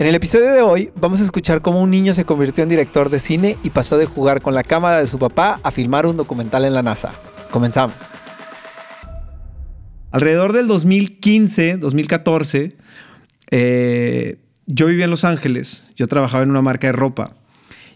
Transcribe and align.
En 0.00 0.06
el 0.06 0.14
episodio 0.14 0.54
de 0.54 0.62
hoy 0.62 0.90
vamos 0.96 1.20
a 1.20 1.24
escuchar 1.24 1.60
cómo 1.60 1.82
un 1.82 1.90
niño 1.90 2.14
se 2.14 2.24
convirtió 2.24 2.62
en 2.62 2.70
director 2.70 3.10
de 3.10 3.20
cine 3.20 3.58
y 3.62 3.68
pasó 3.68 3.98
de 3.98 4.06
jugar 4.06 4.40
con 4.40 4.54
la 4.54 4.62
cámara 4.62 4.98
de 4.98 5.06
su 5.06 5.18
papá 5.18 5.60
a 5.62 5.70
filmar 5.70 6.06
un 6.06 6.16
documental 6.16 6.64
en 6.64 6.72
la 6.72 6.82
NASA. 6.82 7.12
Comenzamos. 7.50 8.10
Alrededor 10.10 10.54
del 10.54 10.68
2015, 10.68 11.76
2014, 11.76 12.78
eh, 13.50 14.38
yo 14.64 14.86
vivía 14.86 15.04
en 15.04 15.10
Los 15.10 15.26
Ángeles, 15.26 15.92
yo 15.96 16.08
trabajaba 16.08 16.44
en 16.44 16.50
una 16.50 16.62
marca 16.62 16.86
de 16.86 16.94
ropa 16.94 17.36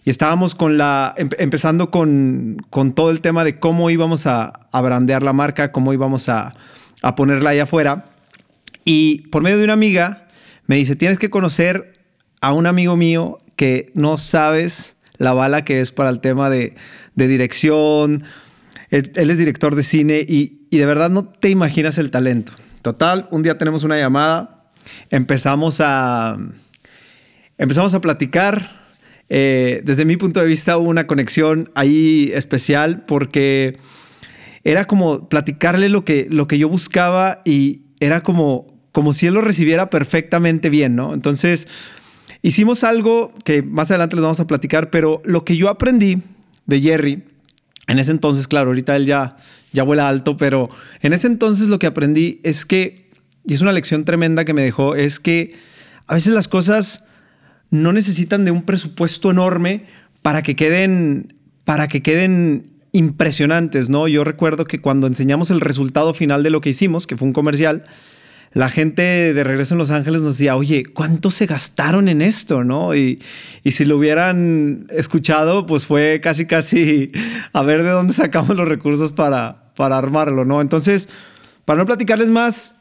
y 0.04 0.10
estábamos 0.10 0.54
con 0.54 0.76
la, 0.76 1.14
empezando 1.16 1.90
con, 1.90 2.58
todo 2.94 3.12
el 3.12 3.22
tema 3.22 3.44
de 3.44 3.58
cómo 3.58 3.88
íbamos 3.88 4.26
a, 4.26 4.52
a 4.70 4.80
brandear 4.82 5.22
la 5.22 5.32
marca, 5.32 5.72
cómo 5.72 5.94
íbamos 5.94 6.28
a, 6.28 6.52
a 7.00 7.14
ponerla 7.14 7.48
ahí 7.48 7.60
afuera. 7.60 8.10
Y 8.84 9.28
por 9.28 9.42
medio 9.42 9.56
de 9.56 9.64
una 9.64 9.72
amiga 9.72 10.28
me 10.66 10.76
dice, 10.76 10.96
tienes 10.96 11.18
que 11.18 11.30
conocer 11.30 11.93
a 12.44 12.52
un 12.52 12.66
amigo 12.66 12.94
mío 12.94 13.38
que 13.56 13.90
no 13.94 14.18
sabes 14.18 14.96
la 15.16 15.32
bala 15.32 15.64
que 15.64 15.80
es 15.80 15.92
para 15.92 16.10
el 16.10 16.20
tema 16.20 16.50
de, 16.50 16.74
dirección. 17.14 18.22
Él, 18.90 19.12
es 19.14 19.38
director 19.38 19.74
de 19.74 19.82
cine 19.82 20.26
y, 20.28 20.58
de 20.70 20.84
verdad 20.84 21.08
no 21.08 21.24
te 21.24 21.48
imaginas 21.48 21.96
el 21.96 22.10
talento. 22.10 22.52
Total, 22.82 23.28
un 23.30 23.42
día 23.42 23.56
tenemos 23.56 23.82
una 23.82 23.96
llamada, 23.96 24.66
empezamos 25.08 25.80
a, 25.80 26.36
empezamos 27.56 27.94
a 27.94 28.02
platicar. 28.02 28.70
Eh, 29.30 29.80
desde 29.82 30.04
mi 30.04 30.18
punto 30.18 30.40
de 30.40 30.46
vista 30.46 30.76
hubo 30.76 30.90
una 30.90 31.06
conexión 31.06 31.70
ahí 31.74 32.30
especial 32.34 33.06
porque 33.06 33.78
era 34.64 34.84
como 34.84 35.30
platicarle 35.30 35.88
lo 35.88 36.04
que, 36.04 36.26
lo 36.28 36.46
que 36.46 36.58
yo 36.58 36.68
buscaba 36.68 37.40
y 37.46 37.84
era 38.00 38.22
como, 38.22 38.66
como 38.92 39.14
si 39.14 39.28
él 39.28 39.32
lo 39.32 39.40
recibiera 39.40 39.88
perfectamente 39.88 40.68
bien, 40.68 40.94
¿no? 40.94 41.14
Entonces, 41.14 41.68
Hicimos 42.44 42.84
algo 42.84 43.32
que 43.42 43.62
más 43.62 43.90
adelante 43.90 44.16
les 44.16 44.22
vamos 44.22 44.38
a 44.38 44.46
platicar, 44.46 44.90
pero 44.90 45.22
lo 45.24 45.46
que 45.46 45.56
yo 45.56 45.70
aprendí 45.70 46.18
de 46.66 46.80
Jerry, 46.82 47.24
en 47.86 47.98
ese 47.98 48.10
entonces, 48.10 48.46
claro, 48.48 48.68
ahorita 48.68 48.94
él 48.96 49.06
ya, 49.06 49.38
ya 49.72 49.82
vuela 49.82 50.10
alto, 50.10 50.36
pero 50.36 50.68
en 51.00 51.14
ese 51.14 51.26
entonces 51.26 51.68
lo 51.68 51.78
que 51.78 51.86
aprendí 51.86 52.42
es 52.42 52.66
que, 52.66 53.08
y 53.46 53.54
es 53.54 53.62
una 53.62 53.72
lección 53.72 54.04
tremenda 54.04 54.44
que 54.44 54.52
me 54.52 54.60
dejó, 54.60 54.94
es 54.94 55.20
que 55.20 55.56
a 56.06 56.12
veces 56.12 56.34
las 56.34 56.46
cosas 56.46 57.06
no 57.70 57.94
necesitan 57.94 58.44
de 58.44 58.50
un 58.50 58.60
presupuesto 58.60 59.30
enorme 59.30 59.86
para 60.20 60.42
que 60.42 60.54
queden, 60.54 61.38
para 61.64 61.88
que 61.88 62.02
queden 62.02 62.74
impresionantes, 62.92 63.88
¿no? 63.88 64.06
Yo 64.06 64.22
recuerdo 64.22 64.66
que 64.66 64.82
cuando 64.82 65.06
enseñamos 65.06 65.48
el 65.48 65.62
resultado 65.62 66.12
final 66.12 66.42
de 66.42 66.50
lo 66.50 66.60
que 66.60 66.68
hicimos, 66.68 67.06
que 67.06 67.16
fue 67.16 67.26
un 67.26 67.32
comercial, 67.32 67.84
la 68.54 68.70
gente 68.70 69.34
de 69.34 69.44
regreso 69.44 69.74
en 69.74 69.78
Los 69.78 69.90
Ángeles 69.90 70.22
nos 70.22 70.38
decía, 70.38 70.54
oye, 70.54 70.84
¿cuánto 70.84 71.30
se 71.30 71.46
gastaron 71.46 72.08
en 72.08 72.22
esto? 72.22 72.62
¿no? 72.62 72.94
Y, 72.94 73.20
si 73.64 73.84
lo 73.84 73.96
hubieran 73.96 74.86
escuchado, 74.90 75.66
pues 75.66 75.86
fue 75.86 76.20
casi, 76.22 76.46
casi 76.46 77.10
a 77.52 77.62
ver 77.62 77.82
de 77.82 77.90
dónde 77.90 78.14
sacamos 78.14 78.56
los 78.56 78.68
recursos 78.68 79.12
para, 79.12 79.72
para 79.76 79.98
armarlo, 79.98 80.44
¿no? 80.44 80.60
Entonces, 80.60 81.08
para 81.64 81.78
no 81.78 81.86
platicarles 81.86 82.28
más, 82.28 82.76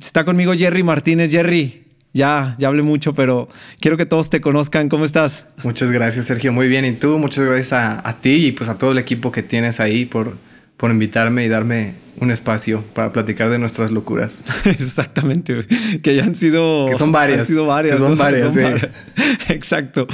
está 0.00 0.24
conmigo 0.24 0.54
Jerry 0.54 0.82
Martínez. 0.82 1.30
Jerry, 1.30 1.84
ya, 2.14 2.56
ya 2.58 2.68
hablé 2.68 2.82
mucho, 2.82 3.14
pero 3.14 3.48
quiero 3.78 3.98
que 3.98 4.06
todos 4.06 4.30
te 4.30 4.40
conozcan. 4.40 4.88
¿Cómo 4.88 5.04
estás? 5.04 5.48
Muchas 5.64 5.90
gracias, 5.90 6.26
Sergio. 6.26 6.50
Muy 6.50 6.68
bien. 6.68 6.86
Y 6.86 6.92
tú, 6.92 7.18
muchas 7.18 7.44
gracias 7.44 7.74
a, 7.74 8.08
a 8.08 8.20
ti 8.22 8.46
y 8.46 8.52
pues 8.52 8.70
a 8.70 8.78
todo 8.78 8.92
el 8.92 8.98
equipo 8.98 9.30
que 9.30 9.42
tienes 9.42 9.80
ahí 9.80 10.06
por, 10.06 10.36
por 10.80 10.90
invitarme 10.90 11.44
y 11.44 11.48
darme 11.48 11.92
un 12.20 12.30
espacio 12.30 12.82
para 12.94 13.12
platicar 13.12 13.50
de 13.50 13.58
nuestras 13.58 13.90
locuras. 13.90 14.42
Exactamente, 14.64 15.66
que 16.02 16.16
ya 16.16 16.24
han 16.24 16.34
sido... 16.34 16.86
Que 16.88 16.96
son 16.96 17.12
varias. 17.12 17.40
Han 17.40 17.46
sido 17.46 17.66
varias. 17.66 17.98
son, 17.98 18.16
varias, 18.16 18.54
Exacto. 19.50 20.06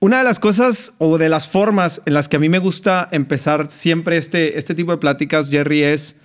Una 0.00 0.18
de 0.18 0.24
las 0.24 0.38
cosas 0.38 0.94
o 0.96 1.18
de 1.18 1.28
las 1.28 1.50
formas 1.50 2.00
en 2.06 2.14
las 2.14 2.28
que 2.28 2.36
a 2.36 2.38
mí 2.38 2.48
me 2.48 2.58
gusta 2.58 3.08
empezar 3.12 3.70
siempre 3.70 4.16
este, 4.16 4.56
este 4.56 4.74
tipo 4.74 4.90
de 4.90 4.96
pláticas, 4.96 5.50
Jerry, 5.50 5.82
es 5.82 6.16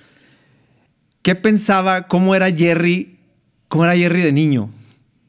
¿qué 1.21 1.35
pensaba, 1.35 2.07
cómo 2.07 2.35
era 2.35 2.49
Jerry, 2.51 3.19
cómo 3.67 3.83
era 3.83 3.95
Jerry 3.95 4.21
de 4.21 4.31
niño? 4.31 4.69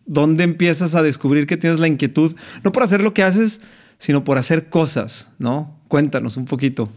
¿Dónde 0.06 0.44
empiezas 0.44 0.94
a 0.94 1.02
descubrir 1.02 1.48
que 1.48 1.56
tienes 1.56 1.80
la 1.80 1.88
inquietud, 1.88 2.36
no 2.62 2.70
por 2.70 2.84
hacer 2.84 3.02
lo 3.02 3.12
que 3.12 3.24
haces, 3.24 3.62
sino 3.98 4.22
por 4.22 4.38
hacer 4.38 4.68
cosas, 4.68 5.32
¿no? 5.38 5.76
Cuéntanos 5.88 6.36
un 6.36 6.44
poquito. 6.44 6.92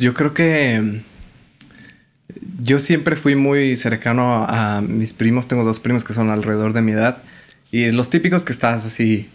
Yo 0.00 0.14
creo 0.14 0.34
que 0.34 1.02
yo 2.62 2.80
siempre 2.80 3.16
fui 3.16 3.36
muy 3.36 3.76
cercano 3.76 4.46
a, 4.48 4.80
mis 4.80 5.12
primos. 5.12 5.48
Tengo 5.48 5.64
dos 5.64 5.80
primos 5.80 6.04
que 6.04 6.12
son 6.12 6.30
alrededor 6.30 6.72
de 6.72 6.82
mi 6.82 6.92
edad. 6.92 7.18
Y 7.70 7.90
los 7.92 8.10
típicos 8.10 8.44
que 8.44 8.52
estás 8.52 8.84
así 8.84 9.28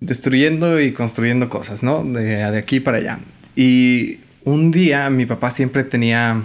destruyendo 0.00 0.80
y 0.80 0.92
construyendo 0.92 1.48
cosas, 1.48 1.82
¿no? 1.82 2.04
De, 2.04 2.42
aquí 2.44 2.80
para 2.80 2.98
allá. 2.98 3.18
Y 3.56 4.18
un 4.44 4.70
día 4.70 5.08
mi 5.10 5.26
papá 5.26 5.50
siempre 5.50 5.84
tenía 5.84 6.42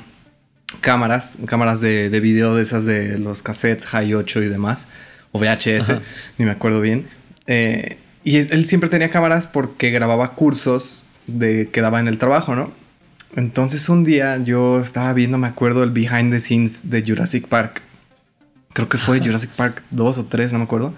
cámaras, 0.82 1.38
cámaras 1.46 1.82
de, 1.82 2.10
de 2.10 2.20
video 2.20 2.56
de 2.56 2.64
esas 2.64 2.86
de 2.86 3.18
los 3.18 3.42
cassettes 3.42 3.86
High 3.88 4.14
8 4.14 4.44
y 4.44 4.50
demás, 4.50 4.88
o 5.32 5.40
VHS, 5.40 5.94
ni 6.38 6.46
me 6.46 6.52
acuerdo 6.52 6.82
bien. 6.82 7.08
Eh, 7.48 7.98
y 8.24 8.38
él 8.38 8.66
siempre 8.66 8.90
tenía 8.90 9.10
cámaras 9.10 9.48
porque 9.48 9.90
grababa 9.92 10.36
cursos 10.36 11.06
de 11.26 11.70
que 11.70 11.82
daba 11.82 12.00
en 12.00 12.08
el 12.08 12.18
trabajo, 12.18 12.56
¿no? 12.56 12.72
Entonces 13.36 13.90
un 13.90 14.04
día 14.04 14.38
yo 14.38 14.80
estaba 14.80 15.14
viendo, 15.14 15.38
me 15.38 15.48
acuerdo, 15.48 15.84
el 15.84 15.92
behind 15.92 16.32
the 16.32 16.40
scenes 16.40 16.90
de 16.90 17.04
Jurassic 17.06 17.48
Park. 17.48 17.82
Creo 18.74 18.90
que 18.90 18.98
fue 18.98 19.20
Jurassic 19.24 19.52
Park 19.52 19.84
2 19.92 20.18
o 20.18 20.26
3, 20.26 20.54
no 20.54 20.60
me 20.60 20.66
acuerdo. 20.66 20.94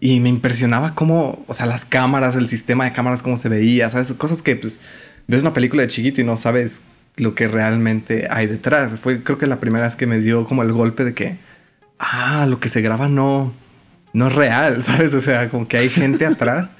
Y 0.00 0.20
me 0.20 0.28
impresionaba 0.28 0.94
cómo, 0.94 1.44
o 1.46 1.54
sea, 1.54 1.66
las 1.66 1.84
cámaras, 1.84 2.34
el 2.34 2.48
sistema 2.48 2.84
de 2.84 2.92
cámaras, 2.92 3.22
cómo 3.22 3.36
se 3.36 3.48
veía, 3.48 3.90
¿sabes? 3.90 4.12
Cosas 4.14 4.42
que, 4.42 4.56
pues, 4.56 4.80
ves 5.28 5.42
una 5.42 5.52
película 5.52 5.82
de 5.82 5.88
chiquito 5.88 6.20
y 6.20 6.24
no 6.24 6.36
sabes 6.36 6.82
lo 7.16 7.34
que 7.34 7.48
realmente 7.48 8.26
hay 8.30 8.46
detrás. 8.46 8.98
Fue, 8.98 9.22
creo 9.22 9.36
que 9.36 9.46
la 9.46 9.60
primera 9.60 9.84
vez 9.84 9.96
que 9.96 10.06
me 10.06 10.18
dio 10.18 10.46
como 10.46 10.62
el 10.62 10.72
golpe 10.72 11.04
de 11.04 11.14
que, 11.14 11.36
ah, 11.98 12.46
lo 12.48 12.60
que 12.60 12.70
se 12.70 12.80
graba 12.80 13.08
no, 13.08 13.52
no 14.14 14.28
es 14.28 14.34
real, 14.34 14.82
¿sabes? 14.82 15.12
O 15.14 15.20
sea, 15.20 15.48
como 15.50 15.68
que 15.68 15.76
hay 15.76 15.90
gente 15.90 16.24
atrás, 16.24 16.76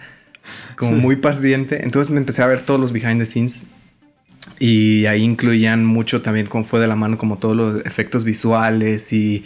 como 0.76 0.92
muy 0.92 1.16
paciente. 1.16 1.84
Entonces 1.84 2.10
me 2.10 2.18
empecé 2.18 2.42
a 2.42 2.46
ver 2.46 2.60
todos 2.60 2.80
los 2.80 2.90
behind 2.90 3.20
the 3.20 3.26
scenes 3.26 3.66
y 4.60 5.06
ahí 5.06 5.22
incluían 5.22 5.84
mucho 5.84 6.22
también 6.22 6.46
como 6.46 6.64
fue 6.64 6.78
de 6.80 6.86
la 6.86 6.94
mano 6.94 7.18
como 7.18 7.38
todos 7.38 7.56
los 7.56 7.86
efectos 7.86 8.24
visuales 8.24 9.12
y 9.12 9.44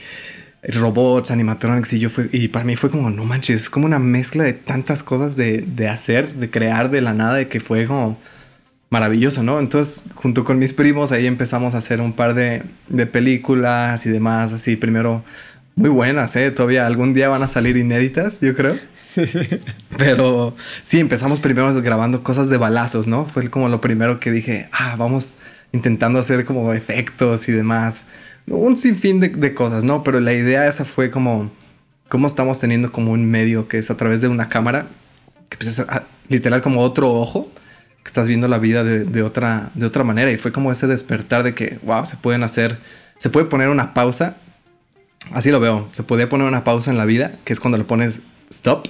robots, 0.62 1.30
animatronics 1.30 1.92
y 1.94 2.00
yo 2.00 2.10
fue 2.10 2.28
y 2.32 2.48
para 2.48 2.64
mí 2.64 2.76
fue 2.76 2.90
como 2.90 3.10
no 3.10 3.24
manches, 3.24 3.62
es 3.62 3.70
como 3.70 3.86
una 3.86 3.98
mezcla 3.98 4.44
de 4.44 4.54
tantas 4.54 5.02
cosas 5.02 5.36
de, 5.36 5.58
de 5.62 5.88
hacer, 5.88 6.34
de 6.34 6.50
crear 6.50 6.90
de 6.90 7.00
la 7.00 7.14
nada, 7.14 7.36
de 7.36 7.48
que 7.48 7.60
fue 7.60 7.86
como 7.86 8.18
maravilloso, 8.90 9.42
¿no? 9.42 9.58
Entonces, 9.58 10.04
junto 10.14 10.44
con 10.44 10.58
mis 10.58 10.72
primos, 10.72 11.10
ahí 11.12 11.26
empezamos 11.26 11.74
a 11.74 11.78
hacer 11.78 12.00
un 12.00 12.12
par 12.12 12.34
de, 12.34 12.62
de 12.88 13.06
películas 13.06 14.06
y 14.06 14.10
demás, 14.10 14.52
así 14.52 14.76
primero 14.76 15.24
muy 15.76 15.90
buenas, 15.90 16.36
¿eh? 16.36 16.50
Todavía 16.50 16.86
algún 16.86 17.14
día 17.14 17.28
van 17.28 17.42
a 17.42 17.48
salir 17.48 17.76
inéditas, 17.76 18.40
yo 18.40 18.54
creo. 18.54 18.76
Sí, 19.14 19.26
sí. 19.26 19.38
Pero 19.96 20.56
sí, 20.82 20.98
empezamos 20.98 21.38
primero 21.38 21.72
grabando 21.82 22.22
cosas 22.22 22.48
de 22.48 22.56
balazos, 22.56 23.06
¿no? 23.06 23.26
Fue 23.26 23.48
como 23.48 23.68
lo 23.68 23.80
primero 23.80 24.18
que 24.18 24.32
dije, 24.32 24.68
ah, 24.72 24.96
vamos 24.98 25.34
intentando 25.72 26.18
hacer 26.18 26.44
como 26.44 26.72
efectos 26.72 27.48
y 27.48 27.52
demás. 27.52 28.04
Un 28.46 28.76
sinfín 28.76 29.20
de, 29.20 29.28
de 29.28 29.54
cosas, 29.54 29.84
¿no? 29.84 30.02
Pero 30.02 30.20
la 30.20 30.32
idea 30.32 30.66
esa 30.66 30.84
fue 30.84 31.10
como, 31.10 31.50
cómo 32.08 32.26
estamos 32.26 32.58
teniendo 32.60 32.90
como 32.90 33.12
un 33.12 33.28
medio 33.30 33.68
que 33.68 33.78
es 33.78 33.90
a 33.90 33.96
través 33.96 34.20
de 34.20 34.28
una 34.28 34.48
cámara, 34.48 34.86
que 35.48 35.56
pues 35.56 35.78
es 35.78 35.86
literal 36.28 36.60
como 36.62 36.80
otro 36.80 37.12
ojo, 37.12 37.50
que 38.02 38.08
estás 38.08 38.28
viendo 38.28 38.48
la 38.48 38.58
vida 38.58 38.84
de, 38.84 39.04
de, 39.04 39.22
otra, 39.22 39.70
de 39.74 39.86
otra 39.86 40.04
manera. 40.04 40.30
Y 40.30 40.36
fue 40.38 40.52
como 40.52 40.72
ese 40.72 40.86
despertar 40.86 41.42
de 41.42 41.54
que, 41.54 41.78
wow, 41.82 42.04
se 42.04 42.16
pueden 42.16 42.42
hacer, 42.42 42.78
se 43.18 43.30
puede 43.30 43.46
poner 43.46 43.68
una 43.68 43.94
pausa 43.94 44.36
Así 45.32 45.50
lo 45.50 45.60
veo. 45.60 45.88
Se 45.92 46.02
podía 46.02 46.28
poner 46.28 46.46
una 46.46 46.64
pausa 46.64 46.90
en 46.90 46.98
la 46.98 47.04
vida, 47.04 47.36
que 47.44 47.52
es 47.52 47.60
cuando 47.60 47.78
le 47.78 47.84
pones 47.84 48.20
stop 48.50 48.86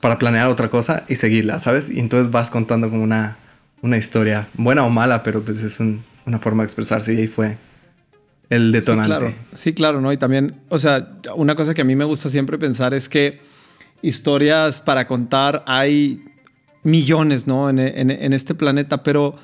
para 0.00 0.18
planear 0.18 0.48
otra 0.48 0.70
cosa 0.70 1.04
y 1.08 1.16
seguirla, 1.16 1.58
¿sabes? 1.60 1.90
Y 1.90 2.00
entonces 2.00 2.30
vas 2.30 2.50
contando 2.50 2.90
como 2.90 3.02
una, 3.02 3.36
una 3.82 3.96
historia, 3.96 4.48
buena 4.54 4.84
o 4.84 4.90
mala, 4.90 5.22
pero 5.22 5.42
pues 5.42 5.62
es 5.62 5.80
una 5.80 6.38
forma 6.38 6.62
de 6.62 6.66
expresarse 6.66 7.14
y 7.14 7.18
ahí 7.18 7.26
fue 7.26 7.56
el 8.50 8.72
detonante. 8.72 9.08
Sí, 9.08 9.18
claro, 9.18 9.34
sí, 9.54 9.72
claro, 9.74 10.00
¿no? 10.00 10.12
Y 10.12 10.16
también, 10.16 10.60
o 10.68 10.78
sea, 10.78 11.18
una 11.34 11.54
cosa 11.54 11.74
que 11.74 11.82
a 11.82 11.84
mí 11.84 11.96
me 11.96 12.04
gusta 12.04 12.28
siempre 12.28 12.58
pensar 12.58 12.94
es 12.94 13.08
que 13.08 13.40
historias 14.02 14.80
para 14.80 15.06
contar 15.06 15.64
hay 15.66 16.24
millones, 16.82 17.46
¿no? 17.46 17.68
En, 17.68 18.32
este 18.32 18.54
planeta, 18.54 19.02
pero, 19.02 19.34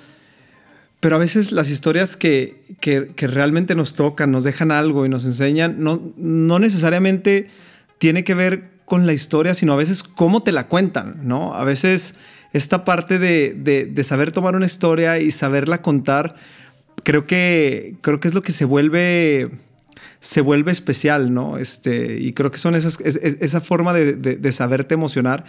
pero 1.03 1.17
a 1.17 1.19
veces 1.19 1.53
las 1.53 1.69
historias 1.69 2.17
que, 2.17 2.63
que, 2.81 3.27
realmente 3.27 3.75
nos 3.75 3.93
tocan, 3.93 4.31
nos 4.31 4.45
dejan 4.45 4.71
algo 4.71 5.05
y 5.05 5.11
nos 5.11 5.27
enseñan, 5.27 5.77
no, 5.83 6.01
no 6.17 6.59
necesariamente 6.59 7.49
tiene 7.99 8.25
que 8.25 8.35
ver 8.35 8.71
con 8.87 9.05
la 9.05 9.13
historia, 9.13 9.53
sino 9.53 9.75
a 9.75 9.77
veces 9.77 10.03
cómo 10.03 10.43
te 10.43 10.53
la 10.53 10.69
cuentan, 10.69 11.27
¿no? 11.29 11.55
A 11.55 11.65
veces 11.65 12.15
esta 12.55 12.85
parte 12.85 13.19
de, 13.19 13.53
de 13.55 14.05
saber 14.05 14.33
tomar 14.33 14.57
una 14.57 14.67
historia 14.67 15.19
y 15.19 15.31
saberla 15.31 15.83
contar 15.83 16.37
creo 17.03 17.27
que, 17.27 17.97
creo 18.01 18.21
que 18.21 18.29
es 18.29 18.35
lo 18.35 18.43
que 18.43 18.53
se 18.53 18.65
vuelve, 18.65 19.51
se 20.21 20.41
vuelve 20.41 20.73
especial, 20.73 21.33
¿no? 21.33 21.59
Este, 21.59 22.19
y 22.21 22.33
creo 22.33 22.51
que 22.51 22.59
son 22.59 22.75
esas, 22.75 23.01
esa 23.01 23.61
forma 23.61 23.93
de, 23.93 24.15
de, 24.15 24.53
saberte 24.53 24.95
emocionar, 24.95 25.45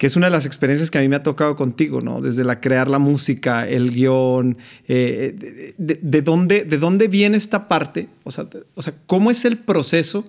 que 0.00 0.06
es 0.06 0.16
una 0.16 0.28
de 0.28 0.30
las 0.30 0.46
experiencias 0.46 0.90
que 0.90 0.96
a 0.96 1.02
mí 1.02 1.08
me 1.08 1.16
ha 1.16 1.22
tocado 1.22 1.56
contigo, 1.56 2.00
¿no? 2.00 2.22
Desde 2.22 2.42
la 2.42 2.62
crear 2.62 2.88
la 2.88 2.98
música, 2.98 3.68
el 3.68 3.90
guion, 3.90 4.56
eh, 4.88 5.74
de, 5.76 6.22
dónde, 6.22 6.64
de 6.64 6.78
dónde 6.78 7.06
viene 7.06 7.36
esta 7.36 7.68
parte, 7.68 8.08
o 8.24 8.30
sea, 8.30 8.46
o 8.74 8.80
sea, 8.80 8.94
cómo 9.04 9.30
es 9.30 9.44
el 9.44 9.58
proceso 9.58 10.24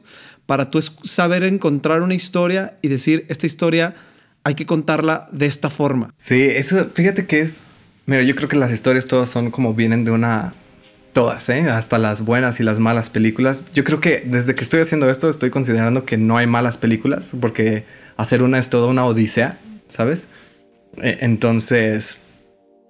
para 0.46 0.70
tú 0.70 0.82
saber 0.82 1.46
encontrar 1.46 2.02
una 2.02 2.14
historia 2.14 2.78
y 2.82 2.90
decir, 2.90 3.26
esta 3.30 3.46
historia 3.46 3.96
hay 4.44 4.56
que 4.56 4.66
contarla 4.66 5.30
de 5.32 5.46
esta 5.46 5.70
forma. 5.70 6.14
Sí, 6.18 6.42
eso, 6.42 6.90
fíjate 6.94 7.26
que 7.26 7.40
es, 7.40 7.64
mira, 8.08 8.24
yo 8.24 8.36
creo 8.36 8.50
que 8.50 8.58
las 8.58 8.74
historias 8.74 9.06
todas 9.06 9.30
son 9.30 9.52
como 9.52 9.74
vienen 9.74 10.04
de 10.04 10.12
una 10.12 10.54
Todas, 11.14 11.50
¿eh? 11.50 11.70
Hasta 11.70 11.98
las 11.98 12.24
buenas 12.24 12.62
y 12.62 12.64
las 12.64 12.80
malas 12.80 13.10
películas. 13.10 13.66
Yo 13.74 13.84
creo 13.84 14.00
que 14.00 14.24
desde 14.26 14.56
que 14.56 14.64
estoy 14.64 14.80
haciendo 14.80 15.10
esto 15.10 15.30
estoy 15.30 15.50
considerando 15.50 16.06
que 16.06 16.16
no 16.16 16.38
hay 16.38 16.48
malas 16.48 16.78
películas 16.78 17.32
porque 17.42 17.84
hacer 18.22 18.44
una 18.44 18.60
es 18.60 18.70
toda 18.70 18.88
una 18.88 19.06
odisea, 19.06 19.58
¿sabes? 19.88 20.28
E, 21.02 21.18
entonces, 21.22 22.20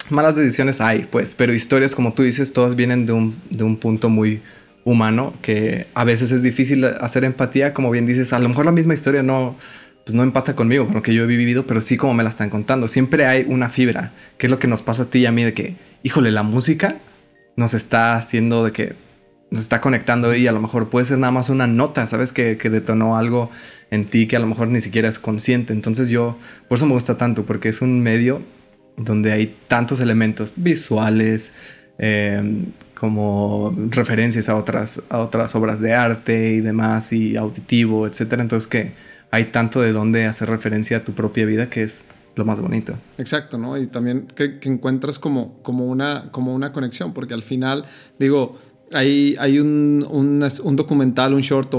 malas 0.09 0.35
decisiones 0.35 0.81
hay, 0.81 1.07
pues, 1.09 1.35
pero 1.35 1.53
historias 1.53 1.95
como 1.95 2.13
tú 2.13 2.23
dices, 2.23 2.53
todas 2.53 2.75
vienen 2.75 3.05
de 3.05 3.13
un, 3.13 3.35
de 3.49 3.63
un 3.63 3.77
punto 3.77 4.09
muy 4.09 4.41
humano 4.83 5.33
que 5.41 5.87
a 5.93 6.03
veces 6.03 6.31
es 6.31 6.41
difícil 6.41 6.83
hacer 6.85 7.23
empatía, 7.23 7.73
como 7.73 7.91
bien 7.91 8.05
dices, 8.05 8.33
a 8.33 8.39
lo 8.39 8.49
mejor 8.49 8.65
la 8.65 8.71
misma 8.71 8.93
historia 8.93 9.23
no, 9.23 9.55
pues 10.05 10.15
no 10.15 10.23
empata 10.23 10.55
conmigo, 10.55 10.85
con 10.85 10.95
lo 10.95 11.01
que 11.01 11.13
yo 11.13 11.23
he 11.23 11.27
vivido, 11.27 11.67
pero 11.67 11.81
sí 11.81 11.97
como 11.97 12.13
me 12.13 12.23
la 12.23 12.29
están 12.29 12.49
contando. 12.49 12.87
Siempre 12.87 13.25
hay 13.25 13.45
una 13.47 13.69
fibra, 13.69 14.11
que 14.37 14.47
es 14.47 14.51
lo 14.51 14.59
que 14.59 14.67
nos 14.67 14.81
pasa 14.81 15.03
a 15.03 15.05
ti 15.05 15.19
y 15.19 15.25
a 15.25 15.31
mí, 15.31 15.43
de 15.43 15.53
que, 15.53 15.75
híjole, 16.03 16.31
la 16.31 16.43
música 16.43 16.97
nos 17.55 17.73
está 17.73 18.15
haciendo 18.15 18.65
de 18.65 18.71
que 18.71 18.93
nos 19.51 19.61
está 19.61 19.81
conectando 19.81 20.33
y 20.33 20.47
a 20.47 20.51
lo 20.51 20.61
mejor 20.61 20.89
puede 20.89 21.05
ser 21.05 21.19
nada 21.19 21.31
más 21.31 21.49
una 21.49 21.67
nota, 21.67 22.07
¿sabes? 22.07 22.31
Que, 22.31 22.57
que, 22.57 22.69
detonó 22.69 23.17
algo 23.17 23.51
en 23.91 24.05
ti 24.05 24.25
que 24.25 24.37
a 24.37 24.39
lo 24.39 24.47
mejor 24.47 24.69
ni 24.69 24.81
siquiera 24.81 25.09
es 25.09 25.19
consciente. 25.19 25.73
Entonces 25.73 26.09
yo, 26.09 26.37
por 26.69 26.77
eso 26.77 26.85
me 26.85 26.93
gusta 26.93 27.17
tanto, 27.17 27.45
porque 27.45 27.69
es 27.69 27.81
un 27.81 28.01
medio 28.01 28.41
donde 28.97 29.33
hay 29.33 29.55
tantos 29.67 29.99
elementos 29.99 30.53
visuales, 30.55 31.53
em, 31.97 32.67
como 32.95 33.75
referencias 33.89 34.47
a 34.47 34.55
otras, 34.55 35.01
a 35.09 35.17
otras 35.19 35.55
obras 35.55 35.81
de 35.81 35.93
arte 35.93 36.53
y 36.53 36.61
demás, 36.61 37.11
y 37.11 37.35
auditivo, 37.35 38.07
etc. 38.07 38.33
Entonces 38.39 38.67
que 38.67 38.91
hay 39.31 39.45
tanto 39.45 39.81
de 39.81 39.91
dónde 39.91 40.25
hacer 40.25 40.49
referencia 40.49 40.97
a 40.97 41.03
tu 41.03 41.13
propia 41.13 41.45
vida 41.45 41.69
que 41.69 41.83
es 41.83 42.05
lo 42.35 42.45
más 42.45 42.59
bonito. 42.59 42.93
Exacto, 43.17 43.57
¿no? 43.57 43.77
Y 43.77 43.87
también 43.87 44.27
que, 44.35 44.59
encuentras 44.63 45.19
como, 45.19 45.61
como, 45.63 45.85
una, 45.87 46.31
como 46.31 46.53
una 46.53 46.71
conexión, 46.71 47.13
porque 47.13 47.33
al 47.33 47.43
final, 47.43 47.85
digo, 48.19 48.57
hay, 48.93 49.35
hay 49.39 49.59
un, 49.59 50.05
un, 50.09 50.75
documental, 50.75 51.33
un 51.33 51.41
short 51.41 51.73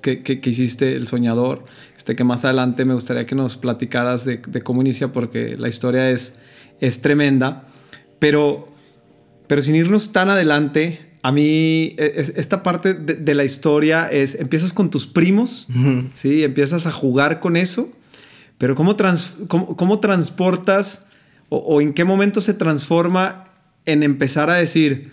que, 0.00 0.22
que, 0.22 0.50
hiciste, 0.50 0.94
El 0.94 1.06
Soñador, 1.06 1.64
este, 1.96 2.16
que 2.16 2.24
más 2.24 2.44
adelante 2.44 2.84
me 2.84 2.94
gustaría 2.94 3.26
que 3.26 3.34
nos 3.34 3.56
platicaras 3.56 4.24
de, 4.24 4.38
de 4.46 4.62
cómo 4.62 4.80
inicia, 4.80 5.12
porque 5.12 5.56
la 5.58 5.68
historia 5.68 6.10
es, 6.10 6.36
es 6.80 7.00
tremenda, 7.00 7.64
pero, 8.18 8.68
pero 9.46 9.62
sin 9.62 9.76
irnos 9.76 10.12
tan 10.12 10.28
adelante, 10.28 11.00
a 11.22 11.32
mí 11.32 11.94
e, 11.98 12.32
esta 12.36 12.62
parte 12.62 12.94
de, 12.94 13.34
la 13.34 13.44
historia 13.44 14.08
es, 14.10 14.34
empiezas 14.34 14.72
con 14.72 14.90
tus 14.90 15.06
primos, 15.06 15.68
¿sí? 16.14 16.42
Empiezas 16.42 16.86
a 16.86 16.92
jugar 16.92 17.40
con 17.40 17.56
eso 17.56 17.88
pero 18.62 18.76
¿cómo, 18.76 18.96
cómo, 19.48 19.98
transportas 19.98 21.08
o, 21.48 21.80
en 21.80 21.92
qué 21.92 22.04
momento 22.04 22.40
se 22.40 22.54
transforma 22.54 23.42
en 23.86 24.04
empezar 24.04 24.50
a 24.50 24.54
decir, 24.54 25.10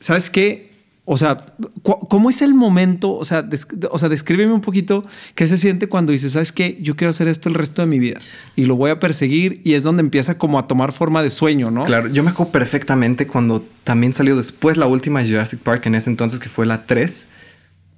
¿sabes 0.00 0.28
qué? 0.28 0.70
O 1.06 1.18
sea, 1.18 1.36
¿cómo 1.82 2.30
es 2.30 2.40
el 2.40 2.54
momento? 2.54 3.12
O 3.12 3.26
sea, 3.26 3.46
o 3.90 3.98
sea, 3.98 4.08
descríbeme 4.08 4.54
un 4.54 4.62
poquito 4.62 5.06
qué 5.34 5.46
se 5.46 5.58
siente 5.58 5.86
cuando 5.86 6.12
dices, 6.12 6.32
¿sabes 6.32 6.50
qué? 6.50 6.78
Yo 6.80 6.96
quiero 6.96 7.10
hacer 7.10 7.28
esto 7.28 7.50
el 7.50 7.54
resto 7.54 7.82
de 7.82 7.88
mi 7.88 7.98
vida 7.98 8.20
y 8.56 8.64
lo 8.64 8.76
voy 8.76 8.90
a 8.90 8.98
perseguir 9.00 9.60
y 9.64 9.74
es 9.74 9.82
donde 9.82 10.00
empieza 10.00 10.38
como 10.38 10.58
a 10.58 10.66
tomar 10.66 10.92
forma 10.92 11.22
de 11.22 11.28
sueño, 11.28 11.70
¿no? 11.70 11.84
Claro, 11.84 12.08
yo 12.08 12.22
me 12.22 12.30
acuerdo 12.30 12.52
perfectamente 12.52 13.26
cuando 13.26 13.62
también 13.84 14.14
salió 14.14 14.34
después 14.34 14.78
la 14.78 14.86
última 14.86 15.22
Jurassic 15.22 15.60
Park 15.60 15.84
en 15.86 15.94
ese 15.94 16.08
entonces 16.08 16.40
que 16.40 16.48
fue 16.48 16.64
la 16.64 16.86
3. 16.86 17.26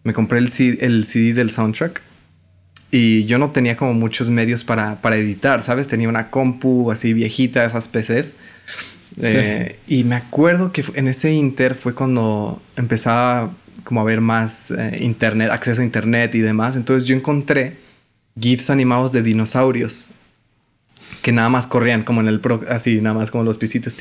Me 0.03 0.12
compré 0.12 0.38
el 0.38 0.50
el 0.81 1.05
CD 1.05 1.32
del 1.32 1.50
soundtrack 1.50 2.03
y 2.91 3.25
yo 3.26 3.38
no 3.38 3.50
tenía 3.50 3.76
como 3.76 3.94
muchos 3.94 4.31
medios 4.31 4.64
para, 4.64 5.00
para 5.00 5.17
editar, 5.17 5.62
¿sabes? 5.62 5.88
Tenía 5.88 6.08
una 6.08 6.31
compu 6.31 6.91
así 6.91 7.12
viejita, 7.12 7.64
esas 7.64 7.88
PCs. 7.88 8.35
Eh, 9.22 9.78
y 9.86 10.04
me 10.04 10.16
acuerdo 10.16 10.72
que 10.72 10.84
en 10.94 11.08
ese 11.08 11.32
inter 11.32 11.74
fue 11.74 11.94
cuando 11.94 12.60
empezaba 12.76 13.50
como 13.84 14.00
a 14.00 14.04
ver 14.04 14.20
más 14.20 14.70
eh, 14.72 14.98
internet, 15.00 15.50
acceso 15.50 15.80
a 15.80 15.84
internet 15.84 16.34
y 16.34 16.40
demás. 16.40 16.76
Entonces 16.76 17.08
yo 17.08 17.16
encontré 17.16 17.78
GIFs 18.38 18.70
animados 18.70 19.12
de 19.12 19.22
dinosaurios 19.22 20.10
que 21.22 21.32
nada 21.32 21.48
más 21.48 21.66
corrían 21.66 22.02
como 22.02 22.20
en 22.20 22.28
el 22.28 22.40
pro, 22.40 22.62
así 22.68 23.00
nada 23.00 23.14
más 23.14 23.30
como 23.30 23.44
los 23.44 23.58
pisitos, 23.58 23.94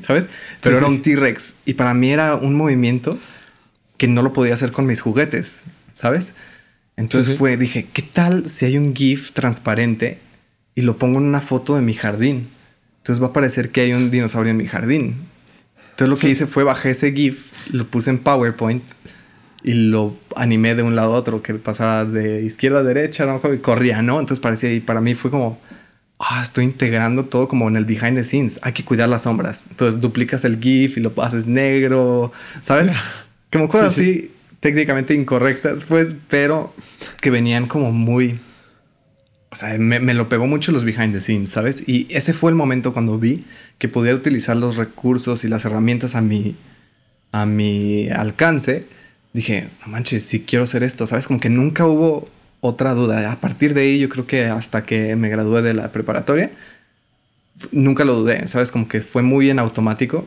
¿sabes? 0.00 0.28
Pero 0.60 0.78
era 0.78 0.86
un 0.86 1.02
T-Rex 1.02 1.56
y 1.64 1.74
para 1.74 1.94
mí 1.94 2.10
era 2.10 2.36
un 2.36 2.54
movimiento 2.54 3.18
que 3.96 4.08
no 4.08 4.22
lo 4.22 4.32
podía 4.32 4.54
hacer 4.54 4.72
con 4.72 4.86
mis 4.86 5.00
juguetes, 5.00 5.62
¿sabes? 5.92 6.32
Entonces 6.96 7.38
fue, 7.38 7.56
dije, 7.56 7.86
¿qué 7.92 8.02
tal 8.02 8.48
si 8.48 8.66
hay 8.66 8.78
un 8.78 8.94
GIF 8.94 9.32
transparente 9.32 10.18
y 10.74 10.82
lo 10.82 10.98
pongo 10.98 11.18
en 11.18 11.24
una 11.24 11.40
foto 11.40 11.74
de 11.74 11.82
mi 11.82 11.94
jardín? 11.94 12.48
Entonces 13.00 13.22
va 13.22 13.28
a 13.28 13.32
parecer 13.32 13.70
que 13.70 13.80
hay 13.80 13.92
un 13.92 14.10
dinosaurio 14.10 14.50
en 14.50 14.56
mi 14.56 14.66
jardín. 14.66 15.16
Entonces 15.90 16.08
lo 16.08 16.16
que 16.16 16.30
hice 16.30 16.46
fue 16.46 16.64
bajé 16.64 16.90
ese 16.90 17.12
GIF, 17.12 17.52
lo 17.72 17.86
puse 17.86 18.10
en 18.10 18.18
PowerPoint 18.18 18.82
y 19.62 19.74
lo 19.74 20.16
animé 20.36 20.74
de 20.74 20.82
un 20.82 20.96
lado 20.96 21.14
a 21.14 21.16
otro, 21.16 21.42
que 21.42 21.54
pasara 21.54 22.04
de 22.04 22.42
izquierda 22.42 22.80
a 22.80 22.82
derecha, 22.82 23.26
¿no? 23.26 23.40
y 23.52 23.58
corría, 23.58 24.00
¿no? 24.02 24.20
Entonces 24.20 24.40
parecía, 24.40 24.72
y 24.72 24.80
para 24.80 25.00
mí 25.00 25.14
fue 25.14 25.30
como, 25.30 25.60
ah, 26.18 26.40
estoy 26.42 26.64
integrando 26.64 27.24
todo 27.26 27.48
como 27.48 27.68
en 27.68 27.76
el 27.76 27.84
behind 27.84 28.16
the 28.16 28.24
scenes. 28.24 28.58
Hay 28.62 28.72
que 28.72 28.84
cuidar 28.84 29.08
las 29.08 29.22
sombras. 29.22 29.66
Entonces 29.70 30.00
duplicas 30.00 30.44
el 30.44 30.60
GIF 30.60 30.96
y 30.96 31.00
lo 31.00 31.12
haces 31.22 31.46
negro, 31.46 32.32
¿sabes? 32.62 32.90
Como 33.50 33.68
cosas 33.70 33.92
así 33.92 34.30
técnicamente 34.60 35.14
incorrectas, 35.14 35.84
pues, 35.84 36.14
pero 36.28 36.72
que 37.20 37.30
venían 37.30 37.66
como 37.66 37.92
muy... 37.92 38.38
O 39.52 39.56
sea, 39.56 39.76
me, 39.78 40.14
lo 40.14 40.28
pegó 40.28 40.46
mucho 40.46 40.70
los 40.70 40.84
behind 40.84 41.12
the 41.12 41.20
scenes, 41.20 41.50
¿sabes? 41.50 41.88
Y 41.88 42.06
ese 42.10 42.32
fue 42.32 42.52
el 42.52 42.56
momento 42.56 42.92
cuando 42.92 43.18
vi 43.18 43.44
que 43.78 43.88
podía 43.88 44.14
utilizar 44.14 44.56
los 44.56 44.76
recursos 44.76 45.44
y 45.44 45.48
las 45.48 45.64
herramientas 45.64 46.14
a 46.14 46.20
mi, 46.20 46.54
a 47.32 47.46
mi 47.46 48.08
alcance. 48.10 48.86
Dije, 49.32 49.68
no 49.80 49.88
manches, 49.92 50.24
si 50.24 50.40
quiero 50.40 50.64
hacer 50.64 50.84
esto, 50.84 51.06
¿sabes? 51.06 51.26
Como 51.26 51.40
que 51.40 51.50
nunca 51.50 51.84
hubo 51.84 52.28
otra 52.60 52.94
duda. 52.94 53.32
A 53.32 53.40
partir 53.40 53.74
de 53.74 53.82
ahí, 53.82 53.98
yo 53.98 54.08
creo 54.08 54.26
que 54.26 54.44
hasta 54.44 54.84
que 54.84 55.16
me 55.16 55.28
gradué 55.28 55.62
de 55.62 55.74
la 55.74 55.90
preparatoria, 55.90 56.52
nunca 57.72 58.04
lo 58.04 58.14
dudé, 58.14 58.46
¿sabes? 58.46 58.70
Como 58.70 58.86
que 58.86 59.00
fue 59.00 59.22
muy 59.22 59.50
en 59.50 59.58
automático 59.58 60.26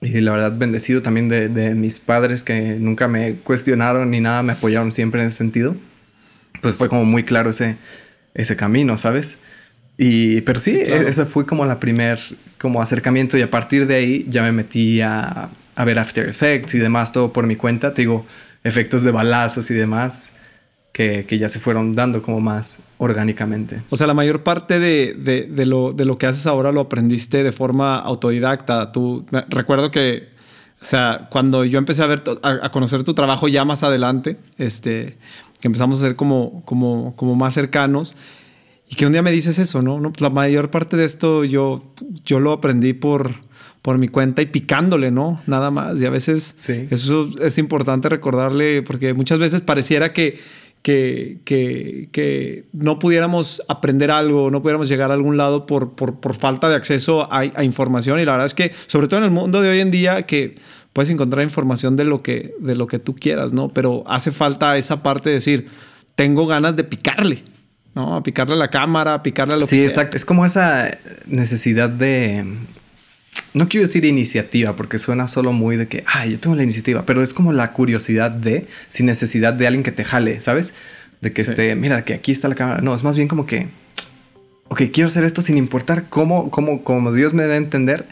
y 0.00 0.20
la 0.20 0.32
verdad, 0.32 0.56
bendecido 0.56 1.02
también 1.02 1.28
de, 1.28 1.48
de, 1.48 1.74
mis 1.74 1.98
padres 1.98 2.44
que 2.44 2.76
nunca 2.78 3.08
me 3.08 3.36
cuestionaron 3.36 4.10
ni 4.10 4.20
nada, 4.20 4.42
me 4.42 4.52
apoyaron 4.52 4.90
siempre 4.90 5.20
en 5.20 5.28
ese 5.28 5.38
sentido. 5.38 5.76
Pues 6.60 6.76
fue 6.76 6.88
como 6.88 7.04
muy 7.04 7.24
claro 7.24 7.50
ese, 7.50 7.76
ese 8.34 8.56
camino, 8.56 8.96
¿sabes? 8.96 9.38
Y, 9.96 10.40
pero 10.42 10.60
sí, 10.60 10.76
e, 10.76 11.08
ese 11.08 11.24
fue 11.24 11.46
como 11.46 11.64
la 11.64 11.78
primer 11.78 12.20
como 12.58 12.82
acercamiento 12.82 13.38
y 13.38 13.42
a 13.42 13.50
partir 13.50 13.86
de 13.86 13.94
ahí 13.94 14.26
ya 14.28 14.42
me 14.42 14.52
metí 14.52 15.00
a, 15.00 15.48
a 15.76 15.84
ver 15.84 15.98
After 15.98 16.28
Effects 16.28 16.74
y 16.74 16.78
demás, 16.78 17.12
todo 17.12 17.32
por 17.32 17.46
mi 17.46 17.56
cuenta. 17.56 17.94
Te 17.94 18.02
digo, 18.02 18.26
efectos 18.64 19.02
de 19.02 19.10
balazos 19.10 19.70
y 19.70 19.74
demás 19.74 20.32
que, 20.92 21.26
que, 21.26 21.38
ya 21.38 21.48
se 21.48 21.58
fueron 21.58 21.92
dando 21.92 22.22
como 22.22 22.40
más 22.40 22.80
orgánicamente. 22.98 23.82
O 23.90 23.96
sea, 23.96 24.06
la 24.06 24.14
mayor 24.14 24.44
parte 24.44 24.78
de, 24.78 25.14
de, 25.14 25.42
de, 25.42 25.66
lo, 25.66 25.92
de 25.92 26.04
lo 26.04 26.18
que 26.18 26.26
haces 26.26 26.46
ahora 26.46 26.70
lo 26.70 26.82
aprendiste 26.82 27.42
de 27.42 27.50
forma 27.50 27.98
autodidacta. 27.98 28.92
Tú, 28.92 29.26
recuerdo 29.48 29.90
que, 29.90 30.28
o 30.80 30.84
sea, 30.84 31.28
cuando 31.30 31.64
yo 31.64 31.78
empecé 31.78 32.04
a 32.04 32.06
ver, 32.06 32.22
a, 32.42 32.70
conocer 32.70 33.02
tu 33.02 33.12
trabajo 33.12 33.48
ya 33.48 33.64
más 33.64 33.82
adelante, 33.82 34.36
este, 34.56 35.16
que 35.64 35.68
empezamos 35.68 35.98
a 35.98 36.02
ser 36.02 36.14
como, 36.14 36.62
como, 36.66 37.16
como 37.16 37.34
más 37.36 37.54
cercanos, 37.54 38.14
y 38.86 38.96
que 38.96 39.06
un 39.06 39.12
día 39.12 39.22
me 39.22 39.30
dices 39.30 39.58
eso, 39.58 39.80
¿no? 39.80 39.98
no 39.98 40.12
pues 40.12 40.20
la 40.20 40.28
mayor 40.28 40.70
parte 40.70 40.98
de 40.98 41.06
esto 41.06 41.42
yo, 41.42 41.82
yo 42.22 42.38
lo 42.38 42.52
aprendí 42.52 42.92
por 42.92 43.32
por 43.80 43.96
mi 43.96 44.08
cuenta 44.08 44.42
y 44.42 44.46
picándole, 44.46 45.10
¿no? 45.10 45.40
Nada 45.46 45.70
más. 45.70 46.00
Y 46.00 46.06
a 46.06 46.10
veces 46.10 46.56
eso 46.90 47.26
es 47.40 47.58
importante 47.58 48.08
recordarle 48.10 48.82
porque 48.82 49.12
muchas 49.12 49.38
veces 49.38 49.60
pareciera 49.60 50.14
que, 50.14 50.38
que, 50.82 51.38
que, 51.44 52.64
no 52.72 52.98
pudiéramos 52.98 53.62
aprender 53.68 54.10
algo, 54.10 54.50
no 54.50 54.60
pudiéramos 54.60 54.88
llegar 54.88 55.10
a 55.10 55.14
algún 55.14 55.38
lado 55.38 55.66
por, 55.66 55.94
por, 55.94 56.18
por 56.18 56.34
falta 56.34 56.68
de 56.68 56.76
acceso 56.76 57.30
a, 57.30 57.40
a, 57.40 57.64
información. 57.64 58.20
Y 58.20 58.24
la 58.24 58.32
verdad 58.32 58.46
es 58.46 58.54
que, 58.54 58.70
sobre 58.86 59.06
todo 59.06 59.20
en 59.20 59.24
el 59.24 59.30
mundo 59.30 59.62
de 59.62 59.70
hoy 59.70 59.80
en 59.80 59.90
día, 59.90 60.22
que 60.22 60.54
puedes 60.94 61.10
encontrar 61.10 61.44
información 61.44 61.96
de 61.96 62.04
lo 62.04 62.22
que, 62.22 62.54
de 62.58 62.74
lo 62.74 62.86
que 62.86 62.98
tú 62.98 63.14
quieras, 63.14 63.52
¿no? 63.52 63.68
Pero 63.68 64.04
hace 64.06 64.30
falta 64.30 64.78
esa 64.78 65.02
parte 65.02 65.28
de 65.28 65.34
decir, 65.34 65.66
tengo 66.14 66.46
ganas 66.46 66.76
de 66.76 66.84
picarle. 66.84 67.42
¿no? 67.94 68.16
A 68.16 68.22
picarle 68.22 68.54
a 68.54 68.56
la 68.56 68.70
cámara, 68.70 69.14
a 69.14 69.22
picarle 69.22 69.54
a 69.54 69.56
lo 69.58 69.66
que 69.66 69.70
sea. 69.70 69.78
Sí, 69.80 69.84
exacto. 69.84 70.16
Es 70.16 70.24
como 70.24 70.46
esa 70.46 70.98
necesidad 71.26 71.90
de 71.90 72.44
no 73.52 73.68
quiero 73.68 73.86
decir 73.86 74.04
iniciativa 74.04 74.74
porque 74.76 74.98
suena 74.98 75.28
solo 75.28 75.52
muy 75.52 75.76
de 75.76 75.86
que, 75.86 76.04
ah, 76.06 76.26
yo 76.26 76.38
tengo 76.40 76.56
la 76.56 76.64
iniciativa, 76.64 77.06
pero 77.06 77.22
es 77.22 77.32
como 77.32 77.52
la 77.52 77.72
curiosidad 77.72 78.30
de, 78.30 78.66
sin 78.88 79.06
necesidad 79.06 79.54
de 79.54 79.66
alguien 79.66 79.84
que 79.84 79.92
te 79.92 80.04
jale, 80.04 80.40
¿sabes? 80.40 80.74
De 81.20 81.32
que 81.32 81.42
esté, 81.42 81.74
mira, 81.76 82.04
que 82.04 82.14
aquí 82.14 82.32
está 82.32 82.48
la 82.48 82.56
cámara. 82.56 82.80
No, 82.80 82.94
es 82.94 83.04
más 83.04 83.16
bien 83.16 83.28
como 83.28 83.46
que, 83.46 83.68
ok, 84.68 84.82
quiero 84.92 85.08
hacer 85.08 85.24
esto 85.24 85.40
sin 85.40 85.56
importar 85.56 86.08
cómo, 86.08 86.50
cómo, 86.50 86.82
como 86.82 87.12
Dios 87.12 87.32
me 87.32 87.44
da 87.44 87.54
a 87.54 87.56
entender. 87.56 88.06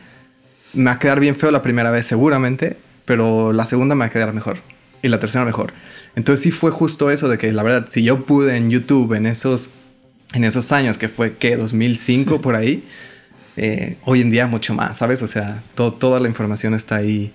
Me 0.75 0.85
va 0.85 0.93
a 0.93 0.99
quedar 0.99 1.21
bien 1.21 1.37
feo 1.37 1.51
la 1.51 1.63
primera 1.63 1.91
vez, 1.91 2.07
seguramente, 2.07 2.77
pero 3.05 3.53
la 3.53 3.67
segunda 3.67 3.95
me 3.95 4.01
va 4.01 4.07
a 4.07 4.11
quedar 4.11 4.33
mejor 4.33 4.59
y 5.03 5.09
la 5.09 5.19
tercera 5.21 5.45
mejor. 5.45 5.73
Entonces 6.15 6.43
sí 6.43 6.51
fue 6.51 6.71
justo 6.71 7.11
eso 7.11 7.29
de 7.29 7.39
que 7.39 7.53
la 7.53 7.63
verdad, 7.63 7.87
si 7.91 8.03
yo 8.03 8.25
pude 8.25 8.57
en 8.57 8.71
YouTube 8.71 9.15
en 9.15 9.27
esos, 9.27 9.69
en 10.35 10.45
esos 10.45 10.73
años, 10.73 10.99
que 10.99 11.09
fue 11.09 11.37
que 11.37 11.57
2005 11.57 12.41
por 12.41 12.55
ahí, 12.55 12.85
eh, 13.57 13.97
hoy 14.05 14.21
en 14.21 14.31
día 14.31 14.47
mucho 14.47 14.75
más, 14.75 14.99
¿sabes? 14.99 15.23
O 15.23 15.27
sea, 15.27 15.63
toda 15.75 16.21
la 16.21 16.29
información 16.29 16.75
está 16.75 16.97
ahí 16.97 17.33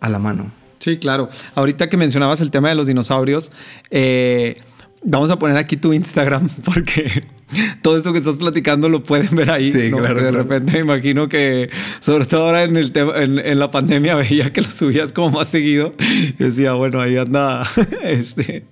a 0.00 0.08
la 0.08 0.18
mano. 0.18 0.50
Sí, 0.78 0.98
claro. 0.98 1.28
Ahorita 1.54 1.88
que 1.88 1.96
mencionabas 1.96 2.40
el 2.40 2.50
tema 2.50 2.70
de 2.70 2.74
los 2.74 2.86
dinosaurios, 2.86 3.52
eh, 3.90 4.56
vamos 5.02 5.30
a 5.30 5.38
poner 5.38 5.56
aquí 5.56 5.76
tu 5.76 5.92
Instagram 5.92 6.48
porque 6.64 7.24
todo 7.82 7.96
esto 7.96 8.12
que 8.12 8.18
estás 8.18 8.38
platicando 8.38 8.88
lo 8.88 9.02
pueden 9.02 9.34
ver 9.34 9.50
ahí. 9.50 9.70
Sí, 9.70 9.90
claro. 9.90 10.22
De 10.22 10.30
repente 10.30 10.72
me 10.72 10.78
imagino 10.80 11.28
que, 11.28 11.70
sobre 12.00 12.26
todo 12.26 12.46
ahora 12.46 12.62
en, 12.62 12.76
el 12.76 12.92
tema, 12.92 13.12
en, 13.16 13.58
la 13.58 13.70
pandemia, 13.70 14.14
veía 14.16 14.52
que 14.52 14.62
lo 14.62 14.70
subías 14.70 15.12
como 15.12 15.30
más 15.30 15.48
seguido. 15.48 15.94
Y 16.38 16.42
decía, 16.42 16.72
bueno, 16.74 17.00
ahí 17.00 17.16
anda 17.16 17.64
este, 18.02 18.64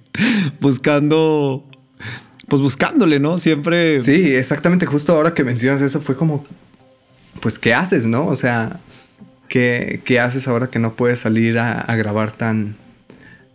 buscando 0.61 1.65
pues 2.49 2.63
buscándole, 2.63 3.21
¿no? 3.21 3.37
Siempre. 3.39 4.01
Sí, 4.01 4.35
exactamente. 4.35 4.87
Justo 4.87 5.13
ahora 5.13 5.35
que 5.35 5.45
mencionas 5.45 5.83
eso, 5.83 6.01
fue 6.01 6.17
como, 6.17 6.47
pues, 7.43 7.59
¿qué 7.59 7.75
haces, 7.75 8.07
no? 8.07 8.27
O 8.27 8.37
sea, 8.37 8.81
¿qué, 9.49 10.01
qué 10.05 10.19
haces 10.19 10.49
ahora 10.49 10.69
que 10.69 10.79
no 10.79 10.95
puedes 10.95 11.21
salir 11.21 11.59
a, 11.59 11.95
grabar 11.97 12.33
tan 12.33 12.77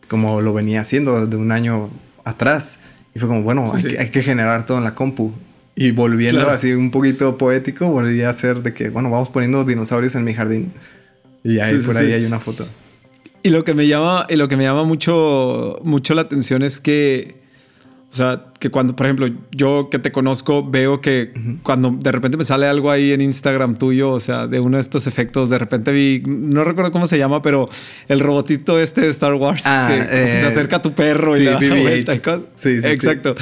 como 0.07 0.41
lo 0.41 0.53
venía 0.53 0.81
haciendo 0.81 1.25
de 1.25 1.35
un 1.35 1.51
año 1.51 1.89
atrás? 2.23 2.79
Y 3.15 3.19
fue 3.19 3.27
como, 3.27 3.43
bueno, 3.43 3.65
hay, 3.73 4.09
Que, 4.09 4.23
generar 4.23 4.65
todo 4.65 4.77
en 4.77 4.83
la 4.83 4.95
compu. 4.95 5.31
Y 5.75 5.91
volviendo 5.91 6.49
así 6.49 6.73
un 6.73 6.91
poquito 6.91 7.37
poético, 7.37 7.87
volví 7.87 8.21
a 8.21 8.29
hacer 8.29 8.61
de 8.61 8.73
que, 8.73 8.89
bueno, 8.89 9.09
vamos 9.09 9.29
poniendo 9.29 9.63
dinosaurios 9.63 10.15
en 10.15 10.23
mi 10.23 10.33
jardín. 10.33 10.71
Y 11.43 11.59
ahí 11.59 11.77
por 11.79 11.97
ahí 11.97 12.13
hay 12.13 12.25
una 12.25 12.39
foto. 12.39 12.67
Y 13.41 13.49
lo 13.49 13.63
que 13.63 13.73
me 13.73 13.87
llama, 13.87 14.25
y 14.29 14.35
lo 14.35 14.47
que 14.47 14.55
me 14.55 14.63
llama 14.63 14.83
mucho, 14.83 15.79
mucho 15.83 16.13
la 16.13 16.21
atención 16.21 16.63
es 16.63 16.79
que 16.79 17.42
o 18.13 18.15
sea, 18.15 18.45
que 18.59 18.69
cuando, 18.69 18.95
por 18.95 19.07
ejemplo, 19.07 19.27
yo 19.49 19.89
que 19.89 19.97
te 19.97 20.11
conozco, 20.11 20.63
veo 20.63 21.01
que 21.01 21.33
cuando 21.63 21.89
de 21.89 22.11
repente 22.11 22.37
me 22.37 22.43
sale 22.43 22.67
algo 22.67 22.91
ahí 22.91 23.11
en 23.11 23.21
Instagram 23.21 23.75
tuyo, 23.75 24.11
o 24.11 24.19
sea, 24.19 24.45
de 24.45 24.59
uno 24.59 24.77
de 24.77 24.81
estos 24.81 25.07
efectos, 25.07 25.49
de 25.49 25.57
repente 25.57 25.91
vi, 25.91 26.21
no 26.23 26.63
recuerdo 26.63 26.91
cómo 26.91 27.07
se 27.07 27.17
llama, 27.17 27.41
pero 27.41 27.67
el 28.07 28.19
robotito 28.19 28.79
este 28.79 29.01
de 29.01 29.09
Star 29.09 29.33
Wars, 29.33 29.63
ah, 29.65 29.87
que, 29.89 30.05
se 30.07 30.41
eh, 30.41 30.45
acerca 30.45 30.75
a 30.75 30.81
tu 30.83 30.93
perro 30.93 31.35
y 31.35 31.39
le 31.39 31.51
da 31.53 31.57
vuelta 31.57 32.13
y 32.13 32.19
cosas. 32.19 32.41
Sí, 32.53 32.81
sí, 32.81 32.87
Exacto. 32.87 33.35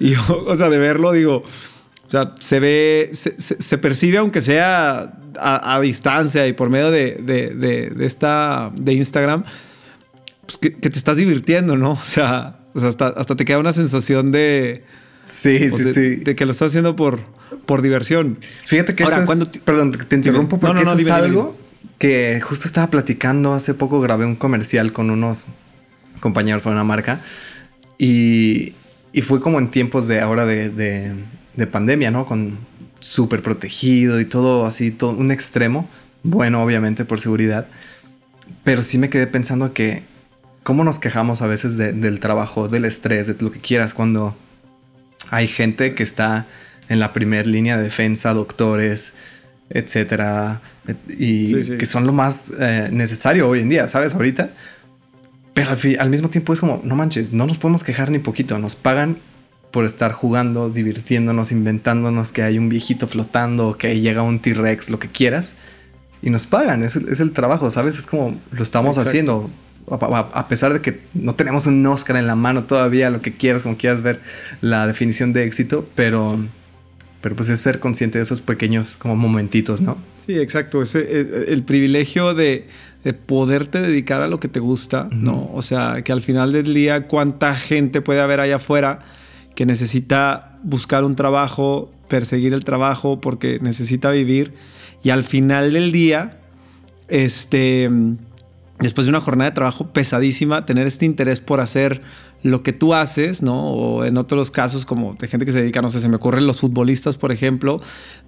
Y 0.00 0.16
yo, 0.16 0.44
o 0.48 0.56
sea, 0.56 0.68
de 0.68 0.78
verlo, 0.78 1.12
digo, 1.12 1.36
o 1.36 2.10
sea, 2.10 2.34
se 2.40 2.58
ve, 2.58 3.10
se, 3.12 3.78
percibe, 3.78 4.18
aunque 4.18 4.40
sea 4.40 5.12
a, 5.38 5.80
distancia 5.80 6.48
y 6.48 6.54
por 6.54 6.70
medio 6.70 6.90
de, 6.90 7.20
de, 7.22 8.04
esta, 8.04 8.72
de 8.74 8.94
Instagram, 8.94 9.44
pues 10.44 10.58
que, 10.58 10.74
que 10.74 10.90
te 10.90 10.98
estás 10.98 11.18
divirtiendo, 11.18 11.76
¿no? 11.76 11.92
O 12.02 12.04
sea, 12.04 12.58
o 12.74 12.80
sea, 12.80 12.88
hasta, 12.88 13.08
hasta 13.08 13.36
te 13.36 13.44
queda 13.44 13.58
una 13.58 13.72
sensación 13.72 14.32
de. 14.32 14.84
Sí, 15.24 15.70
sí, 15.70 15.92
sí. 15.92 16.16
De 16.16 16.34
que 16.34 16.44
lo 16.44 16.50
estás 16.50 16.70
haciendo 16.70 16.96
por, 16.96 17.20
por 17.66 17.82
diversión. 17.82 18.38
Fíjate 18.66 18.94
que 18.94 19.04
Ahora, 19.04 19.24
cuando 19.24 19.46
perdón, 19.64 19.92
te 19.92 20.16
interrumpo 20.16 20.58
porque 20.58 20.74
no, 20.74 20.80
no, 20.80 20.94
no, 20.94 21.00
eso 21.00 21.08
es 21.08 21.14
algo 21.14 21.56
que 21.98 22.40
justo 22.42 22.66
estaba 22.66 22.88
platicando 22.88 23.54
hace 23.54 23.74
poco. 23.74 24.00
Grabé 24.00 24.26
un 24.26 24.36
comercial 24.36 24.92
con 24.92 25.10
unos 25.10 25.46
compañeros 26.20 26.62
para 26.62 26.74
una 26.74 26.84
marca 26.84 27.20
y, 27.98 28.74
y 29.12 29.22
fue 29.22 29.40
como 29.40 29.58
en 29.58 29.70
tiempos 29.70 30.08
de 30.08 30.20
ahora 30.20 30.44
de, 30.44 30.70
de, 30.70 31.12
de 31.56 31.66
pandemia, 31.66 32.10
¿no? 32.10 32.26
Con 32.26 32.58
súper 32.98 33.42
protegido 33.42 34.20
y 34.20 34.24
todo 34.24 34.66
así, 34.66 34.90
todo 34.90 35.12
un 35.12 35.30
extremo. 35.30 35.88
Bueno, 36.22 36.62
obviamente 36.62 37.04
por 37.04 37.20
seguridad. 37.20 37.66
Pero 38.64 38.82
sí 38.82 38.98
me 38.98 39.10
quedé 39.10 39.26
pensando 39.26 39.72
que 39.72 40.02
cómo 40.62 40.84
nos 40.84 40.98
quejamos 40.98 41.42
a 41.42 41.46
veces 41.46 41.76
del 41.76 42.20
trabajo, 42.20 42.68
del 42.68 42.84
estrés, 42.84 43.26
de 43.26 43.36
lo 43.40 43.50
que 43.50 43.60
quieras, 43.60 43.94
cuando 43.94 44.36
hay 45.30 45.46
gente 45.46 45.94
que 45.94 46.02
está 46.02 46.46
en 46.88 47.00
la 47.00 47.12
primera 47.12 47.48
línea 47.48 47.76
de 47.76 47.84
defensa, 47.84 48.34
doctores, 48.34 49.14
etcétera, 49.70 50.60
y 51.08 51.54
que 51.76 51.86
son 51.86 52.06
lo 52.06 52.12
más 52.12 52.52
eh, 52.60 52.88
necesario 52.92 53.48
hoy 53.48 53.60
en 53.60 53.68
día, 53.68 53.88
¿sabes? 53.88 54.14
Ahorita. 54.14 54.50
Pero 55.54 55.70
al, 55.70 55.78
al, 55.98 56.10
mismo 56.10 56.30
tiempo 56.30 56.52
es 56.52 56.60
como, 56.60 56.80
no 56.84 56.96
manches, 56.96 57.32
no 57.32 57.46
nos 57.46 57.58
podemos 57.58 57.84
quejar 57.84 58.10
ni 58.10 58.18
poquito, 58.18 58.58
nos 58.58 58.74
pagan 58.74 59.18
por 59.70 59.84
estar 59.86 60.12
jugando, 60.12 60.68
divirtiéndonos, 60.68 61.50
inventándonos 61.50 62.32
que 62.32 62.42
hay 62.42 62.58
un 62.58 62.68
viejito 62.68 63.08
flotando, 63.08 63.76
que 63.76 64.00
llega 64.00 64.22
un 64.22 64.40
T-Rex, 64.40 64.90
lo 64.90 64.98
que 64.98 65.08
quieras, 65.08 65.54
y 66.22 66.30
nos 66.30 66.46
pagan, 66.46 66.84
es, 66.84 66.96
es, 66.96 67.20
el 67.20 67.32
trabajo, 67.32 67.70
¿sabes? 67.70 67.98
Es 67.98 68.06
como 68.06 68.38
lo 68.50 68.62
estamos 68.62 68.98
haciendo 68.98 69.50
a 69.88 70.48
pesar 70.48 70.72
de 70.72 70.80
que 70.80 71.00
no 71.14 71.34
tenemos 71.34 71.66
un 71.66 71.84
Oscar 71.86 72.16
en 72.16 72.26
la 72.26 72.34
mano 72.34 72.64
todavía, 72.64 73.10
lo 73.10 73.20
que 73.20 73.32
quieras, 73.32 73.62
como 73.62 73.76
quieras 73.76 74.02
ver 74.02 74.20
la 74.60 74.86
definición 74.86 75.32
de 75.32 75.44
éxito, 75.44 75.86
pero, 75.94 76.38
pero 77.20 77.36
pues 77.36 77.48
es 77.48 77.60
ser 77.60 77.78
consciente 77.78 78.18
de 78.18 78.24
esos 78.24 78.40
pequeños 78.40 78.96
como 78.96 79.16
momentitos, 79.16 79.80
¿no? 79.80 79.98
Sí, 80.24 80.38
exacto. 80.38 80.82
Ese, 80.82 81.00
eh, 81.00 81.44
el, 81.48 81.64
privilegio 81.64 82.32
de, 82.34 82.68
de, 83.02 83.12
poderte 83.12 83.80
dedicar 83.80 84.22
a 84.22 84.28
lo 84.28 84.38
que 84.38 84.48
te 84.48 84.60
gusta, 84.60 85.08
¿no? 85.10 85.50
O 85.52 85.62
sea, 85.62 86.02
que 86.02 86.12
al 86.12 86.22
final 86.22 86.52
del 86.52 86.72
día, 86.72 87.08
cuánta 87.08 87.54
gente 87.56 88.00
puede 88.00 88.20
haber 88.20 88.40
allá 88.40 88.56
afuera 88.56 89.00
que 89.56 89.66
necesita 89.66 90.58
buscar 90.62 91.04
un 91.04 91.16
trabajo, 91.16 91.90
perseguir 92.08 92.54
el 92.54 92.64
trabajo 92.64 93.20
porque 93.20 93.58
necesita 93.60 94.10
vivir 94.10 94.52
y 95.02 95.10
al 95.10 95.24
final 95.24 95.72
del 95.72 95.92
día, 95.92 96.38
este 97.08 97.90
después 98.78 99.06
de 99.06 99.10
una 99.10 99.20
jornada 99.20 99.50
de 99.50 99.54
trabajo 99.54 99.88
pesadísima, 99.92 100.66
tener 100.66 100.86
este 100.86 101.06
interés 101.06 101.40
por 101.40 101.60
hacer 101.60 102.02
lo 102.42 102.62
que 102.62 102.72
tú 102.72 102.94
haces, 102.94 103.42
¿no? 103.42 103.68
O 103.68 104.04
en 104.04 104.16
otros 104.16 104.50
casos 104.50 104.84
como 104.84 105.14
de 105.14 105.28
gente 105.28 105.46
que 105.46 105.52
se 105.52 105.60
dedica, 105.60 105.80
no 105.80 105.90
sé, 105.90 106.00
se 106.00 106.08
me 106.08 106.16
ocurren 106.16 106.46
los 106.46 106.60
futbolistas, 106.60 107.16
por 107.16 107.32
ejemplo, 107.32 107.80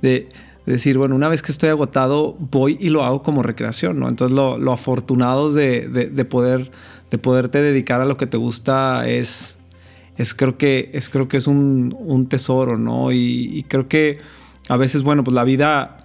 de, 0.02 0.28
decir, 0.66 0.96
bueno, 0.96 1.14
una 1.14 1.28
vez 1.28 1.42
que 1.42 1.52
estoy 1.52 1.68
agotado, 1.68 2.36
voy 2.38 2.78
y 2.80 2.88
lo 2.88 3.04
hago 3.04 3.22
como 3.22 3.42
recreación, 3.42 3.98
¿no? 3.98 4.08
Entonces 4.08 4.34
lo, 4.34 4.72
afortunados 4.72 5.52
de, 5.54 5.88
de, 5.88 6.24
poder, 6.24 6.70
de 7.10 7.18
poderte 7.18 7.60
dedicar 7.60 8.00
a 8.00 8.06
lo 8.06 8.16
que 8.16 8.26
te 8.26 8.38
gusta 8.38 9.06
es, 9.06 9.58
es 10.16 10.34
creo 10.34 10.56
que 10.56 10.90
es, 10.94 11.10
creo 11.10 11.28
que 11.28 11.36
es 11.36 11.46
un, 11.46 11.94
un 11.98 12.28
tesoro, 12.28 12.78
¿no? 12.78 13.12
Y, 13.12 13.50
y 13.52 13.64
creo 13.64 13.88
que 13.88 14.18
a 14.68 14.78
veces, 14.78 15.02
bueno, 15.02 15.22
pues 15.22 15.34
la 15.34 15.44
vida 15.44 16.03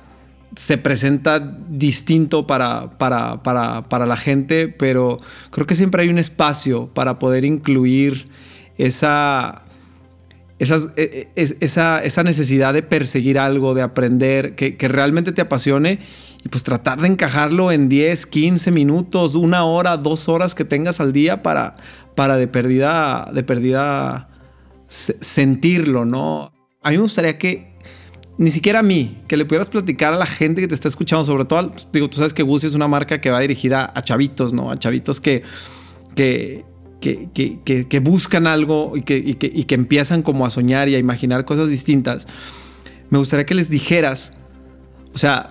se 0.56 0.78
presenta 0.78 1.40
distinto 1.40 2.48
para, 2.48 2.90
para, 2.92 3.44
para, 3.44 3.84
para, 3.84 4.06
la 4.06 4.18
gente, 4.18 4.68
pero 4.68 5.18
creo 5.52 5.68
que 5.68 5.76
siempre 5.76 6.04
hay 6.04 6.10
un 6.10 6.18
espacio 6.18 6.88
para 6.94 7.20
poder 7.20 7.46
incluir 7.46 8.28
esa, 8.78 9.64
e, 10.60 11.30
e, 11.36 11.56
esa, 11.62 12.00
esa, 12.00 12.24
necesidad 12.24 12.74
de 12.74 12.84
perseguir 12.84 13.40
algo, 13.40 13.74
de 13.74 13.82
aprender, 13.82 14.56
que, 14.56 14.76
que, 14.76 14.88
realmente 14.88 15.32
te 15.32 15.42
apasione 15.42 16.00
y 16.44 16.50
pues 16.50 16.64
tratar 16.64 17.00
de 17.00 17.08
encajarlo 17.08 17.72
en 17.72 17.88
10, 17.88 18.26
15 18.26 18.72
minutos, 18.72 19.36
una 19.36 19.64
hora, 19.66 19.98
dos 19.98 20.28
horas 20.28 20.56
que 20.56 20.66
tengas 20.66 21.00
al 21.00 21.14
día 21.14 21.44
para, 21.44 21.76
para 22.16 22.38
de 22.38 22.48
perdida, 22.48 23.32
de 23.34 23.46
sentirlo, 24.90 26.06
¿no? 26.06 26.52
A 26.82 26.90
mí 26.90 26.98
me 26.98 27.04
gustaría 27.04 27.38
que 27.38 27.74
ni 28.40 28.52
siquiera 28.52 28.80
a 28.80 28.84
mí, 28.84 29.22
que 29.28 29.36
le 29.36 29.44
pudieras 29.44 29.70
platicar 29.70 30.14
a 30.14 30.18
la 30.18 30.26
gente 30.26 30.62
que 30.62 30.70
te 30.70 30.74
está 30.74 30.88
escuchando, 30.88 31.26
sobre 31.26 31.44
todo, 31.44 31.70
digo, 31.92 32.10
tú 32.10 32.20
sabes 32.20 32.34
que 32.34 32.42
Gucci 32.42 32.68
es 32.68 32.74
una 32.74 32.88
marca 32.88 33.20
que 33.20 33.30
va 33.30 33.42
dirigida 33.42 33.92
a 33.94 34.02
chavitos, 34.02 34.54
¿no? 34.54 34.72
A 34.72 34.80
chavitos 34.80 35.20
que, 35.20 35.44
que, 36.16 36.64
que, 37.02 37.88
que, 37.90 38.00
buscan 38.00 38.48
algo 38.48 38.94
y, 38.96 39.02
que, 39.02 39.76
empiezan 39.76 40.22
como 40.22 40.46
a 40.46 40.50
soñar 40.50 40.88
y 40.88 40.96
a 40.96 41.00
imaginar 41.00 41.44
cosas 41.44 41.70
distintas. 41.70 42.28
Me 43.10 43.18
gustaría 43.18 43.46
que 43.46 43.56
les 43.56 43.70
dijeras, 43.70 44.32
o 45.14 45.18
sea, 45.18 45.50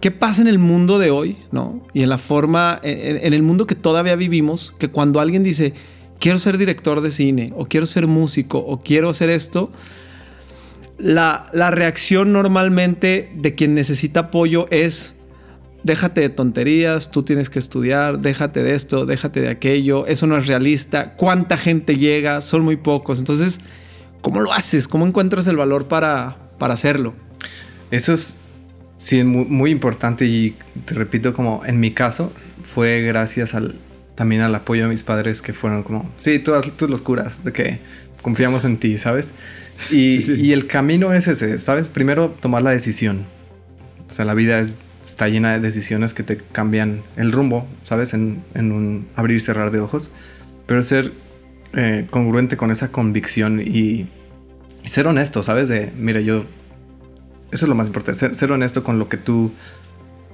¿qué 0.00 0.10
pasa 0.10 0.40
en 0.40 0.48
el 0.48 0.58
mundo 0.58 0.98
de 0.98 1.10
hoy, 1.10 1.36
no? 1.52 1.86
Y 1.92 2.04
en 2.04 2.08
la 2.08 2.16
forma, 2.16 2.80
en, 2.82 3.34
el 3.34 3.42
mundo 3.42 3.66
que 3.66 3.74
todavía 3.74 4.16
vivimos, 4.16 4.74
que 4.78 4.88
cuando 4.88 5.20
alguien 5.20 5.42
dice, 5.42 5.74
quiero 6.18 6.38
ser 6.38 6.56
director 6.56 7.02
de 7.02 7.10
cine, 7.10 7.52
o 7.54 7.66
quiero 7.66 7.84
ser 7.84 8.06
músico, 8.06 8.60
o 8.60 8.82
quiero 8.82 9.10
hacer 9.10 9.28
esto, 9.28 9.70
la, 10.98 11.46
la 11.52 11.70
reacción 11.70 12.32
normalmente 12.32 13.30
de 13.34 13.54
quien 13.54 13.74
necesita 13.74 14.20
apoyo 14.20 14.66
es, 14.70 15.16
déjate 15.82 16.22
de 16.22 16.28
tonterías, 16.30 17.10
tú 17.10 17.22
tienes 17.22 17.50
que 17.50 17.58
estudiar, 17.58 18.20
déjate 18.20 18.62
de 18.62 18.74
esto, 18.74 19.06
déjate 19.06 19.40
de 19.40 19.48
aquello, 19.48 20.06
eso 20.06 20.26
no 20.26 20.36
es 20.36 20.46
realista, 20.46 21.14
cuánta 21.14 21.56
gente 21.56 21.96
llega, 21.96 22.40
son 22.40 22.62
muy 22.62 22.76
pocos. 22.76 23.18
Entonces, 23.18 23.60
¿cómo 24.20 24.40
lo 24.40 24.52
haces? 24.52 24.88
¿Cómo 24.88 25.06
encuentras 25.06 25.46
el 25.46 25.56
valor 25.56 25.86
para, 25.86 26.36
para 26.58 26.74
hacerlo? 26.74 27.12
Eso 27.90 28.14
es, 28.14 28.38
sí, 28.96 29.22
muy, 29.24 29.70
importante 29.70 30.24
y 30.24 30.56
te 30.84 30.94
repito, 30.94 31.34
como 31.34 31.62
en 31.66 31.78
mi 31.78 31.90
caso, 31.90 32.32
fue 32.62 33.02
gracias 33.02 33.54
al, 33.54 33.74
también 34.14 34.42
al 34.42 34.54
apoyo 34.54 34.84
de 34.84 34.88
mis 34.88 35.02
padres 35.02 35.42
que 35.42 35.52
fueron 35.52 35.82
como, 35.82 36.10
sí, 36.16 36.38
tú, 36.38 36.52
tú 36.76 36.88
los 36.88 37.00
curas, 37.00 37.44
de 37.44 37.52
que 37.52 37.78
confiamos 38.22 38.64
en 38.64 38.78
ti, 38.78 38.98
¿sabes? 38.98 39.32
Y, 39.90 40.30
y 40.40 40.52
el 40.52 40.66
camino 40.66 41.12
es 41.12 41.28
ese, 41.28 41.58
¿sabes? 41.58 41.90
Primero 41.90 42.30
tomar 42.30 42.62
la 42.62 42.70
decisión. 42.70 43.24
O 44.08 44.12
sea, 44.12 44.24
la 44.24 44.34
vida 44.34 44.58
es 44.60 44.76
está 45.04 45.28
llena 45.28 45.52
de 45.52 45.60
decisiones 45.60 46.14
que 46.14 46.22
te 46.22 46.38
cambian 46.38 47.02
el 47.16 47.30
rumbo, 47.30 47.66
¿sabes? 47.82 48.14
En, 48.14 48.42
un 48.54 49.06
abrir 49.16 49.36
y 49.36 49.40
cerrar 49.40 49.70
de 49.70 49.80
ojos. 49.80 50.10
Pero 50.66 50.82
ser 50.82 51.12
eh, 51.74 52.06
congruente 52.10 52.56
con 52.56 52.70
esa 52.70 52.90
convicción 52.90 53.60
y, 53.60 54.06
ser 54.84 55.06
honesto, 55.06 55.42
¿sabes? 55.42 55.68
De, 55.68 55.92
mira, 55.96 56.20
yo... 56.20 56.44
Eso 57.52 57.66
es 57.66 57.68
lo 57.68 57.74
más 57.76 57.86
importante, 57.86 58.34
ser, 58.34 58.50
honesto 58.50 58.82
con 58.82 58.98
lo 58.98 59.08
que 59.08 59.16
tú 59.16 59.52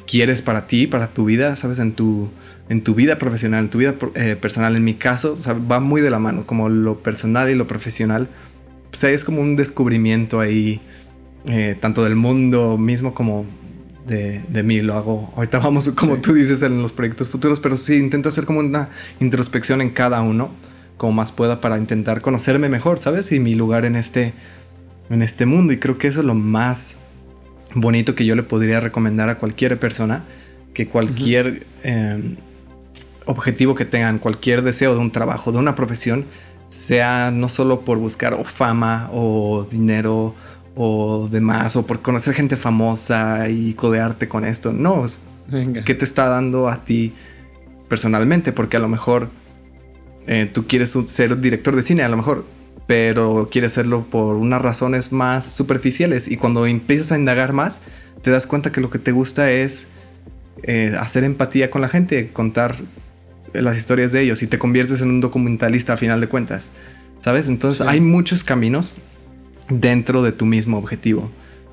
quieres 0.07 0.41
para 0.41 0.67
ti, 0.67 0.87
para 0.87 1.09
tu 1.09 1.27
vida, 1.27 1.55
¿sabes? 1.55 1.79
En 1.79 1.93
tu, 1.93 2.31
en 2.71 2.83
tu 2.83 2.95
vida 2.95 3.19
profesional, 3.19 3.65
en 3.65 3.71
tu 3.71 3.79
vida 3.79 3.97
eh, 4.15 4.37
personal. 4.41 4.77
En 4.77 4.85
mi 4.85 4.95
caso, 4.95 5.37
va 5.71 5.81
muy 5.81 6.01
de 6.01 6.09
la 6.09 6.21
mano, 6.21 6.47
como 6.47 6.69
lo 6.69 7.03
personal 7.03 7.51
y 7.51 7.57
lo 7.57 7.67
profesional. 7.67 8.29
Pues 8.91 9.05
es 9.05 9.25
como 9.25 9.43
un 9.43 9.57
descubrimiento 9.57 10.39
ahí, 10.39 10.81
eh, 11.47 11.77
tanto 11.81 12.05
del 12.05 12.15
mundo 12.15 12.79
mismo 12.79 13.13
como 13.13 13.45
de, 14.07 14.63
mí, 14.63 14.81
lo 14.83 14.95
hago. 14.95 15.33
Ahorita 15.37 15.59
vamos, 15.59 15.89
como 15.97 16.19
tú 16.19 16.33
dices, 16.33 16.63
en 16.63 16.81
los 16.81 16.93
proyectos 16.93 17.29
futuros, 17.29 17.59
pero 17.59 17.77
sí 17.77 17.97
intento 17.97 18.29
hacer 18.29 18.47
como 18.47 18.61
una 18.61 18.89
introspección 19.19 19.81
en 19.81 19.91
cada 19.91 20.23
uno, 20.23 20.51
como 20.97 21.13
más 21.13 21.33
pueda, 21.33 21.61
para 21.61 21.77
intentar 21.77 22.21
conocerme 22.21 22.69
mejor, 22.69 23.01
¿sabes? 23.01 23.33
Y 23.33 23.41
mi 23.41 23.57
lugar 23.57 23.85
en 23.85 23.97
este, 23.97 24.33
en 25.11 25.23
este 25.23 25.45
mundo. 25.45 25.73
Y 25.73 25.79
creo 25.79 25.99
que 25.99 26.07
eso 26.07 26.21
es 26.21 26.27
lo 26.27 26.37
más 26.37 26.99
bonito 27.75 28.15
que 28.15 28.25
yo 28.25 28.37
le 28.37 28.45
podría 28.45 28.79
recomendar 28.79 29.29
a 29.29 29.39
cualquier 29.39 29.77
persona, 29.81 30.23
que 30.73 30.87
cualquier 30.87 31.67
em, 31.83 32.37
objetivo 33.31 33.75
que 33.75 33.85
tengan, 33.85 34.19
cualquier 34.19 34.63
deseo 34.63 34.95
de 34.95 35.01
un 35.01 35.11
trabajo, 35.11 35.53
de 35.53 35.59
una 35.59 35.75
profesión, 35.75 36.25
sea 36.69 37.31
no 37.31 37.49
solo 37.49 37.81
por 37.81 37.99
buscar 37.99 38.37
fama 38.45 39.11
o 39.13 39.67
dinero 39.71 40.35
o 40.75 41.29
demás, 41.31 41.77
o 41.77 41.87
por 41.87 42.01
conocer 42.01 42.35
gente 42.35 42.57
famosa 42.57 43.49
y 43.49 43.75
codearte 43.75 44.29
con 44.29 44.45
esto. 44.45 44.73
No, 44.73 45.05
¿qué 45.85 45.95
te 45.95 46.05
está 46.05 46.29
dando 46.29 46.69
a 46.69 46.85
ti 46.85 47.13
personalmente? 47.89 48.53
Porque 48.53 48.77
a 48.77 48.81
lo 48.81 48.89
mejor 48.89 49.29
eh, 50.27 50.49
tú 50.53 50.67
quieres 50.67 50.97
ser 51.07 51.41
director 51.41 51.75
de 51.75 51.83
cine, 51.83 52.03
a 52.03 52.09
lo 52.09 52.17
mejor, 52.17 52.45
pero 52.87 53.49
quieres 53.51 53.73
hacerlo 53.73 54.05
por 54.09 54.37
unas 54.37 54.63
razones 54.63 55.13
más 55.13 55.47
superficiales 55.47 56.29
y 56.29 56.37
cuando 56.37 56.67
empiezas 56.67 57.13
a 57.13 57.19
indagar 57.19 57.53
más, 57.53 57.81
te 58.23 58.31
das 58.31 58.47
cuenta 58.47 58.73
que 58.73 58.81
lo 58.81 58.91
que 58.91 58.99
te 58.99 59.13
gusta 59.13 59.51
es 59.51 59.87
eh, 60.63 60.95
hacer 60.99 61.25
empatía 61.25 61.71
con 61.71 61.81
la 61.83 61.89
gente, 61.89 62.31
contar 62.33 62.77
las 63.53 63.77
historias 63.77 64.13
de 64.13 64.23
ellos 64.23 64.43
y 64.43 64.47
te 64.47 64.59
conviertes 64.59 65.03
en 65.03 65.09
un 65.09 65.21
documentalista 65.21 65.95
a 65.95 65.97
final 65.97 66.21
de 66.21 66.29
cuentas. 66.29 66.73
¿Sabes? 67.21 67.49
Entonces 67.49 67.87
hay 67.87 68.01
muchos 68.01 68.45
caminos 68.45 68.97
dentro 69.69 70.23
de 70.23 70.33
tu 70.33 70.47
mismo 70.47 70.79
objetivo. 70.79 71.31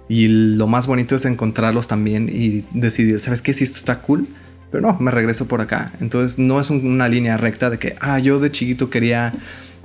Y 0.10 0.28
lo 0.28 0.68
más 0.68 0.88
bonito 0.88 1.16
es 1.16 1.26
encontrarlos 1.26 1.88
también 1.88 2.30
y 2.30 2.64
decidir, 2.72 3.20
¿sabes 3.20 3.42
qué? 3.42 3.54
Si 3.54 3.64
esto 3.64 3.78
está 3.78 4.00
cool, 4.02 4.28
pero 4.72 4.82
no, 4.82 4.98
me 5.00 5.12
regreso 5.12 5.48
por 5.48 5.62
acá. 5.62 5.92
Entonces 6.00 6.40
no 6.40 6.60
es 6.60 6.70
una 6.70 7.10
línea 7.10 7.38
recta 7.38 7.70
de 7.70 7.78
que, 7.78 7.96
ah, 8.00 8.20
yo 8.20 8.40
de 8.40 8.52
chiquito 8.52 8.90
quería, 8.90 9.34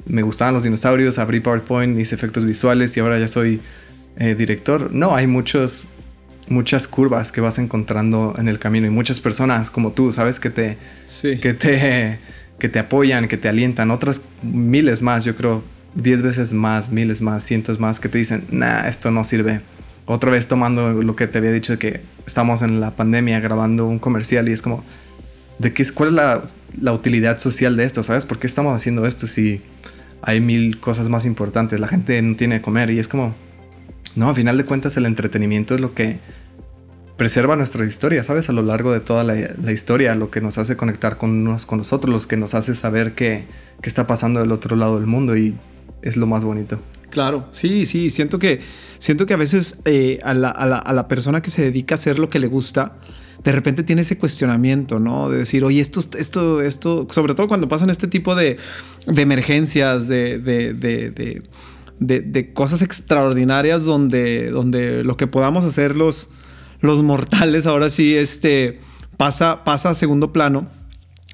me 0.06 0.22
gustaban 0.22 0.54
los 0.54 0.62
dinosaurios, 0.62 1.18
abrí 1.18 1.40
PowerPoint, 1.40 1.98
hice 1.98 2.14
efectos 2.14 2.44
visuales 2.44 2.96
y 2.96 3.00
ahora 3.00 3.18
ya 3.18 3.28
soy 3.28 3.60
eh, 4.16 4.34
director. 4.36 4.92
No, 4.92 5.16
hay 5.16 5.26
muchos, 5.26 5.86
muchas 6.48 6.88
curvas 6.88 7.32
que 7.32 7.40
vas 7.40 7.58
encontrando 7.58 8.34
en 8.38 8.48
el 8.48 8.58
camino 8.58 8.86
y 8.86 8.90
muchas 8.90 9.20
personas 9.20 9.70
como 9.70 9.92
tú, 9.92 10.12
¿sabes? 10.12 10.40
Que 10.40 10.50
te, 10.50 10.78
que 11.40 11.54
te, 11.54 12.18
que 12.58 12.68
te 12.68 12.78
apoyan, 12.78 13.28
que 13.28 13.36
te 13.36 13.48
alientan, 13.48 13.90
otras 13.90 14.22
miles 14.42 15.02
más, 15.02 15.24
yo 15.24 15.34
creo, 15.34 15.62
10 15.94 16.22
veces 16.22 16.52
más, 16.52 16.90
miles 16.90 17.20
más, 17.20 17.44
cientos 17.44 17.78
más 17.78 18.00
que 18.00 18.08
te 18.08 18.18
dicen, 18.18 18.44
nah, 18.50 18.86
esto 18.88 19.10
no 19.10 19.24
sirve. 19.24 19.60
Otra 20.06 20.30
vez 20.30 20.48
tomando 20.48 20.92
lo 21.02 21.16
que 21.16 21.26
te 21.26 21.38
había 21.38 21.52
dicho 21.52 21.72
de 21.74 21.78
que 21.78 22.00
estamos 22.26 22.62
en 22.62 22.80
la 22.80 22.92
pandemia 22.92 23.40
grabando 23.40 23.86
un 23.86 23.98
comercial 23.98 24.48
y 24.48 24.52
es 24.52 24.62
como, 24.62 24.82
¿de 25.58 25.72
qué, 25.72 25.84
¿cuál 25.92 26.10
es 26.10 26.14
la, 26.14 26.42
la 26.80 26.92
utilidad 26.92 27.38
social 27.38 27.76
de 27.76 27.84
esto? 27.84 28.02
¿Sabes? 28.02 28.26
¿Por 28.26 28.38
qué 28.38 28.46
estamos 28.46 28.74
haciendo 28.74 29.06
esto 29.06 29.26
si 29.26 29.60
hay 30.22 30.40
mil 30.40 30.80
cosas 30.80 31.08
más 31.08 31.24
importantes? 31.24 31.78
La 31.78 31.88
gente 31.88 32.20
no 32.20 32.36
tiene 32.36 32.56
de 32.56 32.62
comer 32.62 32.90
y 32.90 32.98
es 32.98 33.06
como, 33.06 33.34
no, 34.16 34.30
a 34.30 34.34
final 34.34 34.56
de 34.56 34.64
cuentas 34.64 34.96
el 34.96 35.06
entretenimiento 35.06 35.74
es 35.74 35.80
lo 35.80 35.94
que 35.94 36.18
preserva 37.16 37.56
nuestra 37.56 37.84
historia, 37.84 38.24
¿sabes? 38.24 38.48
A 38.48 38.52
lo 38.52 38.62
largo 38.62 38.92
de 38.92 39.00
toda 39.00 39.24
la, 39.24 39.72
historia, 39.72 40.14
lo 40.14 40.30
que 40.30 40.40
nos 40.40 40.58
hace 40.58 40.76
conectar 40.76 41.18
con, 41.18 41.30
unos, 41.30 41.66
con 41.66 41.78
nosotros, 41.78 42.12
los 42.12 42.26
que 42.26 42.36
nos 42.36 42.54
hace 42.54 42.74
saber 42.74 43.14
qué, 43.14 43.44
qué 43.80 43.88
está 43.88 44.06
pasando 44.06 44.40
del 44.40 44.52
otro 44.52 44.76
lado 44.76 44.96
del 44.96 45.06
mundo 45.06 45.36
y 45.36 45.54
es 46.02 46.16
lo 46.16 46.26
más 46.26 46.44
bonito. 46.44 46.80
Claro, 47.10 47.46
sí, 47.50 47.84
sí, 47.84 48.08
siento 48.10 48.38
que, 48.38 48.60
siento 48.98 49.26
que 49.26 49.34
a 49.34 49.36
veces 49.36 49.82
eh, 49.84 50.18
a, 50.22 50.34
la, 50.34 50.48
a, 50.48 50.66
la, 50.66 50.78
a, 50.78 50.92
la, 50.94 51.08
persona 51.08 51.42
que 51.42 51.50
se 51.50 51.62
dedica 51.62 51.94
a 51.94 51.96
hacer 51.96 52.18
lo 52.18 52.30
que 52.30 52.38
le 52.38 52.46
gusta, 52.46 52.96
de 53.44 53.52
repente 53.52 53.82
tiene 53.82 54.02
ese 54.02 54.18
cuestionamiento, 54.18 54.98
¿no? 54.98 55.28
De 55.28 55.38
decir, 55.38 55.62
oye, 55.64 55.80
esto, 55.80 56.00
esto, 56.18 56.60
esto, 56.60 57.06
sobre 57.10 57.34
todo 57.34 57.48
cuando 57.48 57.68
pasan 57.68 57.90
este 57.90 58.08
tipo 58.08 58.34
de, 58.34 58.56
de 59.06 59.22
emergencias, 59.22 60.08
de, 60.08 60.38
de, 60.38 61.42
de, 62.06 62.52
cosas 62.52 62.82
extraordinarias 62.82 63.84
donde, 63.84 64.50
donde 64.50 65.04
lo 65.04 65.16
que 65.16 65.26
podamos 65.26 65.64
hacer 65.64 65.96
los, 65.96 66.28
los 66.80 67.02
mortales 67.02 67.66
ahora 67.66 67.90
sí 67.90 68.16
este, 68.16 68.80
pasa, 69.16 69.64
pasa 69.64 69.90
a 69.90 69.94
segundo 69.94 70.32
plano 70.32 70.66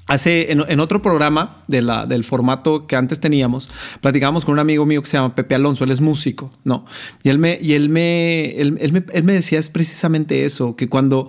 Hace 0.09 0.51
en, 0.51 0.79
otro 0.79 1.03
programa 1.03 1.61
de 1.67 1.83
la, 1.83 2.07
del 2.07 2.23
formato 2.23 2.87
que 2.87 2.95
antes 2.95 3.19
teníamos, 3.19 3.69
platicábamos 4.01 4.43
con 4.43 4.53
un 4.53 4.59
amigo 4.59 4.83
mío 4.83 5.03
que 5.03 5.07
se 5.07 5.17
llama 5.17 5.35
Pepe 5.35 5.53
Alonso, 5.53 5.83
él 5.83 5.91
es 5.91 6.01
músico, 6.01 6.51
¿no? 6.63 6.83
Y 7.21 7.29
él 7.29 7.37
me, 7.37 7.59
y 7.61 7.73
él 7.73 7.89
me, 7.89 8.59
él, 8.59 8.73
me, 8.73 9.03
él 9.13 9.23
me 9.23 9.33
decía 9.33 9.59
es 9.59 9.69
precisamente 9.69 10.45
eso, 10.45 10.75
que 10.75 10.89
cuando, 10.89 11.27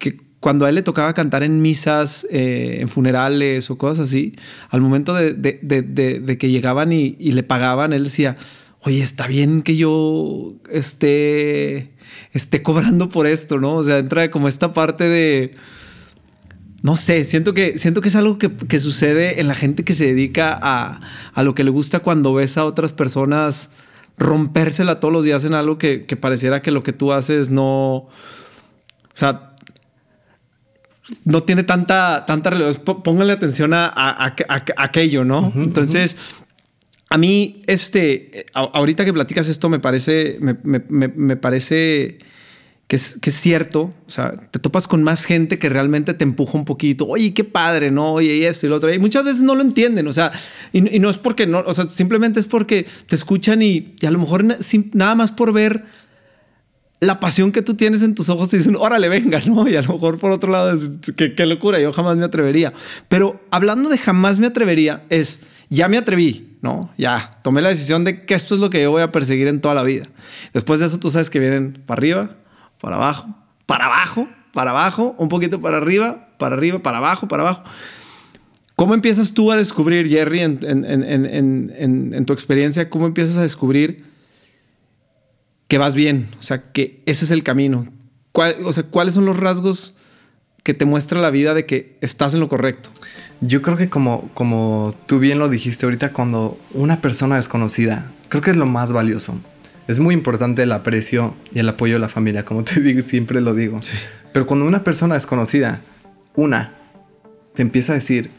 que 0.00 0.16
cuando 0.40 0.66
a 0.66 0.68
él 0.68 0.74
le 0.74 0.82
tocaba 0.82 1.14
cantar 1.14 1.44
en 1.44 1.62
misas, 1.62 2.26
eh, 2.32 2.78
en 2.80 2.88
funerales 2.88 3.70
o 3.70 3.78
cosas 3.78 4.08
así, 4.08 4.32
al 4.68 4.80
momento 4.80 5.14
de, 5.14 5.34
de, 5.34 5.60
de, 5.62 6.18
de 6.18 6.38
que 6.38 6.50
llegaban 6.50 6.92
y, 6.92 7.14
y, 7.20 7.30
le 7.30 7.44
pagaban, 7.44 7.92
él 7.92 8.02
decía, 8.02 8.34
oye, 8.82 9.00
está 9.00 9.26
bien 9.26 9.62
que 9.62 9.76
yo 9.76 10.54
esté, 10.70 11.92
esté 12.32 12.62
cobrando 12.62 13.08
por 13.08 13.26
esto, 13.26 13.58
¿no? 13.58 13.76
O 13.76 13.84
sea, 13.84 13.98
entra 13.98 14.30
como 14.30 14.48
esta 14.48 14.72
parte 14.72 15.04
de 15.04 15.52
no 16.82 16.96
sé, 16.96 17.24
siento 17.24 17.54
que, 17.54 17.76
siento 17.76 18.00
que 18.00 18.08
es 18.08 18.16
algo 18.16 18.38
que, 18.38 18.78
sucede 18.78 19.40
en 19.40 19.48
la 19.48 19.54
gente 19.54 19.84
que 19.84 19.94
se 19.94 20.06
dedica 20.06 20.58
a, 20.60 21.42
lo 21.42 21.54
que 21.54 21.64
le 21.64 21.70
gusta 21.70 22.00
cuando 22.00 22.32
ves 22.34 22.56
a 22.56 22.64
otras 22.64 22.92
personas 22.92 23.70
rompérsela 24.16 25.00
todos 25.00 25.12
los 25.12 25.24
días 25.24 25.44
en 25.44 25.54
algo 25.54 25.78
que, 25.78 26.00
pareciera 26.20 26.62
que 26.62 26.70
lo 26.70 26.82
que 26.82 26.92
tú 26.92 27.12
haces 27.12 27.50
no. 27.50 27.96
O 27.96 28.10
sea, 29.12 29.54
no 31.24 31.42
tiene 31.42 31.64
tanta, 31.64 32.26
tanta 32.26 32.50
relevancia. 32.50 32.82
Póngale 32.84 33.32
atención 33.32 33.72
a, 33.74 34.34
aquello, 34.76 35.24
¿no? 35.24 35.52
Entonces, 35.56 36.16
a 37.10 37.18
mí, 37.18 37.62
este, 37.66 38.46
ahorita 38.54 39.04
que 39.04 39.12
platicas 39.12 39.48
esto, 39.48 39.68
me 39.68 39.80
parece, 39.80 40.38
me 40.40 41.36
parece 41.36 42.18
que 42.88 42.96
es, 42.96 43.20
cierto, 43.34 43.90
o 44.06 44.10
sea, 44.10 44.32
te 44.32 44.58
topas 44.58 44.88
con 44.88 45.02
más 45.02 45.26
gente 45.26 45.58
que 45.58 45.68
realmente 45.68 46.14
te 46.14 46.24
empuja 46.24 46.56
un 46.56 46.64
poquito, 46.64 47.06
oye, 47.06 47.34
qué 47.34 47.44
padre, 47.44 47.90
¿no? 47.90 48.14
Oye, 48.14 48.36
y 48.36 48.44
esto 48.44 48.64
y 48.64 48.70
lo 48.70 48.76
otro. 48.76 48.92
Y 48.92 48.98
muchas 48.98 49.26
veces 49.26 49.42
no 49.42 49.54
lo 49.54 49.60
entienden, 49.60 50.06
o 50.06 50.12
sea, 50.12 50.32
y, 50.72 50.80
no 50.80 51.10
es 51.10 51.18
porque 51.18 51.46
no, 51.46 51.60
o 51.60 51.74
sea, 51.74 51.90
simplemente 51.90 52.40
es 52.40 52.46
porque 52.46 52.86
te 53.06 53.14
escuchan 53.14 53.60
y, 53.60 53.94
a 54.06 54.10
lo 54.10 54.18
mejor 54.18 54.42
nada 54.94 55.14
más 55.14 55.32
por 55.32 55.52
ver 55.52 55.84
la 57.00 57.20
pasión 57.20 57.52
que 57.52 57.60
tú 57.60 57.74
tienes 57.74 58.02
en 58.02 58.14
tus 58.14 58.30
ojos 58.30 58.48
te 58.48 58.56
dicen, 58.56 58.74
órale, 58.74 59.10
venga, 59.10 59.38
¿no? 59.46 59.68
Y 59.68 59.76
a 59.76 59.82
lo 59.82 59.92
mejor 59.92 60.18
por 60.18 60.30
otro 60.30 60.50
lado, 60.50 60.72
es, 60.72 60.90
qué, 61.14 61.34
qué 61.34 61.44
locura, 61.44 61.78
yo 61.78 61.92
jamás 61.92 62.16
me 62.16 62.24
atrevería. 62.24 62.72
Pero 63.10 63.38
hablando 63.50 63.90
de 63.90 63.98
jamás 63.98 64.38
me 64.38 64.46
atrevería, 64.46 65.04
es, 65.10 65.40
ya 65.68 65.88
me 65.88 65.98
atreví, 65.98 66.47
¿no? 66.60 66.92
Ya, 66.98 67.30
tomé 67.42 67.62
la 67.62 67.68
decisión 67.68 68.04
de 68.04 68.24
que 68.24 68.34
esto 68.34 68.54
es 68.54 68.60
lo 68.60 68.70
que 68.70 68.82
yo 68.82 68.90
voy 68.90 69.02
a 69.02 69.12
perseguir 69.12 69.48
en 69.48 69.60
toda 69.60 69.74
la 69.74 69.82
vida. 69.82 70.06
Después 70.52 70.80
de 70.80 70.86
eso, 70.86 70.98
tú 70.98 71.10
sabes 71.10 71.30
que 71.30 71.38
vienen 71.38 71.82
para 71.86 71.98
arriba, 71.98 72.36
para 72.80 72.96
abajo, 72.96 73.34
para 73.66 73.86
abajo 73.86 74.28
para 74.58 74.70
abajo, 74.72 75.14
un 75.18 75.28
poquito 75.28 75.60
para 75.60 75.76
arriba, 75.76 76.30
para 76.36 76.56
arriba, 76.56 76.80
para 76.80 76.98
abajo, 76.98 77.28
para 77.28 77.42
abajo. 77.44 77.62
¿Cómo 78.74 78.92
empiezas 78.94 79.32
tú 79.32 79.52
a 79.52 79.56
descubrir, 79.56 80.08
Jerry, 80.08 80.40
en, 80.40 80.58
en, 80.64 82.24
tu 82.24 82.32
experiencia, 82.32 82.90
cómo 82.90 83.06
empiezas 83.06 83.36
a 83.36 83.42
descubrir 83.42 84.04
que 85.68 85.78
vas 85.78 85.94
bien? 85.94 86.28
O 86.40 86.42
sea, 86.42 86.72
que 86.72 87.04
ese 87.06 87.24
es 87.24 87.30
el 87.30 87.44
camino. 87.44 87.86
o 88.64 88.72
sea, 88.72 88.82
¿cuáles 88.82 89.14
son 89.14 89.26
los 89.26 89.36
rasgos 89.36 89.96
que 90.64 90.74
te 90.74 90.84
muestra 90.84 91.20
la 91.20 91.30
vida 91.30 91.54
de 91.54 91.64
que 91.64 91.96
estás 92.00 92.34
en 92.34 92.40
lo 92.40 92.48
correcto? 92.48 92.90
Yo 93.40 93.62
creo 93.62 93.76
que 93.76 93.88
como, 93.88 94.28
como 94.34 94.94
tú 95.06 95.18
bien 95.18 95.38
lo 95.38 95.48
dijiste 95.48 95.86
ahorita, 95.86 96.12
cuando 96.12 96.58
una 96.72 97.00
persona 97.00 97.36
desconocida, 97.36 98.10
creo 98.28 98.42
que 98.42 98.50
es 98.50 98.56
lo 98.56 98.66
más 98.66 98.92
valioso. 98.92 99.38
Es 99.86 100.00
muy 100.00 100.14
importante 100.14 100.64
el 100.64 100.72
aprecio 100.72 101.34
y 101.52 101.60
el 101.60 101.68
apoyo 101.68 101.94
de 101.94 102.00
la 102.00 102.08
familia, 102.08 102.44
como 102.44 102.64
te 102.64 102.80
digo, 102.82 103.00
siempre 103.02 103.40
lo 103.40 103.54
digo. 103.54 103.80
Pero 104.32 104.46
cuando 104.46 104.66
una 104.66 104.84
persona 104.84 105.14
desconocida, 105.14 105.80
una, 106.34 106.72
te 107.54 107.62
empieza 107.62 107.92
a 107.92 107.94
decir, 107.94 108.30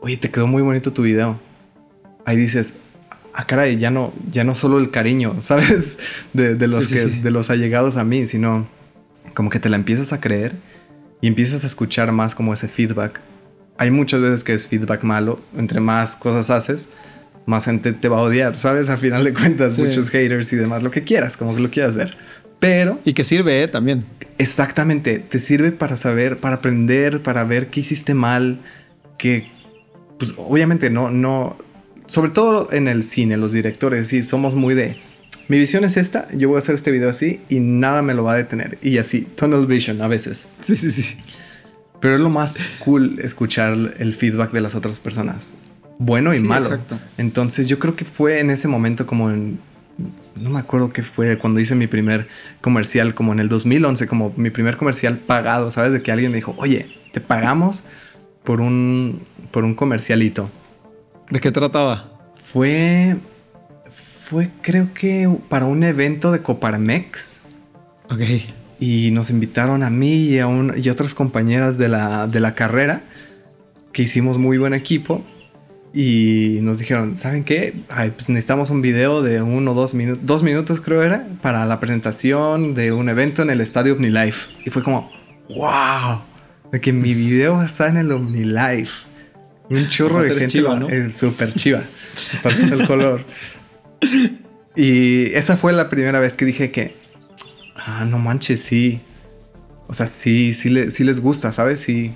oye, 0.00 0.16
te 0.16 0.30
quedó 0.30 0.46
muy 0.46 0.62
bonito 0.62 0.92
tu 0.92 1.02
video. 1.02 1.38
Ahí 2.24 2.36
dices, 2.36 2.74
ah, 3.32 3.46
caray, 3.46 3.78
ya 3.78 3.90
no, 3.90 4.12
ya 4.30 4.44
no 4.44 4.54
solo 4.54 4.78
el 4.78 4.90
cariño, 4.90 5.36
¿sabes? 5.40 5.98
De, 6.32 6.66
los, 6.66 6.90
de 6.90 7.30
los 7.30 7.50
allegados 7.50 7.96
a 7.96 8.04
mí, 8.04 8.26
sino 8.26 8.66
como 9.34 9.50
que 9.50 9.60
te 9.60 9.68
la 9.68 9.76
empiezas 9.76 10.12
a 10.12 10.20
creer 10.20 10.56
y 11.20 11.28
empiezas 11.28 11.64
a 11.64 11.66
escuchar 11.68 12.12
más 12.12 12.34
como 12.34 12.52
ese 12.52 12.68
feedback. 12.68 13.20
Hay 13.78 13.90
muchas 13.90 14.20
veces 14.20 14.44
que 14.44 14.54
es 14.54 14.66
feedback 14.66 15.04
malo, 15.04 15.40
entre 15.56 15.80
más 15.80 16.16
cosas 16.16 16.50
haces, 16.50 16.88
más 17.46 17.64
gente 17.64 17.92
te 17.92 18.08
va 18.08 18.18
a 18.18 18.22
odiar, 18.22 18.56
¿sabes? 18.56 18.88
A 18.88 18.96
final 18.96 19.24
de 19.24 19.32
cuentas, 19.32 19.78
muchos 19.78 20.10
haters 20.10 20.52
y 20.52 20.56
demás, 20.56 20.82
lo 20.82 20.90
que 20.90 21.04
quieras, 21.04 21.36
como 21.36 21.54
que 21.54 21.62
lo 21.62 21.70
quieras 21.70 21.94
ver. 21.94 22.16
Pero... 22.58 23.00
Y 23.04 23.12
que 23.12 23.24
sirve 23.24 23.62
¿eh? 23.62 23.68
también. 23.68 24.02
Exactamente, 24.36 25.18
te 25.20 25.38
sirve 25.38 25.72
para 25.72 25.96
saber, 25.96 26.38
para 26.38 26.56
aprender, 26.56 27.22
para 27.22 27.44
ver 27.44 27.68
qué 27.68 27.80
hiciste 27.80 28.14
mal, 28.14 28.58
que 29.16 29.48
pues 30.18 30.34
obviamente 30.36 30.90
no, 30.90 31.10
no, 31.10 31.56
sobre 32.06 32.30
todo 32.30 32.68
en 32.72 32.88
el 32.88 33.02
cine, 33.02 33.36
los 33.36 33.52
directores, 33.52 34.08
sí, 34.08 34.24
somos 34.24 34.54
muy 34.54 34.74
de, 34.74 34.96
mi 35.48 35.56
visión 35.56 35.82
es 35.84 35.96
esta, 35.96 36.28
yo 36.34 36.48
voy 36.48 36.56
a 36.56 36.58
hacer 36.58 36.74
este 36.74 36.90
video 36.90 37.08
así 37.08 37.40
y 37.48 37.60
nada 37.60 38.02
me 38.02 38.12
lo 38.12 38.22
va 38.22 38.34
a 38.34 38.36
detener. 38.36 38.78
Y 38.82 38.98
así, 38.98 39.22
tunnel 39.22 39.66
vision 39.66 40.02
a 40.02 40.08
veces. 40.08 40.46
Sí, 40.60 40.76
sí, 40.76 40.90
sí. 40.90 41.16
Pero 42.00 42.14
es 42.14 42.20
lo 42.20 42.30
más 42.30 42.58
cool 42.78 43.18
escuchar 43.20 43.74
el 43.98 44.14
feedback 44.14 44.52
de 44.52 44.60
las 44.60 44.74
otras 44.74 45.00
personas. 45.00 45.54
Bueno 45.98 46.34
y 46.34 46.40
malo. 46.40 46.66
Exacto. 46.66 46.98
Entonces 47.16 47.66
yo 47.66 47.78
creo 47.78 47.96
que 47.96 48.04
fue 48.04 48.40
en 48.40 48.50
ese 48.50 48.68
momento 48.68 49.06
como 49.06 49.30
en... 49.30 49.58
No 50.36 50.50
me 50.50 50.60
acuerdo 50.60 50.92
qué 50.92 51.02
fue 51.02 51.36
cuando 51.38 51.58
hice 51.58 51.74
mi 51.74 51.88
primer 51.88 52.28
comercial, 52.60 53.14
como 53.14 53.32
en 53.32 53.40
el 53.40 53.48
2011, 53.48 54.06
como 54.06 54.32
mi 54.36 54.50
primer 54.50 54.76
comercial 54.76 55.16
pagado, 55.16 55.72
¿sabes? 55.72 55.90
De 55.90 56.00
que 56.00 56.12
alguien 56.12 56.30
me 56.30 56.36
dijo, 56.36 56.54
oye, 56.58 56.88
te 57.12 57.20
pagamos 57.20 57.84
por 58.44 58.60
un, 58.60 59.20
por 59.50 59.64
un 59.64 59.74
comercialito. 59.74 60.48
¿De 61.30 61.40
qué 61.40 61.50
trataba? 61.50 62.08
Fue, 62.36 63.16
fue 63.90 64.50
creo 64.62 64.94
que 64.94 65.28
para 65.48 65.66
un 65.66 65.82
evento 65.82 66.30
de 66.30 66.40
Coparmex. 66.40 67.40
Ok. 68.10 68.20
Y 68.80 69.10
nos 69.10 69.30
invitaron 69.30 69.82
a 69.82 69.90
mí 69.90 70.26
y 70.26 70.38
a, 70.38 70.46
un, 70.46 70.74
y 70.76 70.88
otras 70.88 71.14
compañeras 71.14 71.78
de 71.78 71.88
la, 71.88 72.26
de 72.26 72.40
la 72.40 72.54
carrera, 72.54 73.02
que 73.92 74.02
hicimos 74.02 74.38
muy 74.38 74.58
buen 74.58 74.74
equipo. 74.74 75.24
Y 75.94 76.58
nos 76.62 76.78
dijeron, 76.78 77.16
¿saben 77.18 77.44
qué? 77.44 77.74
pues 77.88 78.28
necesitamos 78.28 78.70
un 78.70 78.82
video 78.82 79.22
de 79.22 79.42
uno 79.42 79.72
o 79.72 79.74
dos 79.74 79.94
minutos, 79.94 80.24
dos 80.24 80.42
minutos 80.42 80.80
creo 80.80 81.02
era, 81.02 81.26
para 81.42 81.64
la 81.64 81.80
presentación 81.80 82.74
de 82.74 82.92
un 82.92 83.08
evento 83.08 83.42
en 83.42 83.50
el 83.50 83.60
estadio 83.60 83.94
OmniLife. 83.94 84.50
Y 84.64 84.70
fue 84.70 84.82
como, 84.82 85.10
wow, 85.48 86.20
de 86.70 86.80
que 86.80 86.92
mi 86.92 87.14
video 87.14 87.62
está 87.62 87.88
en 87.88 87.96
el 87.96 88.12
OmniLife. 88.12 89.08
Un 89.70 89.88
chorro 89.88 90.22
de 90.22 90.30
gente. 90.30 90.46
Chiva, 90.46 90.76
¿no? 90.76 90.88
Súper 91.10 91.52
chiva. 91.54 91.82
el 92.70 92.86
color. 92.86 93.24
Y 94.76 95.34
esa 95.34 95.56
fue 95.56 95.72
la 95.72 95.90
primera 95.90 96.20
vez 96.20 96.36
que 96.36 96.44
dije 96.44 96.70
que. 96.70 96.94
Ah, 97.78 98.04
no 98.04 98.18
manches, 98.18 98.60
sí. 98.60 99.00
O 99.86 99.94
sea, 99.94 100.06
sí, 100.06 100.52
sí, 100.52 100.68
les 100.70 101.20
gusta, 101.20 101.52
¿sabes? 101.52 101.80
Sí. 101.80 102.12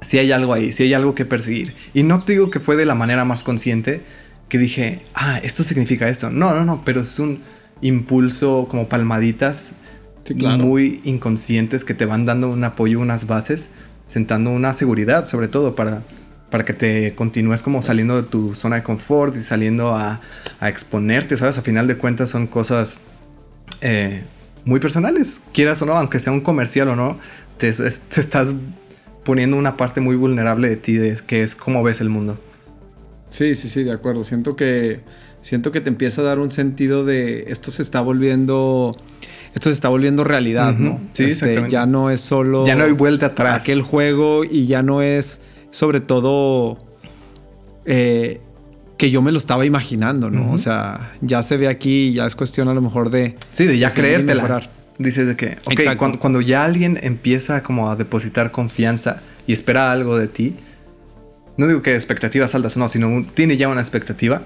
Sí 0.00 0.18
hay 0.18 0.30
algo 0.32 0.52
ahí, 0.52 0.72
sí 0.72 0.84
hay 0.84 0.94
algo 0.94 1.14
que 1.14 1.24
perseguir. 1.24 1.74
Y 1.94 2.02
no 2.02 2.22
te 2.22 2.32
digo 2.32 2.50
que 2.50 2.60
fue 2.60 2.76
de 2.76 2.86
la 2.86 2.94
manera 2.94 3.24
más 3.24 3.42
consciente 3.42 4.02
que 4.48 4.58
dije, 4.58 5.00
ah, 5.14 5.40
esto 5.42 5.64
significa 5.64 6.08
esto. 6.08 6.30
No, 6.30 6.54
no, 6.54 6.64
no, 6.64 6.82
pero 6.84 7.00
es 7.00 7.18
un 7.18 7.40
impulso 7.80 8.66
como 8.68 8.88
palmaditas 8.88 9.72
muy 10.34 11.00
inconscientes 11.04 11.84
que 11.84 11.94
te 11.94 12.04
van 12.04 12.26
dando 12.26 12.50
un 12.50 12.62
apoyo, 12.64 13.00
unas 13.00 13.26
bases, 13.26 13.70
sentando 14.06 14.50
una 14.50 14.74
seguridad 14.74 15.24
sobre 15.26 15.48
todo 15.48 15.74
para, 15.74 16.02
para 16.50 16.64
que 16.64 16.72
te 16.72 17.14
continúes 17.14 17.62
como 17.62 17.82
saliendo 17.82 18.20
de 18.20 18.28
tu 18.28 18.54
zona 18.54 18.76
de 18.76 18.82
confort 18.82 19.36
y 19.36 19.42
saliendo 19.42 19.96
a, 19.96 20.20
exponerte, 20.60 21.36
¿sabes? 21.36 21.58
A 21.58 21.62
final 21.62 21.86
de 21.86 21.96
cuentas 21.96 22.30
son 22.30 22.46
cosas 22.46 22.98
eh, 23.80 24.24
muy 24.64 24.80
personales, 24.80 25.42
quieras 25.52 25.80
o 25.82 25.86
no, 25.86 25.96
aunque 25.96 26.20
sea 26.20 26.32
un 26.32 26.40
comercial 26.40 26.88
o 26.88 26.96
no, 26.96 27.18
te, 27.58 27.68
estás 27.68 28.54
poniendo 29.24 29.56
una 29.56 29.76
parte 29.76 30.00
muy 30.00 30.16
vulnerable 30.16 30.68
de 30.68 30.76
ti, 30.76 30.98
que 31.26 31.42
es 31.42 31.54
cómo 31.54 31.82
ves 31.82 32.00
el 32.00 32.08
mundo. 32.08 32.38
Sí, 33.28 33.54
sí, 33.54 33.68
sí, 33.68 33.84
de 33.84 33.92
acuerdo. 33.92 34.24
Siento 34.24 34.56
que, 34.56 35.00
siento 35.40 35.72
que 35.72 35.80
te 35.80 35.88
empieza 35.88 36.22
a 36.22 36.24
dar 36.24 36.38
un 36.38 36.50
sentido 36.50 37.04
de 37.04 37.44
esto 37.48 37.70
se 37.70 37.82
está 37.82 38.00
volviendo 38.00 38.94
esto 39.54 39.68
se 39.68 39.74
está 39.74 39.88
volviendo 39.88 40.22
realidad, 40.22 40.74
¿no? 40.74 41.00
Sí, 41.12 41.24
este, 41.24 41.68
Ya 41.68 41.86
no 41.86 42.10
es 42.10 42.20
solo. 42.20 42.64
Ya 42.64 42.76
no 42.76 42.84
hay 42.84 42.92
vuelta 42.92 43.26
atrás. 43.26 43.60
Aquel 43.60 43.82
juego 43.82 44.44
y 44.44 44.66
ya 44.66 44.82
no 44.82 45.02
es, 45.02 45.42
sobre 45.70 46.00
todo, 46.00 46.78
eh, 47.84 48.40
que 49.00 49.10
yo 49.10 49.22
me 49.22 49.32
lo 49.32 49.38
estaba 49.38 49.64
imaginando, 49.64 50.30
¿no? 50.30 50.52
O 50.52 50.58
sea, 50.58 51.14
ya 51.22 51.42
se 51.42 51.56
ve 51.56 51.68
aquí, 51.68 52.12
ya 52.12 52.26
es 52.26 52.36
cuestión 52.36 52.68
a 52.68 52.74
lo 52.74 52.82
mejor 52.82 53.08
de. 53.08 53.34
Sí, 53.50 53.64
de 53.64 53.78
ya 53.78 53.90
creértela. 53.90 54.68
Dices 54.98 55.26
de 55.26 55.36
que, 55.36 55.56
ok, 55.64 55.96
cuando, 55.96 56.20
cuando, 56.20 56.42
ya 56.42 56.62
alguien 56.62 56.98
empieza 57.00 57.62
como 57.62 57.90
a 57.90 57.96
depositar 57.96 58.50
confianza 58.50 59.22
y 59.46 59.54
espera 59.54 59.90
algo 59.90 60.18
de 60.18 60.28
ti, 60.28 60.56
no 61.56 61.66
digo 61.66 61.80
que 61.80 61.94
expectativas 61.94 62.54
altas 62.54 62.76
no, 62.76 62.88
sino 62.88 63.24
tiene 63.32 63.56
ya 63.56 63.70
una 63.70 63.80
expectativa, 63.80 64.42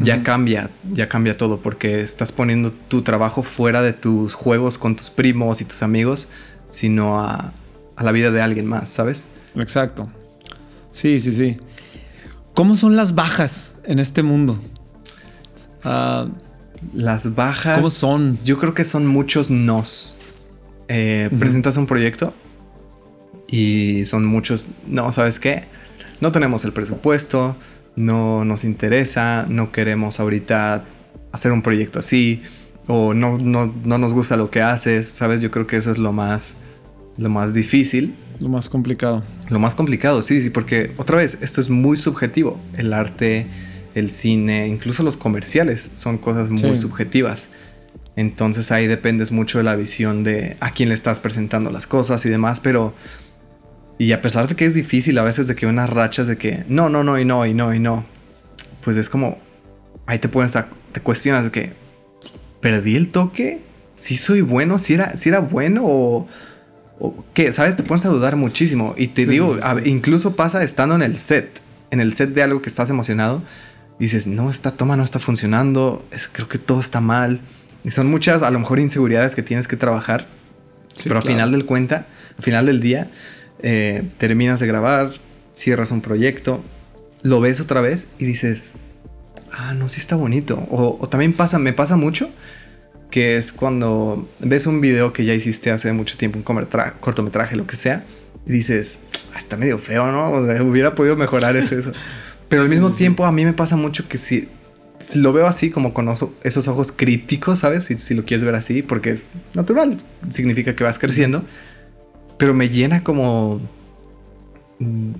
ya 0.00 0.22
cambia, 0.22 0.70
ya 0.92 1.08
cambia 1.08 1.36
todo 1.36 1.58
porque 1.58 2.00
estás 2.00 2.30
poniendo 2.30 2.70
tu 2.70 3.02
trabajo 3.02 3.42
fuera 3.42 3.82
de 3.82 3.92
tus 3.92 4.34
juegos 4.34 4.78
con 4.78 4.94
tus 4.94 5.10
primos 5.10 5.60
y 5.60 5.64
tus 5.64 5.82
amigos, 5.82 6.28
sino 6.70 7.18
a, 7.18 7.52
la 8.00 8.12
vida 8.12 8.30
de 8.30 8.40
alguien 8.40 8.66
más, 8.66 8.88
¿sabes? 8.88 9.26
Exacto. 9.56 10.06
Sí, 10.92 11.18
sí, 11.18 11.32
sí. 11.32 11.56
¿Cómo 12.58 12.74
son 12.74 12.96
las 12.96 13.14
bajas 13.14 13.76
en 13.84 14.00
este 14.00 14.24
mundo? 14.24 14.58
Ah, 15.84 16.26
las 16.92 17.34
bajas. 17.36 17.76
¿Cómo 17.76 17.88
son? 17.88 18.36
Yo 18.44 18.58
creo 18.58 18.74
que 18.74 18.84
son 18.84 19.06
muchos 19.06 19.48
nos. 19.48 20.16
Eh, 20.88 21.30
presentas 21.38 21.76
un 21.76 21.86
proyecto 21.86 22.34
y 23.46 24.04
son 24.06 24.26
muchos. 24.26 24.66
No, 24.88 25.12
¿sabes 25.12 25.38
qué? 25.38 25.66
No 26.20 26.32
tenemos 26.32 26.64
el 26.64 26.72
presupuesto 26.72 27.54
no 27.98 28.44
nos 28.44 28.64
interesa, 28.64 29.44
no 29.48 29.72
queremos 29.72 30.20
ahorita 30.20 30.84
hacer 31.32 31.50
un 31.52 31.62
proyecto 31.62 31.98
así, 31.98 32.42
o 32.86 33.12
no, 33.12 33.38
no, 33.38 33.72
nos 33.84 34.14
gusta 34.14 34.36
lo 34.36 34.50
que 34.50 34.62
haces, 34.62 35.08
¿sabes? 35.08 35.40
Yo 35.40 35.50
creo 35.50 35.66
que 35.66 35.76
eso 35.76 35.90
es 35.90 35.98
lo 35.98 36.12
más, 36.12 36.54
lo 37.16 37.28
más 37.28 37.52
difícil. 37.52 38.14
Lo 38.40 38.48
más 38.48 38.68
complicado. 38.68 39.22
Lo 39.48 39.58
más 39.58 39.74
complicado, 39.74 40.22
sí, 40.22 40.40
sí, 40.40 40.50
porque 40.50 40.92
otra 40.96 41.16
vez, 41.16 41.38
esto 41.40 41.60
es 41.60 41.70
muy 41.70 41.96
subjetivo. 41.96 42.58
El 42.76 42.92
arte, 42.92 43.46
el 43.94 44.10
cine, 44.10 44.68
incluso 44.68 45.02
los 45.02 45.16
comerciales 45.16 45.90
son 45.94 46.18
cosas 46.18 46.48
muy 46.50 46.76
subjetivas. 46.76 47.48
Entonces 48.16 48.72
ahí 48.72 48.86
dependes 48.86 49.32
mucho 49.32 49.58
de 49.58 49.64
la 49.64 49.76
visión 49.76 50.24
de 50.24 50.56
a 50.60 50.70
quién 50.70 50.88
le 50.88 50.94
estás 50.94 51.20
presentando 51.20 51.70
las 51.70 51.86
cosas 51.86 52.24
y 52.26 52.28
demás, 52.28 52.60
pero 52.60 52.92
y 53.96 54.12
a 54.12 54.22
pesar 54.22 54.48
de 54.48 54.54
que 54.54 54.66
es 54.66 54.74
difícil 54.74 55.18
a 55.18 55.22
veces 55.22 55.46
de 55.48 55.54
que 55.54 55.66
unas 55.66 55.90
rachas 55.90 56.26
de 56.26 56.36
que 56.38 56.64
no, 56.68 56.88
no, 56.88 57.02
no 57.02 57.18
y 57.18 57.24
no 57.24 57.46
y 57.46 57.54
no 57.54 57.74
y 57.74 57.80
no, 57.80 58.04
pues 58.84 58.96
es 58.96 59.08
como 59.08 59.38
ahí 60.06 60.18
te 60.18 60.28
pones 60.28 60.56
te 60.92 61.00
cuestionas 61.00 61.44
de 61.44 61.50
que 61.50 61.72
perdí 62.60 62.96
el 62.96 63.10
toque, 63.10 63.60
si 63.94 64.16
soy 64.16 64.40
bueno, 64.40 64.78
si 64.78 64.94
era, 64.94 65.16
si 65.16 65.28
era 65.28 65.40
bueno 65.40 65.82
o, 65.84 66.28
o 67.00 67.24
qué, 67.34 67.52
sabes, 67.52 67.76
te 67.76 67.82
pones 67.82 68.04
a 68.04 68.08
dudar 68.08 68.36
muchísimo 68.36 68.94
y 68.96 69.08
te 69.08 69.26
digo, 69.26 69.56
incluso 69.84 70.36
pasa 70.36 70.62
estando 70.62 70.94
en 70.94 71.02
el 71.02 71.16
set, 71.16 71.60
en 71.90 72.00
el 72.00 72.12
set 72.12 72.30
de 72.30 72.42
algo 72.42 72.60
que 72.62 72.68
estás 72.68 72.90
emocionado, 72.90 73.42
dices, 73.98 74.26
no, 74.26 74.50
esta 74.50 74.72
toma 74.72 74.96
no 74.96 75.04
está 75.04 75.18
funcionando, 75.18 76.04
es, 76.10 76.28
creo 76.28 76.48
que 76.48 76.58
todo 76.58 76.80
está 76.80 77.00
mal. 77.00 77.40
Y 77.84 77.90
son 77.90 78.08
muchas, 78.08 78.42
a 78.42 78.50
lo 78.50 78.58
mejor, 78.58 78.80
inseguridades 78.80 79.34
que 79.34 79.42
tienes 79.42 79.68
que 79.68 79.76
trabajar. 79.76 80.26
pero 81.04 81.16
al 81.16 81.22
final 81.22 81.52
del 81.52 81.64
cuenta, 81.64 82.06
al 82.36 82.44
final 82.44 82.66
del 82.66 82.80
día, 82.80 83.10
eh, 83.62 84.08
terminas 84.18 84.60
de 84.60 84.66
grabar, 84.66 85.12
cierras 85.54 85.90
un 85.90 86.00
proyecto, 86.00 86.62
lo 87.22 87.40
ves 87.40 87.60
otra 87.60 87.80
vez 87.80 88.06
y 88.18 88.24
dices, 88.24 88.74
ah, 89.52 89.74
no, 89.74 89.88
sí 89.88 90.00
está 90.00 90.16
bonito. 90.16 90.66
O, 90.70 91.08
también 91.08 91.32
pasa, 91.32 91.58
me 91.58 91.72
pasa 91.72 91.96
mucho 91.96 92.30
que 93.10 93.38
es 93.38 93.52
cuando 93.52 94.28
ves 94.40 94.66
un 94.66 94.80
video 94.80 95.12
que 95.12 95.24
ya 95.24 95.34
hiciste 95.34 95.70
hace 95.70 95.92
mucho 95.92 96.16
tiempo, 96.16 96.38
un 96.38 96.66
cortometraje, 97.00 97.56
lo 97.56 97.66
que 97.66 97.76
sea, 97.76 98.04
y 98.46 98.52
dices, 98.52 98.98
ah, 99.34 99.38
está 99.38 99.56
medio 99.56 99.78
feo, 99.78 100.10
¿no? 100.10 100.30
O 100.30 100.46
sea, 100.46 100.62
hubiera 100.62 100.94
podido 100.94 101.16
mejorar 101.16 101.56
eso. 101.56 101.78
eso. 101.78 101.92
Pero 102.48 102.62
al 102.62 102.68
mismo 102.68 102.90
tiempo 102.90 103.26
a 103.26 103.32
mí 103.32 103.44
me 103.44 103.52
pasa 103.52 103.76
mucho 103.76 104.08
que 104.08 104.16
si, 104.16 104.48
lo 105.16 105.32
veo 105.32 105.46
así, 105.46 105.70
como 105.70 105.92
con 105.92 106.08
esos 106.42 106.68
ojos 106.68 106.92
críticos, 106.92 107.60
¿sabes? 107.60 107.84
Si, 107.84 107.98
si 107.98 108.14
lo 108.14 108.24
quieres 108.24 108.44
ver 108.44 108.54
así, 108.54 108.82
porque 108.82 109.10
es 109.10 109.28
natural, 109.54 109.98
significa 110.30 110.74
que 110.74 110.84
vas 110.84 110.98
creciendo, 110.98 111.44
pero 112.38 112.54
me 112.54 112.68
llena 112.68 113.04
como... 113.04 113.60
Mm, 114.78 115.12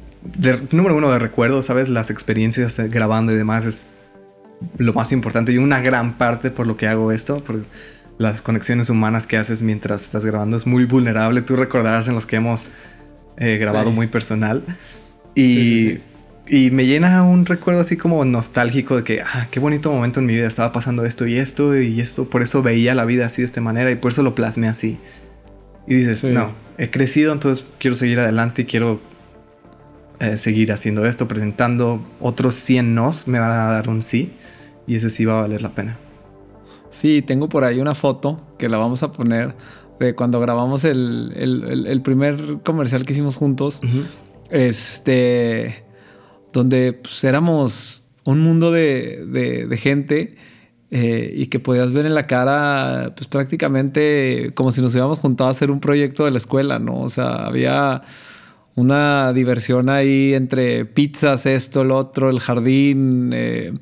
número 0.73 0.97
uno 0.97 1.11
de 1.11 1.19
recuerdos, 1.19 1.67
¿sabes? 1.67 1.89
Las 1.89 2.11
experiencias 2.11 2.79
grabando 2.91 3.33
y 3.33 3.37
demás 3.37 3.65
es 3.65 3.93
lo 4.77 4.93
más 4.93 5.13
importante 5.13 5.53
y 5.53 5.59
una 5.59 5.81
gran 5.81 6.19
parte 6.19 6.51
por 6.51 6.67
lo 6.67 6.77
que 6.77 6.87
hago 6.87 7.13
esto, 7.13 7.43
por 7.43 7.61
las 8.19 8.43
conexiones 8.43 8.91
humanas 8.91 9.27
que 9.27 9.37
haces 9.37 9.63
mientras 9.63 10.05
estás 10.05 10.25
grabando 10.25 10.57
es 10.57 10.67
muy 10.67 10.85
vulnerable. 10.85 11.43
Tú 11.43 11.57
recordarás 11.57 12.09
en 12.09 12.15
los 12.15 12.27
que 12.27 12.37
hemos 12.37 12.67
eh, 13.37 13.57
grabado 13.59 13.91
muy 13.93 14.09
personal. 14.09 14.63
Y, 15.35 15.99
y, 16.49 16.71
me 16.73 16.85
llena 16.87 17.23
un 17.23 17.47
recuerdo 17.47 17.81
así 17.81 17.97
como 17.97 18.25
nostálgico 18.25 18.97
de 18.97 19.05
que, 19.05 19.21
ah, 19.21 19.47
qué 19.53 19.61
bonito 19.61 19.93
momento 19.93 20.19
en 20.19 20.27
mi 20.27 20.35
vida 20.35 20.49
estaba 20.49 20.73
pasando 20.73 21.05
esto 21.05 21.27
y 21.29 21.37
esto 21.37 21.79
y 21.79 22.01
esto. 22.01 22.29
Por 22.29 22.43
eso 22.43 22.61
veía 22.61 22.97
la 22.97 23.05
vida 23.05 23.27
así 23.27 23.43
de 23.43 23.47
esta 23.47 23.61
manera 23.61 23.91
y 23.93 23.95
por 23.95 24.11
eso 24.11 24.25
lo 24.25 24.35
plasmé 24.35 24.67
así. 24.67 24.99
Y 25.87 25.95
dices, 25.95 26.25
no, 26.25 26.53
he 26.77 26.91
crecido, 26.91 27.33
entonces 27.33 27.65
quiero 27.79 27.95
seguir 27.95 28.19
adelante 28.19 28.63
y 28.63 28.65
quiero 28.65 29.01
eh, 30.19 30.37
seguir 30.37 30.73
haciendo 30.73 31.07
esto, 31.07 31.29
presentando 31.29 32.05
otros 32.21 32.57
100 32.57 32.95
nos, 32.95 33.29
me 33.29 33.39
van 33.39 33.53
a 33.53 33.73
dar 33.73 33.89
un 33.89 34.03
sí 34.03 34.33
y 34.89 34.97
ese 34.97 35.11
sí 35.11 35.25
va 35.25 35.39
a 35.39 35.43
valer 35.43 35.63
la 35.63 35.75
pena. 35.75 35.97
Sí, 36.91 37.23
tengo 37.23 37.49
por 37.49 37.63
ahí 37.65 37.81
una 37.81 37.95
foto 37.95 38.41
que 38.59 38.69
la 38.69 38.79
vamos 38.79 39.03
a 39.03 39.13
poner 39.13 39.55
de 40.01 40.15
cuando 40.15 40.41
grabamos 40.41 40.85
el, 40.85 42.01
primer 42.03 42.59
comercial 42.65 43.05
que 43.05 43.13
hicimos 43.13 43.37
juntos. 43.37 43.81
Este, 44.51 45.85
donde 46.53 46.95
pues, 46.95 47.23
éramos 47.25 48.07
un 48.25 48.41
mundo 48.41 48.73
de, 48.73 49.79
gente 49.81 50.37
eh, 50.91 51.33
y 51.37 51.47
que 51.47 51.61
podías 51.61 51.93
ver 51.93 52.07
en 52.07 52.15
la 52.15 52.27
cara, 52.27 53.13
pues 53.15 53.29
prácticamente 53.29 54.53
como 54.55 54.73
si 54.73 54.81
nos 54.81 54.93
hubiéramos 54.93 55.19
juntado 55.19 55.49
a 55.49 55.51
hacer 55.51 55.71
un 55.71 55.81
proyecto 55.81 56.25
de 56.25 56.31
la 56.31 56.39
escuela, 56.39 56.79
¿no? 56.79 57.01
O 57.03 57.09
sea, 57.11 57.47
había 57.47 58.03
una 58.79 59.33
diversión 59.33 59.89
ahí 59.89 60.35
entre 60.35 60.85
pizzas, 60.85 61.47
esto, 61.47 61.83
el 61.83 61.91
otro, 61.91 62.31
el 62.31 62.39
jardín. 62.39 63.33
Eh, 63.35 63.73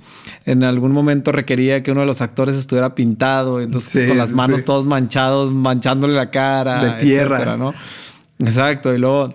en 0.47 0.65
algún 0.65 0.93
momento 0.93 1.33
requería 1.33 1.83
que 1.83 1.93
uno 1.93 2.01
de 2.01 2.07
los 2.07 2.23
actores 2.23 2.57
estuviera 2.57 2.95
pintado, 2.95 3.61
entonces 3.61 4.09
con 4.09 4.17
las 4.17 4.33
manos 4.33 4.65
todos 4.65 4.87
manchados, 4.87 5.53
manchándole 5.53 6.15
la 6.15 6.31
cara. 6.31 6.83
De 6.83 7.03
tierra. 7.03 7.59
¿no? 7.59 7.75
Exacto. 8.39 8.95
Y 8.95 8.99
luego 8.99 9.35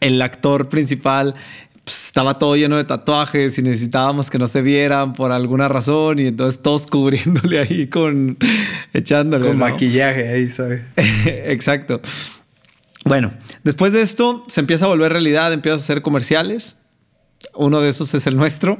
el 0.00 0.20
actor 0.20 0.68
principal 0.68 1.36
pues, 1.84 2.06
estaba 2.06 2.36
todo 2.40 2.56
lleno 2.56 2.76
de 2.76 2.82
tatuajes 2.82 3.56
y 3.60 3.62
necesitábamos 3.62 4.28
que 4.28 4.38
no 4.38 4.48
se 4.48 4.60
vieran 4.60 5.12
por 5.12 5.30
alguna 5.30 5.68
razón 5.68 6.18
y 6.18 6.26
entonces 6.26 6.62
todos 6.62 6.86
cubriéndole 6.88 7.60
ahí 7.60 7.86
con 7.86 8.38
echándole 8.92 9.46
con 9.46 9.58
maquillaje 9.58 10.26
ahí, 10.30 10.50
¿sabes? 10.50 10.82
Exacto. 10.96 12.00
Bueno, 13.04 13.30
después 13.62 13.92
de 13.92 14.02
esto 14.02 14.42
se 14.48 14.60
empieza 14.60 14.84
a 14.84 14.88
volver 14.88 15.12
realidad, 15.12 15.52
empiezas 15.52 15.82
a 15.82 15.84
hacer 15.84 16.02
comerciales. 16.02 16.78
Uno 17.54 17.80
de 17.80 17.88
esos 17.88 18.12
es 18.14 18.26
el 18.26 18.36
nuestro. 18.36 18.78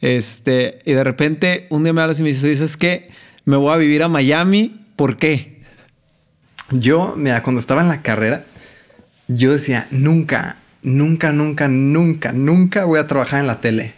Este, 0.00 0.80
y 0.84 0.92
de 0.92 1.04
repente 1.04 1.66
un 1.70 1.84
día 1.84 1.92
me 1.92 2.02
hablas 2.02 2.18
y 2.20 2.22
me 2.22 2.30
dices, 2.30 2.76
que 2.76 3.08
me 3.44 3.56
voy 3.56 3.72
a 3.72 3.76
vivir 3.76 4.02
a 4.02 4.08
Miami. 4.08 4.84
¿Por 4.96 5.16
qué? 5.16 5.62
Yo, 6.70 7.14
mira, 7.16 7.42
cuando 7.42 7.60
estaba 7.60 7.82
en 7.82 7.88
la 7.88 8.02
carrera, 8.02 8.44
yo 9.28 9.52
decía, 9.52 9.86
nunca, 9.90 10.56
nunca, 10.82 11.32
nunca, 11.32 11.68
nunca, 11.68 12.32
nunca 12.32 12.84
voy 12.84 12.98
a 12.98 13.06
trabajar 13.06 13.40
en 13.40 13.46
la 13.46 13.60
tele. 13.60 13.94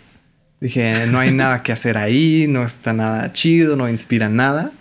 Dije, 0.60 1.06
no 1.08 1.18
hay 1.18 1.32
nada 1.32 1.62
que 1.62 1.72
hacer 1.72 1.98
ahí, 1.98 2.46
no 2.48 2.64
está 2.64 2.92
nada 2.92 3.32
chido, 3.32 3.76
no 3.76 3.88
inspira 3.88 4.28
nada. 4.28 4.72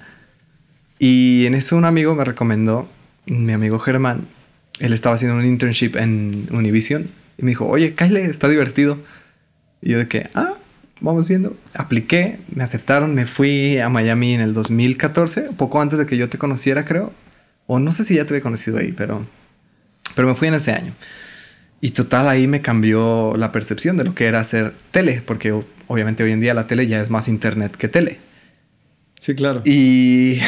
Y 1.00 1.46
en 1.46 1.56
eso 1.56 1.76
un 1.76 1.86
amigo 1.86 2.16
me 2.16 2.24
recomendó, 2.24 2.90
mi 3.26 3.52
amigo 3.52 3.80
Germán, 3.80 4.28
él 4.80 4.94
estaba 4.94 5.16
haciendo 5.16 5.38
un 5.38 5.46
internship 5.46 5.96
en 5.96 6.48
Univision 6.52 7.10
y 7.38 7.44
me 7.44 7.52
dijo, 7.52 7.68
oye, 7.68 7.94
Kyle, 7.94 8.18
está 8.18 8.50
divertido. 8.50 8.98
Y 9.82 9.92
yo 9.92 9.98
de 9.98 10.08
que, 10.08 10.30
ah, 10.34 10.54
vamos 11.02 11.28
viendo. 11.28 11.56
Apliqué, 11.74 12.40
me 12.54 12.64
aceptaron, 12.64 13.14
me 13.14 13.26
fui 13.26 13.78
a 13.80 13.90
Miami 13.90 14.34
en 14.34 14.42
el 14.42 14.54
2014, 14.54 15.50
poco 15.58 15.82
antes 15.82 16.00
de 16.00 16.06
que 16.06 16.18
yo 16.18 16.30
te 16.30 16.38
conociera, 16.38 16.86
creo. 16.86 17.14
O 17.68 17.80
no 17.80 17.92
sé 17.92 18.04
si 18.04 18.16
ya 18.16 18.26
te 18.26 18.34
había 18.34 18.42
conocido 18.42 18.78
ahí, 18.78 18.92
pero, 18.92 19.26
pero 20.16 20.28
me 20.28 20.36
fui 20.36 20.48
en 20.48 20.56
ese 20.56 20.72
año. 20.72 20.94
Y 21.82 21.92
total, 21.92 22.30
ahí 22.30 22.48
me 22.48 22.62
cambió 22.62 23.36
la 23.38 23.52
percepción 23.52 23.98
de 23.98 24.06
lo 24.06 24.16
que 24.16 24.26
era 24.26 24.40
hacer 24.40 24.74
tele, 24.92 25.22
porque 25.26 25.54
obviamente 25.88 26.24
hoy 26.24 26.32
en 26.32 26.40
día 26.40 26.54
la 26.54 26.68
tele 26.68 26.88
ya 26.88 27.02
es 27.02 27.10
más 27.10 27.28
internet 27.28 27.76
que 27.76 27.90
tele. 27.90 28.20
Sí, 29.20 29.36
claro. 29.36 29.62
Y, 29.66 30.40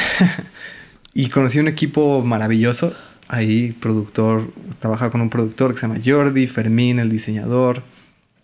y 1.13 1.29
conocí 1.29 1.59
un 1.59 1.67
equipo 1.67 2.21
maravilloso 2.23 2.95
ahí 3.27 3.71
productor, 3.71 4.51
trabajaba 4.79 5.11
con 5.11 5.21
un 5.21 5.29
productor 5.29 5.73
que 5.73 5.79
se 5.79 5.87
llama 5.87 5.99
Jordi, 6.03 6.47
Fermín, 6.47 6.99
el 6.99 7.09
diseñador, 7.09 7.83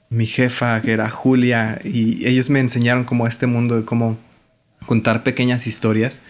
mi 0.10 0.26
jefa 0.26 0.82
que 0.82 0.92
era 0.92 1.10
Julia, 1.10 1.80
y 1.84 2.28
ellos 2.28 2.50
me 2.50 2.60
enseñaron 2.60 3.04
como 3.04 3.28
este 3.28 3.48
mundo 3.48 3.78
de 3.78 3.86
cómo 3.86 4.18
contar 4.86 5.24
pequeñas 5.24 5.68
historias 5.68 6.22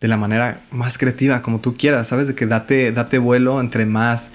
de 0.00 0.08
la 0.08 0.16
manera 0.16 0.62
más 0.70 0.98
creativa, 0.98 1.42
como 1.42 1.60
tú 1.60 1.76
quieras, 1.76 2.08
¿sabes? 2.08 2.26
De 2.26 2.34
que 2.34 2.46
date, 2.46 2.92
date 2.92 3.18
vuelo 3.18 3.60
entre 3.60 3.86
más 3.86 4.30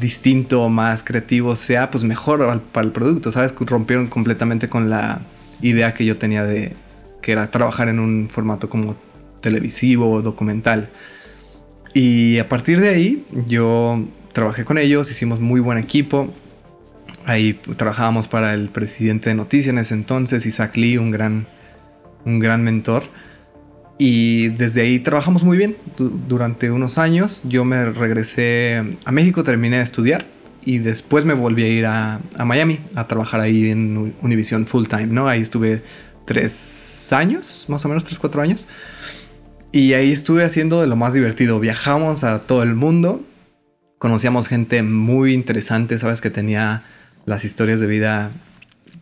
distinto, 0.00 0.68
más 0.68 1.02
creativo 1.02 1.56
sea, 1.56 1.90
pues 1.90 2.04
mejor 2.04 2.60
para 2.72 2.86
el 2.86 2.92
producto, 2.92 3.32
¿sabes? 3.32 3.54
Rompieron 3.58 4.08
completamente 4.08 4.68
con 4.68 4.90
la 4.90 5.20
idea 5.62 5.94
que 5.94 6.04
yo 6.04 6.18
tenía 6.18 6.44
de 6.44 6.74
que 7.22 7.32
era 7.32 7.50
trabajar 7.50 7.88
en 7.88 8.00
un 8.00 8.28
formato 8.30 8.68
como 8.68 8.96
televisivo 9.40 10.10
o 10.10 10.22
documental. 10.22 10.88
Y 11.94 12.38
a 12.38 12.48
partir 12.48 12.80
de 12.80 12.90
ahí 12.90 13.24
yo 13.46 14.04
trabajé 14.32 14.64
con 14.64 14.78
ellos, 14.78 15.10
hicimos 15.10 15.40
muy 15.40 15.60
buen 15.60 15.78
equipo. 15.78 16.32
Ahí 17.24 17.54
trabajábamos 17.76 18.28
para 18.28 18.54
el 18.54 18.68
presidente 18.68 19.30
de 19.30 19.34
Noticias 19.34 19.68
en 19.68 19.78
ese 19.78 19.94
entonces, 19.94 20.46
Isaac 20.46 20.76
Lee, 20.76 20.96
un 20.96 21.10
gran, 21.10 21.46
un 22.24 22.38
gran 22.38 22.62
mentor. 22.62 23.04
Y 23.98 24.48
desde 24.48 24.82
ahí 24.82 25.00
trabajamos 25.00 25.42
muy 25.42 25.58
bien 25.58 25.76
durante 26.28 26.70
unos 26.70 26.98
años. 26.98 27.42
Yo 27.44 27.64
me 27.64 27.86
regresé 27.86 28.96
a 29.04 29.12
México, 29.12 29.42
terminé 29.42 29.78
de 29.78 29.82
estudiar 29.82 30.24
y 30.64 30.78
después 30.78 31.24
me 31.24 31.34
volví 31.34 31.64
a 31.64 31.68
ir 31.68 31.86
a, 31.86 32.20
a 32.36 32.44
Miami 32.44 32.78
a 32.94 33.08
trabajar 33.08 33.40
ahí 33.40 33.70
en 33.70 34.14
Univision 34.22 34.66
full 34.66 34.86
time, 34.86 35.08
¿no? 35.08 35.26
Ahí 35.26 35.40
estuve 35.40 35.82
tres 36.26 37.12
años, 37.12 37.64
más 37.68 37.84
o 37.84 37.88
menos 37.88 38.04
tres, 38.04 38.18
cuatro 38.18 38.40
años. 38.40 38.68
Y 39.70 39.92
ahí 39.92 40.12
estuve 40.12 40.44
haciendo 40.44 40.80
de 40.80 40.86
lo 40.86 40.96
más 40.96 41.12
divertido. 41.12 41.60
Viajamos 41.60 42.24
a 42.24 42.40
todo 42.40 42.62
el 42.62 42.74
mundo. 42.74 43.22
Conocíamos 43.98 44.48
gente 44.48 44.82
muy 44.82 45.34
interesante, 45.34 45.98
sabes, 45.98 46.20
que 46.20 46.30
tenía 46.30 46.84
las 47.26 47.44
historias 47.44 47.78
de 47.80 47.86
vida 47.86 48.30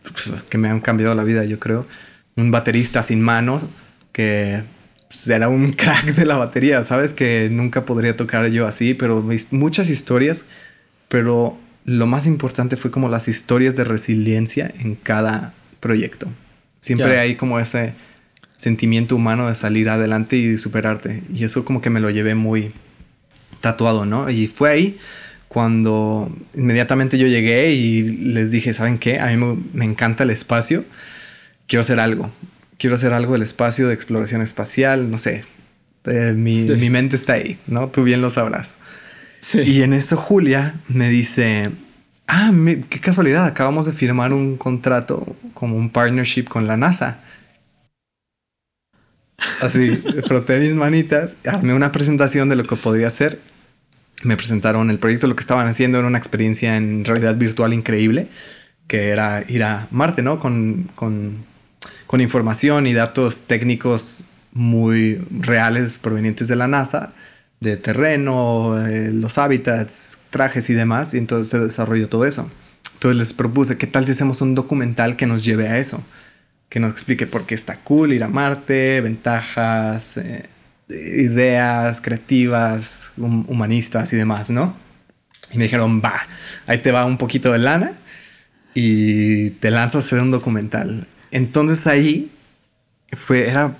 pues, 0.01 0.41
que 0.49 0.57
me 0.57 0.69
han 0.69 0.81
cambiado 0.81 1.15
la 1.15 1.23
vida, 1.23 1.45
yo 1.45 1.59
creo. 1.59 1.87
Un 2.35 2.51
baterista 2.51 3.01
sin 3.01 3.21
manos 3.21 3.65
que 4.11 4.63
pues, 5.07 5.27
era 5.29 5.47
un 5.47 5.71
crack 5.77 6.15
de 6.15 6.25
la 6.25 6.35
batería, 6.35 6.83
sabes, 6.83 7.13
que 7.13 7.47
nunca 7.49 7.85
podría 7.85 8.17
tocar 8.17 8.47
yo 8.47 8.67
así, 8.67 8.93
pero 8.93 9.25
muchas 9.51 9.89
historias. 9.89 10.43
Pero 11.07 11.57
lo 11.85 12.05
más 12.07 12.27
importante 12.27 12.75
fue 12.75 12.91
como 12.91 13.07
las 13.07 13.29
historias 13.29 13.75
de 13.75 13.85
resiliencia 13.85 14.73
en 14.79 14.95
cada 14.95 15.53
proyecto. 15.79 16.27
Siempre 16.81 17.19
hay 17.19 17.35
como 17.35 17.59
ese 17.59 17.93
sentimiento 18.57 19.15
humano 19.15 19.47
de 19.47 19.55
salir 19.55 19.89
adelante 19.89 20.35
y 20.35 20.57
superarte. 20.57 21.23
Y 21.33 21.45
eso 21.45 21.63
como 21.63 21.81
que 21.81 21.89
me 21.89 22.01
lo 22.01 22.09
llevé 22.09 22.35
muy 22.35 22.73
tatuado, 23.61 24.05
¿no? 24.05 24.29
Y 24.29 24.47
fue 24.47 24.71
ahí 24.71 24.97
cuando 25.47 26.29
inmediatamente 26.55 27.17
yo 27.17 27.27
llegué 27.27 27.71
y 27.71 28.01
les 28.01 28.51
dije, 28.51 28.73
¿saben 28.73 28.97
qué? 28.97 29.19
A 29.19 29.27
mí 29.27 29.61
me, 29.73 29.85
encanta 29.85 30.23
el 30.23 30.31
espacio, 30.31 30.83
quiero 31.67 31.81
hacer 31.81 31.99
algo. 31.99 32.31
Quiero 32.77 32.95
hacer 32.95 33.13
algo 33.13 33.33
del 33.33 33.43
espacio, 33.43 33.87
de 33.87 33.93
exploración 33.93 34.41
espacial, 34.41 35.09
no 35.09 35.17
sé. 35.17 35.43
Eh, 36.05 36.33
mi, 36.35 36.63
mi, 36.63 36.89
mente 36.89 37.15
está 37.15 37.33
ahí, 37.33 37.57
¿no? 37.67 37.87
Tú 37.89 38.03
bien 38.03 38.21
lo 38.21 38.29
sabrás. 38.29 38.77
Sí. 39.39 39.61
Y 39.61 39.81
en 39.81 39.93
eso 39.93 40.17
Julia 40.17 40.75
me 40.87 41.09
dice, 41.09 41.71
ah, 42.27 42.51
qué 42.89 42.99
casualidad, 42.99 43.45
acabamos 43.45 43.85
de 43.85 43.93
firmar 43.93 44.33
un 44.33 44.57
contrato 44.57 45.35
como 45.53 45.75
un 45.75 45.89
partnership 45.89 46.43
con 46.43 46.67
la 46.67 46.77
NASA. 46.77 47.19
Así, 49.61 49.95
froté 50.25 50.59
mis 50.59 50.73
manitas, 50.73 51.35
armé 51.45 51.73
una 51.73 51.91
presentación 51.91 52.49
de 52.49 52.55
lo 52.55 52.63
que 52.63 52.75
podría 52.75 53.07
hacer. 53.07 53.39
Me 54.23 54.35
presentaron 54.35 54.89
el 54.89 54.99
proyecto, 54.99 55.27
lo 55.27 55.35
que 55.35 55.41
estaban 55.41 55.67
haciendo 55.67 55.99
era 55.99 56.07
una 56.07 56.17
experiencia 56.17 56.75
en 56.75 57.05
realidad 57.05 57.35
virtual 57.35 57.73
increíble, 57.73 58.29
que 58.87 59.09
era 59.09 59.43
ir 59.47 59.63
a 59.63 59.87
Marte, 59.91 60.23
¿no? 60.23 60.39
Con, 60.39 60.89
con, 60.95 61.45
con 62.07 62.21
información 62.21 62.87
y 62.87 62.93
datos 62.93 63.43
técnicos 63.43 64.23
muy 64.53 65.21
reales 65.29 65.97
provenientes 65.97 66.47
de 66.47 66.55
la 66.55 66.67
NASA, 66.67 67.13
de 67.59 67.77
terreno, 67.77 68.75
eh, 68.87 69.11
los 69.11 69.37
hábitats, 69.37 70.19
trajes 70.31 70.69
y 70.69 70.73
demás, 70.73 71.13
y 71.13 71.17
entonces 71.17 71.49
se 71.49 71.59
desarrolló 71.59 72.09
todo 72.09 72.25
eso. 72.25 72.49
Entonces 72.93 73.17
les 73.17 73.33
propuse, 73.33 73.77
¿qué 73.77 73.85
tal 73.85 74.05
si 74.05 74.13
hacemos 74.13 74.41
un 74.41 74.55
documental 74.55 75.15
que 75.15 75.27
nos 75.27 75.45
lleve 75.45 75.67
a 75.67 75.77
eso? 75.77 76.03
Que 76.69 76.79
nos 76.79 76.91
explique 76.91 77.27
por 77.27 77.45
qué 77.45 77.55
está 77.55 77.77
cool 77.77 78.13
ir 78.13 78.23
a 78.23 78.27
Marte, 78.27 79.01
ventajas, 79.01 80.17
eh, 80.17 80.45
ideas 80.89 82.01
creativas, 82.01 83.11
humanistas 83.17 84.13
y 84.13 84.17
demás, 84.17 84.49
¿no? 84.49 84.75
Y 85.51 85.57
me 85.57 85.65
dijeron, 85.65 86.01
va, 86.03 86.21
ahí 86.65 86.79
te 86.79 86.91
va 86.91 87.05
un 87.05 87.17
poquito 87.17 87.51
de 87.51 87.59
lana 87.59 87.91
y 88.73 89.51
te 89.51 89.71
lanzas 89.71 90.03
a 90.03 90.05
hacer 90.05 90.19
un 90.19 90.31
documental. 90.31 91.07
Entonces 91.31 91.87
ahí 91.87 92.31
fue, 93.13 93.49
era, 93.49 93.75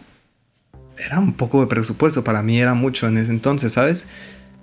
era 0.98 1.20
un 1.20 1.34
poco 1.34 1.62
de 1.62 1.68
presupuesto, 1.68 2.24
para 2.24 2.42
mí 2.42 2.60
era 2.60 2.74
mucho 2.74 3.08
en 3.08 3.18
ese 3.18 3.32
entonces, 3.32 3.74
¿sabes? 3.74 4.08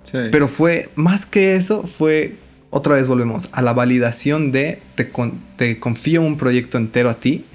Sí. 0.03 0.17
Pero 0.31 0.47
fue, 0.47 0.89
más 0.95 1.25
que 1.25 1.55
eso, 1.55 1.83
fue 1.83 2.35
otra 2.69 2.95
vez 2.95 3.07
volvemos 3.07 3.49
a 3.53 3.61
la 3.61 3.73
validación 3.73 4.51
de 4.51 4.81
te, 4.95 5.09
te 5.55 5.79
confío 5.79 6.21
un 6.21 6.37
proyecto 6.37 6.77
entero 6.77 7.09
a 7.09 7.15
ti, 7.15 7.45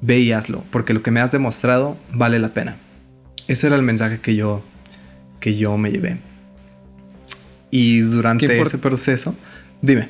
ve 0.00 0.20
y 0.20 0.32
hazlo, 0.32 0.64
porque 0.70 0.94
lo 0.94 1.02
que 1.02 1.10
me 1.10 1.20
has 1.20 1.30
demostrado 1.30 1.96
vale 2.12 2.38
la 2.38 2.54
pena. 2.54 2.76
Ese 3.46 3.66
era 3.66 3.76
el 3.76 3.82
mensaje 3.82 4.20
que 4.20 4.36
yo, 4.36 4.62
que 5.40 5.56
yo 5.56 5.76
me 5.78 5.90
llevé. 5.90 6.18
Y 7.70 8.00
durante 8.00 8.60
ese 8.60 8.78
proceso, 8.78 9.34
dime. 9.82 10.08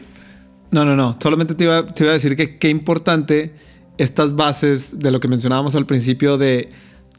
No, 0.70 0.84
no, 0.84 0.96
no, 0.96 1.16
solamente 1.20 1.54
te 1.54 1.64
iba, 1.64 1.86
te 1.86 2.04
iba 2.04 2.10
a 2.10 2.14
decir 2.14 2.36
que 2.36 2.58
qué 2.58 2.68
importante 2.68 3.54
estas 3.96 4.36
bases 4.36 4.98
de 4.98 5.10
lo 5.10 5.18
que 5.20 5.28
mencionábamos 5.28 5.74
al 5.74 5.86
principio 5.86 6.38
de 6.38 6.68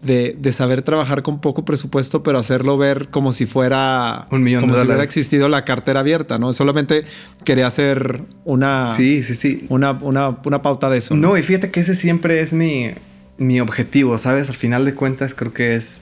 de, 0.01 0.51
saber 0.51 0.81
trabajar 0.81 1.23
con 1.23 1.41
poco 1.41 1.65
presupuesto, 1.65 2.23
pero 2.23 2.38
hacerlo 2.38 2.77
ver 2.77 3.09
como 3.09 3.33
si 3.33 3.45
fuera 3.45 4.27
un 4.31 4.43
millón 4.43 4.62
como 4.62 4.75
si 4.75 4.81
hubiera 4.81 5.03
existido 5.03 5.49
la 5.49 5.65
cartera 5.65 5.99
abierta, 5.99 6.38
¿no? 6.38 6.53
Solamente 6.53 7.03
quería 7.43 7.67
hacer 7.67 8.23
una. 8.45 8.95
Sí, 8.95 9.23
sí, 9.23 9.35
sí. 9.35 9.65
Una, 9.69 9.91
una, 9.91 10.38
una 10.43 10.62
pauta 10.62 10.89
de 10.89 10.99
eso. 10.99 11.15
¿no? 11.15 11.38
y 11.38 11.43
fíjate 11.43 11.71
que 11.71 11.81
ese 11.81 11.95
siempre 11.95 12.41
es 12.41 12.53
mi, 12.53 12.91
mi 13.38 13.59
objetivo, 13.59 14.17
¿sabes? 14.17 14.49
Al 14.49 14.55
final 14.55 14.85
de 14.85 14.93
cuentas, 14.95 15.33
creo 15.33 15.53
que 15.53 15.75
es 15.75 15.99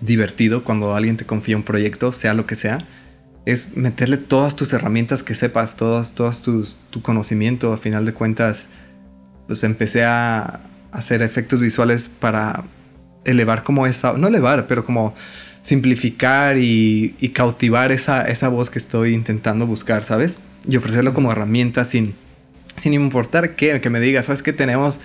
divertido 0.00 0.64
cuando 0.64 0.94
alguien 0.94 1.16
te 1.16 1.26
confía 1.26 1.56
un 1.56 1.64
proyecto, 1.64 2.12
sea 2.12 2.34
lo 2.34 2.46
que 2.46 2.56
sea. 2.56 2.86
Es 3.44 3.76
meterle 3.76 4.18
todas 4.18 4.56
tus 4.56 4.72
herramientas 4.72 5.22
que 5.22 5.34
sepas, 5.34 5.76
todas, 5.76 6.12
todas 6.12 6.42
tus, 6.42 6.78
tu 6.90 7.02
conocimiento. 7.02 7.72
Al 7.72 7.78
final 7.78 8.04
de 8.04 8.12
cuentas, 8.12 8.66
pues 9.46 9.64
empecé 9.64 10.04
a 10.04 10.60
hacer 10.92 11.22
efectos 11.22 11.60
visuales 11.60 12.08
para 12.08 12.64
elevar 13.24 13.62
como 13.62 13.86
esa, 13.86 14.12
no 14.14 14.28
elevar, 14.28 14.66
pero 14.66 14.84
como 14.84 15.14
simplificar 15.62 16.56
y, 16.58 17.14
cautivar 17.34 17.92
esa, 17.92 18.22
esa 18.22 18.48
voz 18.48 18.70
que 18.70 18.78
estoy 18.78 19.14
intentando 19.14 19.66
buscar, 19.66 20.02
¿sabes? 20.02 20.38
Y 20.68 20.76
ofrecerlo 20.76 21.14
como 21.14 21.30
herramienta 21.30 21.84
sin, 21.84 22.14
sin 22.76 22.94
importar 22.94 23.54
qué, 23.56 23.80
que 23.80 23.90
me 23.90 24.00
diga, 24.00 24.22
¿sabes 24.22 24.42
qué? 24.42 24.52
Tenemos 24.52 25.00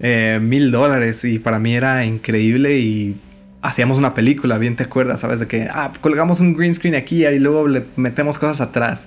eh, 0.00 0.38
mil 0.40 0.70
dólares 0.70 1.24
y 1.24 1.38
para 1.38 1.58
mí 1.58 1.74
era 1.74 2.04
increíble 2.04 2.78
y 2.78 3.16
hacíamos 3.62 3.98
una 3.98 4.14
película, 4.14 4.58
bien 4.58 4.76
te 4.76 4.84
acuerdas, 4.84 5.20
¿sabes? 5.20 5.40
De 5.40 5.46
que, 5.46 5.68
ah, 5.70 5.92
colgamos 6.00 6.40
un 6.40 6.54
green 6.54 6.74
screen 6.74 6.94
aquí 6.94 7.26
y 7.26 7.38
luego 7.38 7.66
le 7.66 7.84
metemos 7.96 8.38
cosas 8.38 8.60
atrás. 8.60 9.06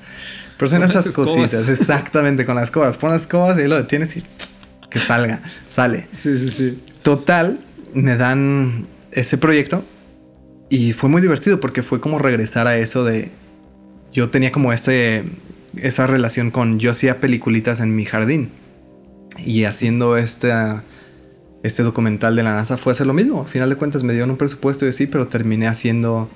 Pero 0.58 0.70
son 0.70 0.84
esas 0.84 1.08
cositas, 1.14 1.70
exactamente, 1.70 2.46
con 2.46 2.56
las 2.56 2.70
cosas. 2.70 2.98
Pon 2.98 3.12
las 3.12 3.26
cosas 3.26 3.62
y 3.64 3.68
lo 3.68 3.78
detienes 3.78 4.18
y 4.18 4.24
que 4.90 5.00
salga, 5.00 5.42
sale. 5.70 6.08
Sí, 6.12 6.38
sí, 6.38 6.50
sí. 6.50 6.84
Total, 7.02 7.60
me 7.94 8.16
dan 8.16 8.88
ese 9.12 9.38
proyecto 9.38 9.84
y 10.70 10.94
fue 10.94 11.10
muy 11.10 11.22
divertido 11.22 11.60
porque 11.60 11.84
fue 11.84 12.00
como 12.00 12.20
regresar 12.20 12.68
a 12.68 12.78
eso 12.78 13.04
de... 13.04 13.32
Yo 14.14 14.30
tenía 14.30 14.52
como 14.52 14.74
ese, 14.74 15.24
esa 15.76 16.08
relación 16.08 16.52
con... 16.52 16.80
Yo 16.80 16.92
hacía 16.92 17.18
peliculitas 17.18 17.80
en 17.80 17.96
mi 17.96 18.06
jardín 18.06 18.50
y 19.38 19.64
haciendo 19.64 20.18
este, 20.18 20.54
este 21.64 21.84
documental 21.84 22.36
de 22.36 22.44
la 22.44 22.54
NASA 22.54 22.78
fue 22.78 22.92
hacer 22.92 23.08
lo 23.08 23.14
mismo. 23.14 23.42
Al 23.42 23.48
final 23.48 23.70
de 23.70 23.76
cuentas 23.76 24.04
me 24.04 24.14
dieron 24.14 24.32
un 24.32 24.38
presupuesto 24.38 24.88
y 24.88 24.94
sí, 24.94 25.08
pero 25.08 25.28
terminé 25.28 25.68
haciendo 25.68 26.30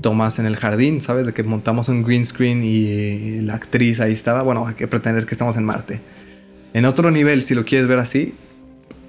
tomas 0.00 0.38
en 0.38 0.46
el 0.46 0.56
jardín, 0.56 1.00
¿sabes? 1.00 1.26
De 1.26 1.32
que 1.32 1.42
montamos 1.42 1.88
un 1.88 2.02
green 2.02 2.24
screen 2.24 2.62
y 2.64 3.40
la 3.40 3.54
actriz 3.54 4.00
ahí 4.00 4.12
estaba. 4.12 4.42
Bueno, 4.42 4.66
hay 4.66 4.74
que 4.74 4.88
pretender 4.88 5.26
que 5.26 5.34
estamos 5.34 5.56
en 5.56 5.64
Marte. 5.64 6.00
En 6.74 6.84
otro 6.84 7.10
nivel, 7.10 7.42
si 7.42 7.54
lo 7.54 7.64
quieres 7.64 7.88
ver 7.88 7.98
así, 7.98 8.34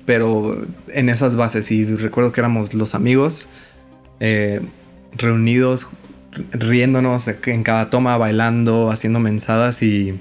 pero 0.07 0.65
en 0.87 1.09
esas 1.09 1.35
bases. 1.35 1.69
Y 1.69 1.83
recuerdo 1.83 2.31
que 2.31 2.39
éramos 2.39 2.73
los 2.73 2.95
amigos 2.95 3.49
eh, 4.21 4.61
reunidos, 5.11 5.89
riéndonos 6.53 7.27
en 7.27 7.63
cada 7.63 7.89
toma, 7.89 8.17
bailando, 8.17 8.89
haciendo 8.89 9.19
mensadas 9.19 9.83
y, 9.83 10.17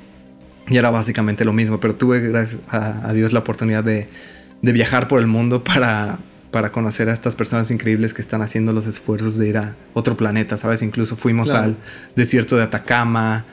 era 0.68 0.90
básicamente 0.90 1.44
lo 1.44 1.52
mismo. 1.52 1.78
Pero 1.78 1.94
tuve, 1.94 2.18
gracias 2.20 2.60
a, 2.68 3.12
Dios, 3.12 3.32
la 3.32 3.38
oportunidad 3.38 3.84
de, 3.84 4.08
viajar 4.60 5.06
por 5.06 5.20
el 5.20 5.28
mundo 5.28 5.62
para, 5.62 6.18
para 6.50 6.72
conocer 6.72 7.08
a 7.08 7.12
estas 7.12 7.36
personas 7.36 7.70
increíbles 7.70 8.12
que 8.12 8.22
están 8.22 8.42
haciendo 8.42 8.72
los 8.72 8.86
esfuerzos 8.86 9.38
de 9.38 9.46
ir 9.46 9.56
a 9.56 9.76
otro 9.94 10.16
planeta, 10.16 10.58
¿sabes? 10.58 10.82
Incluso 10.82 11.14
fuimos 11.14 11.50
al 11.50 11.76
desierto 12.16 12.56
de 12.56 12.64
Atacama 12.64 13.44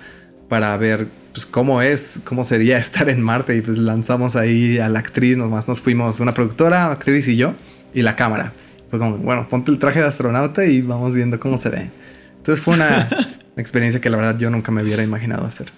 para 0.50 0.76
ver 0.78 1.10
pues 1.34 1.46
cómo 1.46 1.82
es, 1.82 2.22
cómo 2.24 2.44
sería 2.44 2.78
estar 2.80 3.10
en 3.10 3.22
Marte 3.22 3.56
y 3.56 3.62
pues 3.62 3.78
lanzamos 3.78 4.36
ahí 4.36 4.78
a 4.78 4.88
la 4.88 5.00
actriz, 5.00 5.38
nomás 5.38 5.68
nos 5.68 5.82
fuimos 5.82 6.20
una 6.20 6.34
productora, 6.34 6.92
actriz 6.92 7.28
y 7.28 7.36
yo 7.36 7.54
y 7.94 8.02
la 8.02 8.16
cámara. 8.16 8.54
Fue 8.90 9.00
como, 9.00 9.18
bueno, 9.18 9.48
ponte 9.50 9.72
el 9.72 9.80
traje 9.80 10.00
de 10.00 10.06
astronauta 10.06 10.66
y 10.66 10.82
vamos 10.82 11.16
viendo 11.16 11.40
cómo 11.40 11.58
se 11.58 11.70
ve. 11.70 11.90
Entonces 12.38 12.64
fue 12.64 12.76
una 12.76 13.10
experiencia 13.58 14.00
que 14.00 14.10
la 14.10 14.18
verdad 14.18 14.38
yo 14.38 14.50
nunca 14.50 14.72
me 14.72 14.84
hubiera 14.84 15.04
imaginado 15.04 15.46
hacer. 15.46 15.72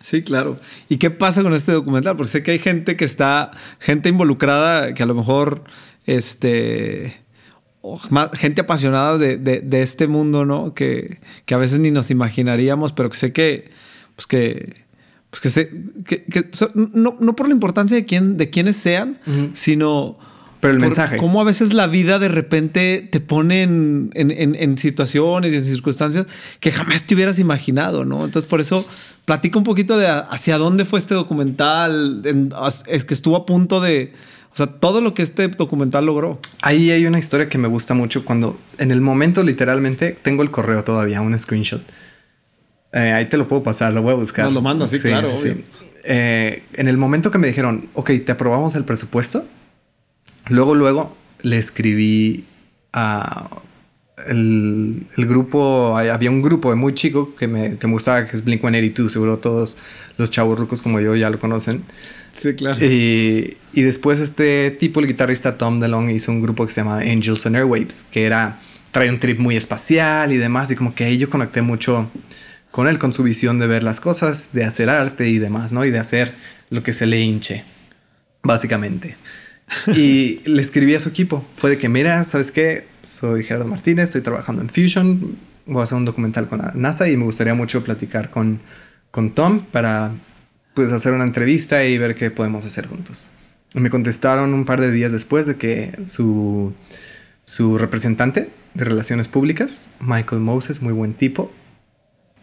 Sí, 0.00 0.22
claro. 0.22 0.58
¿Y 0.88 0.98
qué 0.98 1.10
pasa 1.10 1.42
con 1.42 1.54
este 1.54 1.72
documental? 1.72 2.16
Porque 2.16 2.30
sé 2.30 2.42
que 2.42 2.52
hay 2.52 2.58
gente 2.58 2.96
que 2.96 3.04
está, 3.04 3.50
gente 3.78 4.08
involucrada 4.08 4.94
que 4.94 5.02
a 5.02 5.06
lo 5.06 5.14
mejor, 5.14 5.64
este, 6.06 7.20
gente 8.34 8.60
apasionada 8.60 9.18
de, 9.18 9.36
de, 9.36 9.82
este 9.82 10.06
mundo, 10.06 10.44
¿no? 10.44 10.74
Que, 10.74 11.18
que, 11.46 11.54
a 11.54 11.58
veces 11.58 11.78
ni 11.80 11.90
nos 11.90 12.10
imaginaríamos, 12.10 12.92
pero 12.92 13.10
que 13.10 13.16
sé 13.16 13.32
que 13.32 13.70
pues 14.18 14.26
que, 14.26 14.74
pues 15.30 15.40
que, 15.40 15.48
se, 15.48 15.70
que, 16.04 16.50
no, 16.74 17.16
no, 17.20 17.36
por 17.36 17.46
la 17.46 17.54
importancia 17.54 17.96
de, 17.96 18.04
quién, 18.04 18.36
de 18.36 18.50
quiénes 18.50 18.74
sean, 18.74 19.20
sino... 19.52 20.18
Pero 20.58 20.74
el 20.74 20.80
mensaje. 20.80 21.18
Cómo 21.18 21.40
a 21.40 21.44
veces 21.44 21.72
la 21.72 21.86
vida 21.86 22.18
de 22.18 22.26
repente 22.26 23.08
te 23.12 23.20
pone 23.20 23.62
en, 23.62 24.10
en, 24.14 24.56
en, 24.56 24.76
situaciones 24.76 25.52
y 25.52 25.56
en 25.56 25.64
circunstancias 25.64 26.26
que 26.58 26.72
jamás 26.72 27.04
te 27.04 27.14
hubieras 27.14 27.38
imaginado, 27.38 28.04
¿no? 28.04 28.24
Entonces, 28.24 28.50
por 28.50 28.60
eso 28.60 28.84
platica 29.24 29.56
un 29.56 29.62
poquito 29.62 29.96
de 29.96 30.08
hacia 30.08 30.58
dónde 30.58 30.84
fue 30.84 30.98
este 30.98 31.14
documental. 31.14 32.24
es 32.88 33.04
que 33.04 33.14
estuvo 33.14 33.36
a 33.36 33.46
punto 33.46 33.80
de. 33.80 34.12
O 34.52 34.56
sea, 34.56 34.66
todo 34.66 35.00
lo 35.00 35.14
que 35.14 35.22
este 35.22 35.46
documental 35.46 36.06
logró. 36.06 36.40
Ahí 36.62 36.90
hay 36.90 37.06
una 37.06 37.20
historia 37.20 37.48
que 37.48 37.58
me 37.58 37.68
gusta 37.68 37.94
mucho 37.94 38.24
cuando, 38.24 38.58
en 38.78 38.90
el 38.90 39.00
momento, 39.00 39.44
literalmente, 39.44 40.18
tengo 40.20 40.42
el 40.42 40.50
correo 40.50 40.82
todavía, 40.82 41.20
un 41.20 41.38
screenshot 41.38 41.82
eh, 42.92 43.12
ahí 43.12 43.26
te 43.26 43.36
lo 43.36 43.48
puedo 43.48 43.62
pasar, 43.62 43.92
lo 43.92 44.02
voy 44.02 44.12
a 44.12 44.16
buscar. 44.16 44.44
No, 44.46 44.50
lo 44.50 44.62
mando, 44.62 44.86
sí, 44.86 44.98
claro. 44.98 45.32
Eh, 46.04 46.62
en 46.72 46.88
el 46.88 46.96
momento 46.96 47.30
que 47.30 47.38
me 47.38 47.48
dijeron, 47.48 47.88
ok, 47.94 48.10
te 48.24 48.32
aprobamos 48.32 48.74
el 48.74 48.84
presupuesto, 48.84 49.44
luego, 50.48 50.74
luego 50.74 51.16
le 51.42 51.58
escribí 51.58 52.44
a 52.92 53.50
el, 54.26 55.06
grupo, 55.16 55.96
había 55.96 56.30
un 56.30 56.42
grupo 56.42 56.70
de 56.70 56.76
muy 56.76 56.94
chico 56.94 57.34
que 57.36 57.46
me, 57.46 57.76
que 57.76 57.86
me 57.86 57.92
gustaba, 57.92 58.26
que 58.26 58.36
es 58.36 58.44
Blink-182, 58.44 59.08
seguro 59.08 59.38
todos 59.38 59.78
los 60.16 60.30
chavos 60.30 60.58
rucos 60.58 60.82
como 60.82 61.00
yo 61.00 61.14
ya 61.14 61.30
lo 61.30 61.38
conocen. 61.38 61.82
Sí, 62.34 62.54
claro. 62.54 62.78
Y, 62.84 63.56
y, 63.72 63.82
después 63.82 64.20
este 64.20 64.70
tipo, 64.70 65.00
el 65.00 65.06
guitarrista 65.06 65.58
Tom 65.58 65.80
DeLong, 65.80 66.10
hizo 66.10 66.30
un 66.30 66.40
grupo 66.40 66.66
que 66.66 66.72
se 66.72 66.80
llama 66.80 66.98
Angels 66.98 67.46
and 67.46 67.56
Airwaves, 67.56 68.04
que 68.10 68.24
era, 68.24 68.60
trae 68.92 69.10
un 69.10 69.18
trip 69.18 69.38
muy 69.38 69.56
espacial 69.56 70.32
y 70.32 70.36
demás, 70.36 70.70
y 70.70 70.76
como 70.76 70.94
que 70.94 71.04
ahí 71.04 71.18
yo 71.18 71.28
conecté 71.30 71.62
mucho 71.62 72.08
con 72.70 72.88
él, 72.88 72.98
con 72.98 73.12
su 73.12 73.22
visión 73.22 73.58
de 73.58 73.66
ver 73.66 73.82
las 73.82 74.00
cosas, 74.00 74.50
de 74.52 74.64
hacer 74.64 74.90
arte 74.90 75.28
y 75.28 75.38
demás, 75.38 75.72
¿no? 75.72 75.84
Y 75.84 75.90
de 75.90 75.98
hacer 75.98 76.34
lo 76.70 76.82
que 76.82 76.92
se 76.92 77.06
le 77.06 77.20
hinche, 77.20 77.64
básicamente. 78.42 79.16
y 79.94 80.40
le 80.48 80.62
escribí 80.62 80.94
a 80.94 81.00
su 81.00 81.08
equipo. 81.08 81.44
Fue 81.56 81.70
de 81.70 81.78
que, 81.78 81.88
mira, 81.88 82.24
¿sabes 82.24 82.52
qué? 82.52 82.86
Soy 83.02 83.42
Gerardo 83.44 83.66
Martínez, 83.66 84.04
estoy 84.04 84.20
trabajando 84.20 84.62
en 84.62 84.68
Fusion, 84.68 85.36
voy 85.66 85.80
a 85.80 85.84
hacer 85.84 85.96
un 85.96 86.04
documental 86.04 86.48
con 86.48 86.58
la 86.58 86.72
NASA 86.74 87.08
y 87.08 87.16
me 87.16 87.24
gustaría 87.24 87.54
mucho 87.54 87.82
platicar 87.84 88.30
con, 88.30 88.60
con 89.10 89.30
Tom 89.34 89.64
para 89.70 90.12
pues 90.74 90.92
hacer 90.92 91.12
una 91.12 91.24
entrevista 91.24 91.84
y 91.84 91.98
ver 91.98 92.14
qué 92.14 92.30
podemos 92.30 92.64
hacer 92.64 92.86
juntos. 92.86 93.30
me 93.74 93.90
contestaron 93.90 94.54
un 94.54 94.64
par 94.64 94.80
de 94.80 94.90
días 94.90 95.12
después 95.12 95.46
de 95.46 95.56
que 95.56 95.98
su, 96.06 96.72
su 97.44 97.78
representante 97.78 98.50
de 98.74 98.84
relaciones 98.84 99.26
públicas, 99.28 99.88
Michael 100.00 100.40
Moses, 100.40 100.80
muy 100.80 100.92
buen 100.92 101.14
tipo, 101.14 101.50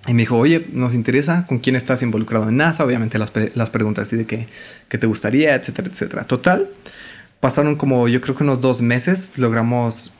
y 0.07 0.13
me 0.13 0.21
dijo, 0.23 0.37
oye, 0.37 0.67
nos 0.71 0.93
interesa 0.93 1.45
con 1.47 1.59
quién 1.59 1.75
estás 1.75 2.03
involucrado 2.03 2.49
en 2.49 2.57
NASA, 2.57 2.85
obviamente 2.85 3.17
las, 3.17 3.31
las 3.55 3.69
preguntas 3.69 4.07
así 4.07 4.15
de 4.15 4.25
qué, 4.25 4.47
te 4.87 5.07
gustaría, 5.07 5.55
etcétera, 5.55 5.89
etcétera. 5.91 6.23
Total, 6.25 6.69
pasaron 7.39 7.75
como 7.75 8.07
yo 8.07 8.21
creo 8.21 8.35
que 8.35 8.43
unos 8.43 8.61
dos 8.61 8.81
meses, 8.81 9.37
logramos 9.37 10.13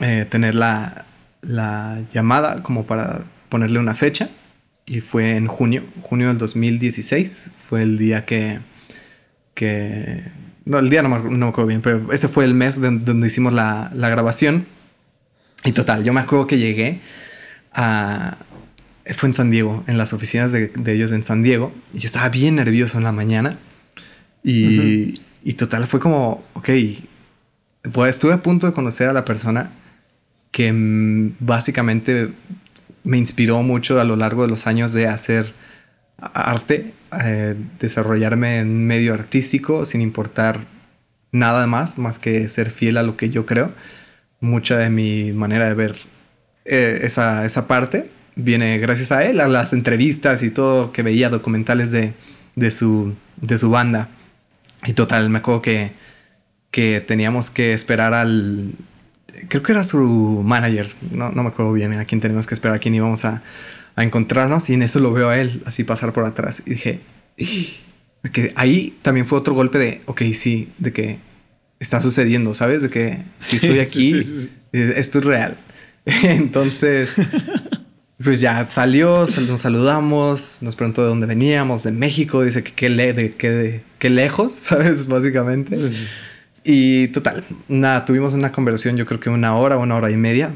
eh, 0.00 0.26
tener 0.28 0.54
la, 0.54 1.04
la 1.42 2.00
llamada 2.12 2.62
como 2.62 2.86
para 2.86 3.22
ponerle 3.48 3.78
una 3.78 3.94
fecha 3.94 4.30
y 4.86 5.00
fue 5.00 5.36
en 5.36 5.46
junio, 5.46 5.84
junio 6.00 6.28
del 6.28 6.38
2016, 6.38 7.50
fue 7.58 7.82
el 7.82 7.98
día 7.98 8.24
que, 8.24 8.60
que 9.54 10.24
no, 10.64 10.78
el 10.78 10.88
día 10.88 11.02
no 11.02 11.08
me, 11.08 11.46
acuerdo 11.46 11.66
bien, 11.66 11.82
pero 11.82 12.12
ese 12.12 12.28
fue 12.28 12.44
el 12.44 12.54
mes 12.54 12.80
donde 12.80 13.26
hicimos 13.26 13.52
la, 13.52 13.90
la, 13.94 14.08
grabación. 14.08 14.66
Y 15.64 15.72
total, 15.72 16.04
yo 16.04 16.12
me 16.12 16.20
acuerdo 16.20 16.46
que 16.46 16.58
llegué 16.58 17.00
a... 17.74 18.36
Fue 19.14 19.28
en 19.28 19.34
San 19.34 19.50
Diego, 19.50 19.84
en 19.86 19.98
las 19.98 20.12
oficinas 20.12 20.52
de, 20.52 20.68
de 20.68 20.92
ellos 20.92 21.12
en 21.12 21.24
San 21.24 21.42
Diego. 21.42 21.72
Y 21.94 21.98
yo 21.98 22.06
estaba 22.06 22.28
bien 22.28 22.56
nervioso 22.56 22.98
en 22.98 23.04
la 23.04 23.12
mañana. 23.12 23.58
Y, 24.44 25.20
y 25.42 25.54
total, 25.54 25.86
fue 25.86 26.00
como, 26.00 26.44
ok, 26.54 26.68
pues 27.92 28.10
estuve 28.10 28.32
a 28.32 28.42
punto 28.42 28.66
de 28.66 28.72
conocer 28.72 29.08
a 29.08 29.12
la 29.12 29.24
persona 29.24 29.70
que 30.50 30.72
mm, 30.72 31.36
básicamente 31.40 32.30
me 33.04 33.18
inspiró 33.18 33.62
mucho 33.62 34.00
a 34.00 34.04
lo 34.04 34.16
largo 34.16 34.42
de 34.42 34.48
los 34.48 34.66
años 34.66 34.92
de 34.92 35.08
hacer 35.08 35.52
arte, 36.18 36.92
eh, 37.22 37.54
desarrollarme 37.78 38.58
en 38.58 38.86
medio 38.86 39.14
artístico 39.14 39.86
sin 39.86 40.00
importar 40.00 40.60
nada 41.32 41.66
más, 41.66 41.98
más 41.98 42.18
que 42.18 42.48
ser 42.48 42.70
fiel 42.70 42.96
a 42.96 43.02
lo 43.02 43.16
que 43.16 43.30
yo 43.30 43.46
creo. 43.46 43.72
Mucha 44.40 44.78
de 44.78 44.90
mi 44.90 45.32
manera 45.32 45.66
de 45.66 45.74
ver 45.74 45.96
eh, 46.64 47.00
esa, 47.02 47.44
esa, 47.44 47.66
parte 47.66 48.10
viene 48.38 48.78
gracias 48.78 49.12
a 49.12 49.24
él, 49.24 49.40
a 49.40 49.48
las 49.48 49.72
entrevistas 49.72 50.42
y 50.42 50.50
todo 50.50 50.92
que 50.92 51.02
veía 51.02 51.28
documentales 51.28 51.90
de, 51.90 52.14
de, 52.56 52.70
su, 52.70 53.14
de 53.36 53.58
su 53.58 53.68
banda. 53.68 54.08
Y 54.86 54.92
total, 54.94 55.28
me 55.28 55.38
acuerdo 55.38 55.60
que, 55.60 55.92
que 56.70 57.04
teníamos 57.06 57.50
que 57.50 57.72
esperar 57.72 58.14
al, 58.14 58.70
creo 59.48 59.62
que 59.62 59.72
era 59.72 59.84
su 59.84 60.42
manager, 60.44 60.88
no, 61.10 61.30
no 61.32 61.42
me 61.42 61.48
acuerdo 61.50 61.72
bien 61.72 61.92
a 61.94 62.04
quién 62.04 62.20
tenemos 62.20 62.46
que 62.46 62.54
esperar, 62.54 62.76
a 62.76 62.78
quién 62.78 62.94
íbamos 62.94 63.24
a, 63.24 63.42
a, 63.96 64.04
encontrarnos 64.04 64.70
y 64.70 64.74
en 64.74 64.82
eso 64.82 65.00
lo 65.00 65.12
veo 65.12 65.28
a 65.30 65.38
él 65.38 65.62
así 65.66 65.82
pasar 65.82 66.12
por 66.12 66.24
atrás 66.24 66.62
y 66.64 66.70
dije, 66.70 67.00
que 68.32 68.52
ahí 68.54 68.96
también 69.02 69.26
fue 69.26 69.38
otro 69.38 69.54
golpe 69.54 69.78
de, 69.78 70.00
ok, 70.06 70.22
sí, 70.34 70.68
de 70.78 70.92
que 70.92 71.18
está 71.80 72.00
sucediendo, 72.00 72.54
¿sabes? 72.54 72.82
De 72.82 72.90
que 72.90 73.22
si 73.40 73.56
estoy 73.56 73.78
aquí, 73.80 74.18
esto 74.72 75.18
es 75.18 75.24
real. 75.24 75.56
Entonces, 76.22 77.16
pues 78.22 78.40
ya 78.40 78.66
salió, 78.66 79.26
nos 79.46 79.60
saludamos, 79.60 80.58
nos 80.60 80.74
preguntó 80.74 81.02
de 81.02 81.08
dónde 81.08 81.26
veníamos, 81.26 81.84
de 81.84 81.92
México, 81.92 82.42
dice 82.42 82.64
que 82.64 82.72
qué, 82.72 82.88
le, 82.88 83.12
de, 83.12 83.34
qué, 83.34 83.82
qué 83.98 84.10
lejos, 84.10 84.52
¿sabes? 84.54 85.06
Básicamente. 85.06 85.76
Y 86.64 87.08
total, 87.08 87.44
nada, 87.68 88.04
tuvimos 88.04 88.34
una 88.34 88.52
conversación 88.52 88.96
yo 88.96 89.06
creo 89.06 89.20
que 89.20 89.30
una 89.30 89.54
hora, 89.56 89.76
una 89.76 89.96
hora 89.96 90.10
y 90.10 90.16
media, 90.16 90.52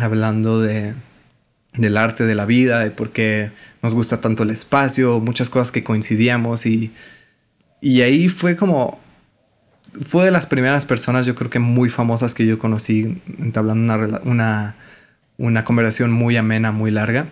hablando 0.00 0.60
de, 0.60 0.94
del 1.74 1.96
arte, 1.96 2.24
de 2.24 2.34
la 2.34 2.46
vida, 2.46 2.78
de 2.80 2.90
por 2.90 3.10
qué 3.10 3.50
nos 3.82 3.94
gusta 3.94 4.20
tanto 4.20 4.42
el 4.42 4.50
espacio, 4.50 5.20
muchas 5.20 5.50
cosas 5.50 5.70
que 5.70 5.84
coincidíamos 5.84 6.66
y, 6.66 6.92
y 7.80 8.00
ahí 8.00 8.28
fue 8.28 8.56
como, 8.56 8.98
fue 10.04 10.24
de 10.24 10.30
las 10.30 10.46
primeras 10.46 10.84
personas 10.86 11.26
yo 11.26 11.34
creo 11.34 11.50
que 11.50 11.58
muy 11.58 11.90
famosas 11.90 12.32
que 12.32 12.46
yo 12.46 12.58
conocí, 12.58 13.20
entablando 13.38 13.94
una, 13.94 14.20
una, 14.24 14.76
una 15.42 15.64
conversación 15.64 16.12
muy 16.12 16.36
amena, 16.36 16.70
muy 16.70 16.92
larga. 16.92 17.26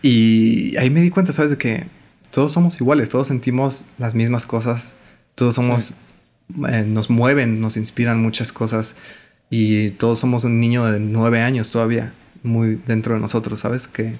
Y 0.00 0.76
ahí 0.76 0.90
me 0.90 1.00
di 1.00 1.10
cuenta, 1.10 1.32
¿sabes? 1.32 1.50
De 1.50 1.58
que 1.58 1.86
todos 2.30 2.52
somos 2.52 2.80
iguales, 2.80 3.10
todos 3.10 3.26
sentimos 3.26 3.84
las 3.98 4.14
mismas 4.14 4.46
cosas, 4.46 4.94
todos 5.34 5.56
somos 5.56 5.94
eh, 6.68 6.84
nos 6.86 7.10
mueven, 7.10 7.60
nos 7.60 7.76
inspiran 7.76 8.22
muchas 8.22 8.52
cosas 8.52 8.94
y 9.50 9.90
todos 9.90 10.20
somos 10.20 10.44
un 10.44 10.60
niño 10.60 10.84
de 10.86 11.00
nueve 11.00 11.42
años 11.42 11.72
todavía, 11.72 12.12
muy 12.44 12.80
dentro 12.86 13.14
de 13.14 13.20
nosotros, 13.20 13.60
¿sabes? 13.60 13.88
Que 13.88 14.14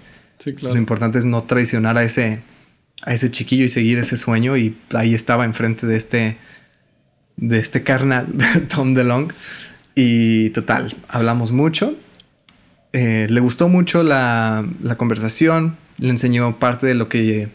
lo 0.63 0.77
importante 0.77 1.19
es 1.19 1.27
no 1.27 1.45
traicionar 1.45 1.97
a 1.97 2.03
ese, 2.03 2.41
a 3.03 3.15
ese 3.15 3.31
chiquillo 3.31 3.65
y 3.65 3.69
seguir 3.69 3.99
ese 3.99 4.17
sueño 4.17 4.57
y 4.57 4.77
ahí 4.95 5.15
estaba 5.15 5.45
enfrente 5.45 5.87
de 5.87 5.97
este, 5.97 6.39
de 7.37 7.59
este 7.59 7.85
carnal, 7.85 8.27
Tom 8.75 8.95
DeLong. 8.95 9.31
Y 9.95 10.51
total, 10.51 10.93
hablamos 11.09 11.53
mucho. 11.53 11.97
Eh, 12.95 13.27
le 13.29 13.41
gustó 13.41 13.69
mucho 13.69 14.03
la, 14.03 14.65
la 14.83 14.97
conversación, 14.97 15.77
le 15.99 16.09
enseñó 16.09 16.59
parte 16.59 16.87
de 16.87 16.95
lo 16.95 17.11
que 17.11 17.49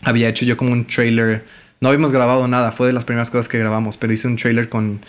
había 0.00 0.30
hecho 0.30 0.46
yo 0.46 0.56
como 0.56 0.72
un 0.72 0.86
trailer 0.86 1.44
no 1.80 1.88
habíamos 1.88 2.12
grabado 2.12 2.48
nada, 2.48 2.72
fue 2.72 2.88
de 2.88 2.92
las 2.92 3.04
primeras 3.04 3.30
cosas 3.30 3.48
que 3.48 3.58
grabamos, 3.58 3.96
pero 3.96 4.12
hice 4.12 4.26
un 4.26 4.36
trailer 4.36 4.68
con, 4.68 5.00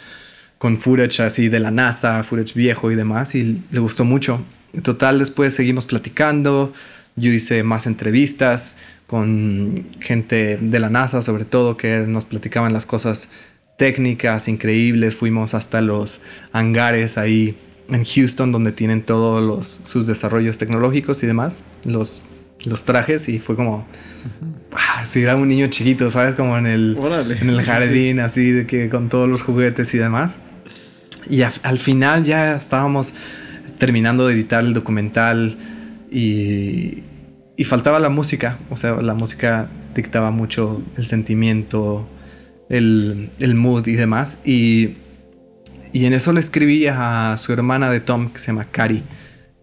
con 0.60 0.78
footage 0.78 1.22
así 1.22 1.50
de 1.50 1.60
la 1.60 1.72
NASA, 1.72 2.24
footage 2.24 2.54
viejo 2.54 2.92
y 2.92 2.96
demás, 2.96 3.34
y 3.36 3.62
le 3.72 3.80
gustó 3.80 4.06
mucho. 4.06 4.44
Total, 4.84 5.18
después 5.18 5.56
seguimos 5.56 5.88
platicando, 5.88 6.72
yo 7.16 7.32
hice 7.32 7.64
más 7.64 7.88
entrevistas 7.88 8.76
con 9.08 9.88
gente 10.00 10.60
de 10.62 10.80
la 10.80 10.92
NASA, 10.92 11.24
sobre 11.24 11.46
todo, 11.46 11.76
que 11.76 12.02
nos 12.02 12.26
platicaban 12.26 12.72
las 12.72 12.86
cosas 12.86 13.30
técnicas 13.78 14.48
increíbles, 14.48 15.16
fuimos 15.16 15.56
hasta 15.56 15.82
los 15.82 16.22
hangares 16.52 17.18
ahí 17.18 17.58
en 17.92 18.04
Houston, 18.06 18.52
donde 18.52 18.72
tienen 18.72 19.02
todos 19.02 19.82
sus 19.84 20.06
desarrollos 20.08 20.58
tecnológicos 20.58 21.24
y 21.24 21.28
demás, 21.28 21.64
los, 21.86 22.24
los 22.66 22.84
trajes, 22.84 23.30
y 23.30 23.40
fue 23.40 23.56
como 23.56 23.86
Ah, 24.72 25.06
si 25.08 25.22
era 25.22 25.36
un 25.36 25.48
niño 25.48 25.68
chiquito, 25.68 26.10
¿sabes? 26.12 26.36
Como 26.36 26.58
en 26.58 26.68
el, 26.68 26.98
en 27.42 27.50
el 27.50 27.62
jardín, 27.62 28.20
así, 28.20 28.52
de 28.52 28.68
que 28.68 28.90
con 28.90 29.10
todos 29.10 29.28
los 29.28 29.42
juguetes 29.42 29.94
y 29.94 29.98
demás. 29.98 30.36
Y 31.30 31.42
al 31.42 31.80
final 31.80 32.24
ya 32.24 32.56
estábamos 32.56 33.16
terminando 33.78 34.28
de 34.28 34.34
editar 34.34 34.64
el 34.64 34.74
documental 34.74 35.58
y, 36.12 37.04
y 37.56 37.64
faltaba 37.64 38.00
la 38.00 38.10
música. 38.10 38.60
O 38.70 38.78
sea, 38.78 39.02
la 39.02 39.14
música 39.14 39.70
dictaba 39.96 40.32
mucho 40.32 40.82
el 40.98 41.06
sentimiento, 41.06 42.08
el, 42.70 43.30
el 43.40 43.56
mood 43.56 43.88
y 43.88 43.94
demás. 43.94 44.40
Y, 44.46 44.96
y 45.92 46.06
en 46.06 46.14
eso 46.14 46.34
le 46.34 46.40
escribí 46.40 46.88
a 46.88 47.36
su 47.38 47.54
hermana 47.54 47.90
de 47.90 48.00
Tom, 48.00 48.30
que 48.30 48.40
se 48.40 48.48
llama 48.48 48.66
Cari. 48.66 49.04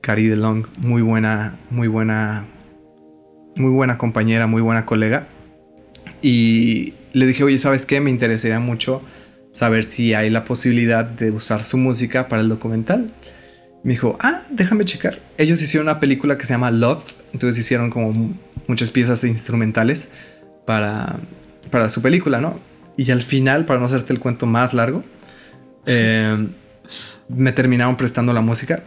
Cari 0.01 0.29
DeLong, 0.29 0.67
muy 0.79 1.03
buena, 1.03 1.57
muy 1.71 1.89
buena 1.89 2.47
muy 3.57 3.71
buena 3.71 3.99
compañera, 3.99 4.47
muy 4.47 4.63
buena 4.63 4.87
colega. 4.87 5.27
Y 6.23 6.95
le 7.13 7.27
dije, 7.27 7.45
oye, 7.45 7.59
¿sabes 7.59 7.87
qué? 7.87 8.01
Me 8.01 8.11
interesaría 8.11 8.61
mucho 8.61 9.03
saber 9.51 9.85
si 9.85 10.15
hay 10.15 10.31
la 10.31 10.45
posibilidad 10.45 11.05
de 11.05 11.31
usar 11.31 11.65
su 11.65 11.77
música 11.79 12.29
para 12.29 12.43
el 12.43 12.49
documental. 12.49 13.13
Me 13.83 13.93
dijo, 13.93 14.19
ah, 14.21 14.43
déjame 14.51 14.85
checar. 14.85 15.21
Ellos 15.39 15.61
hicieron 15.63 15.87
una 15.89 16.01
película 16.01 16.37
que 16.37 16.45
se 16.45 16.53
llama 16.53 16.71
Love, 16.71 17.15
entonces 17.33 17.59
hicieron 17.59 17.91
como 17.91 18.37
muchas 18.67 18.91
piezas 18.91 19.25
instrumentales 19.25 20.09
para, 20.67 21.17
para 21.71 21.89
su 21.89 22.03
película, 22.03 22.41
¿no? 22.41 22.59
Y 22.97 23.11
al 23.11 23.23
final, 23.23 23.65
para 23.65 23.79
no 23.79 23.87
hacerte 23.87 24.13
el 24.13 24.19
cuento 24.19 24.47
más 24.47 24.75
largo, 24.75 25.05
eh, 25.87 26.49
me 27.29 27.53
terminaron 27.53 27.97
prestando 27.97 28.33
la 28.33 28.41
música, 28.41 28.83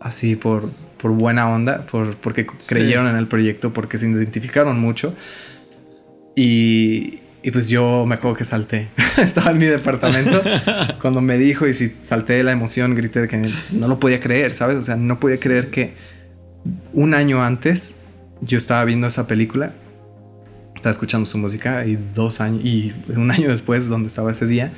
así 0.00 0.36
por, 0.36 0.70
por 1.00 1.12
buena 1.12 1.48
onda, 1.48 1.86
por, 1.86 2.16
porque 2.16 2.46
creyeron 2.66 3.06
en 3.06 3.16
el 3.16 3.26
proyecto, 3.26 3.72
porque 3.72 3.98
se 3.98 4.08
identificaron 4.08 4.78
mucho. 4.78 5.14
Y, 6.36 7.20
y 7.42 7.50
pues 7.50 7.68
yo 7.68 8.04
me 8.06 8.16
acuerdo 8.16 8.36
que 8.36 8.44
salté. 8.44 8.88
Estaba 9.18 9.50
en 9.50 9.58
mi 9.58 9.66
departamento 9.66 10.42
cuando 11.00 11.20
me 11.20 11.38
dijo 11.38 11.66
y 11.66 11.74
si 11.74 11.92
salté 12.02 12.34
de 12.34 12.44
la 12.44 12.52
emoción, 12.52 12.94
grité 12.94 13.22
de 13.22 13.28
que 13.28 13.50
no 13.72 13.88
lo 13.88 13.98
podía 13.98 14.20
creer, 14.20 14.54
¿sabes? 14.54 14.76
O 14.76 14.82
sea, 14.82 14.96
no 14.96 15.20
podía 15.20 15.38
creer 15.38 15.70
que 15.70 15.94
un 16.92 17.14
año 17.14 17.42
antes 17.42 17.96
yo 18.42 18.58
estaba 18.58 18.84
viendo 18.84 19.06
esa 19.06 19.26
película, 19.26 19.72
estaba 20.74 20.90
escuchando 20.90 21.26
su 21.26 21.38
música 21.38 21.84
y 21.86 21.98
dos 22.14 22.40
años, 22.40 22.64
y 22.64 22.92
un 23.08 23.30
año 23.30 23.50
después, 23.50 23.88
donde 23.88 24.08
estaba 24.08 24.32
ese 24.32 24.46
día, 24.46 24.72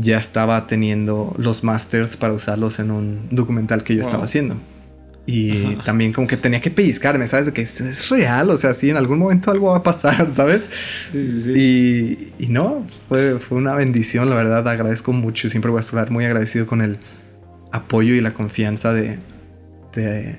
ya 0.00 0.18
estaba 0.18 0.66
teniendo 0.66 1.34
los 1.38 1.64
masters 1.64 2.16
para 2.16 2.34
usarlos 2.34 2.78
en 2.78 2.90
un 2.90 3.28
documental 3.30 3.82
que 3.82 3.94
yo 3.94 4.02
estaba 4.02 4.24
haciendo. 4.24 4.56
Y 5.28 5.74
también 5.84 6.12
como 6.12 6.28
que 6.28 6.36
tenía 6.36 6.60
que 6.60 6.70
pellizcarme, 6.70 7.26
¿sabes? 7.26 7.46
De 7.46 7.52
que 7.52 7.62
es, 7.62 8.08
real, 8.10 8.48
o 8.48 8.56
sea, 8.56 8.74
sí, 8.74 8.90
en 8.90 8.96
algún 8.96 9.18
momento 9.18 9.50
algo 9.50 9.70
va 9.70 9.78
a 9.78 9.82
pasar, 9.82 10.30
¿sabes? 10.32 10.64
Sí, 11.10 11.42
sí, 11.42 11.52
Y, 12.38 12.44
y, 12.44 12.48
no, 12.48 12.86
fue, 13.08 13.40
fue 13.40 13.58
una 13.58 13.74
bendición, 13.74 14.30
la 14.30 14.36
verdad, 14.36 14.68
agradezco 14.68 15.12
mucho, 15.12 15.48
siempre 15.48 15.70
voy 15.70 15.78
a 15.78 15.80
estar 15.80 16.10
muy 16.12 16.24
agradecido 16.24 16.66
con 16.66 16.80
el 16.80 16.98
apoyo 17.72 18.14
y 18.14 18.20
la 18.20 18.34
confianza 18.34 18.92
de, 18.92 19.18
de, 19.96 20.36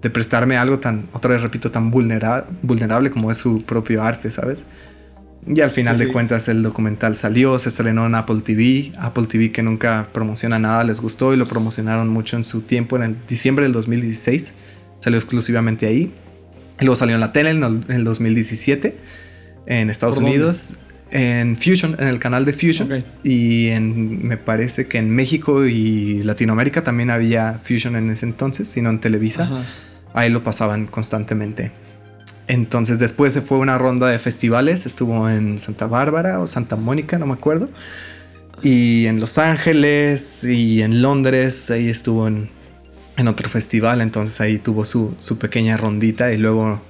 de 0.00 0.10
prestarme 0.10 0.56
algo 0.56 0.78
tan, 0.78 1.08
otra 1.12 1.32
vez 1.32 1.42
repito, 1.42 1.72
tan 1.72 1.90
vulnerable, 1.90 2.46
vulnerable 2.62 3.10
como 3.10 3.32
es 3.32 3.38
su 3.38 3.64
propio 3.64 4.04
arte, 4.04 4.30
¿sabes? 4.30 4.64
Y 5.46 5.60
al 5.62 5.70
final 5.70 5.96
de 5.96 6.08
cuentas 6.08 6.48
el 6.48 6.62
documental 6.62 7.16
salió, 7.16 7.58
se 7.58 7.70
estrenó 7.70 8.06
en 8.06 8.14
Apple 8.14 8.42
TV. 8.44 8.92
Apple 8.98 9.26
TV 9.26 9.50
que 9.50 9.62
nunca 9.62 10.08
promociona 10.12 10.58
nada, 10.58 10.84
les 10.84 11.00
gustó 11.00 11.32
y 11.32 11.36
lo 11.36 11.46
promocionaron 11.46 12.08
mucho 12.08 12.36
en 12.36 12.44
su 12.44 12.60
tiempo, 12.62 12.96
en 12.96 13.02
el 13.02 13.16
diciembre 13.28 13.64
del 13.64 13.72
2016. 13.72 14.52
Salió 15.00 15.18
exclusivamente 15.18 15.86
ahí. 15.86 16.12
Luego 16.78 16.96
salió 16.96 17.14
en 17.14 17.20
la 17.20 17.32
tele 17.32 17.50
en 17.50 17.84
el 17.88 18.04
2017 18.04 18.96
en 19.66 19.90
Estados 19.90 20.18
Unidos. 20.18 20.78
en 21.10 21.56
Fusion, 21.58 21.96
en 21.98 22.08
el 22.08 22.18
canal 22.18 22.44
de 22.44 22.52
Fusion. 22.52 23.02
Y 23.24 23.68
en, 23.68 24.26
me 24.26 24.36
parece 24.36 24.86
que 24.86 24.98
en 24.98 25.10
México 25.10 25.66
y 25.66 26.22
Latinoamérica 26.22 26.84
también 26.84 27.10
había 27.10 27.60
Fusion 27.64 27.96
en 27.96 28.10
ese 28.10 28.26
entonces, 28.26 28.68
sino 28.68 28.90
en 28.90 29.00
Televisa. 29.00 29.44
Ajá. 29.44 29.62
Ahí 30.12 30.30
lo 30.30 30.42
pasaban 30.42 30.86
constantemente. 30.86 31.70
Entonces 32.50 32.98
después 32.98 33.32
se 33.32 33.42
fue 33.42 33.58
una 33.58 33.78
ronda 33.78 34.08
de 34.08 34.18
festivales. 34.18 34.84
Estuvo 34.84 35.30
en 35.30 35.60
Santa 35.60 35.86
Bárbara 35.86 36.40
o 36.40 36.48
Santa 36.48 36.74
Mónica, 36.74 37.16
no 37.16 37.26
me 37.26 37.34
acuerdo. 37.34 37.68
Y 38.60 39.06
en 39.06 39.20
Los 39.20 39.38
Ángeles 39.38 40.42
y 40.42 40.82
en 40.82 41.00
Londres. 41.00 41.70
Ahí 41.70 41.88
estuvo 41.88 42.26
en, 42.26 42.48
otro 43.28 43.48
festival. 43.48 44.00
Entonces 44.00 44.40
ahí 44.40 44.58
tuvo 44.58 44.84
su, 44.84 45.14
su 45.20 45.38
pequeña 45.38 45.76
rondita. 45.76 46.32
Y 46.32 46.38
luego, 46.38 46.80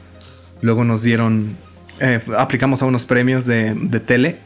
luego 0.63 0.85
nos 0.85 1.03
dieron... 1.03 1.59
eh, 2.01 2.23
aplicamos 2.39 2.81
a 2.81 2.87
unos 2.87 3.05
premios 3.05 3.45
de, 3.45 3.75
de 3.75 4.01
tele. 4.01 4.39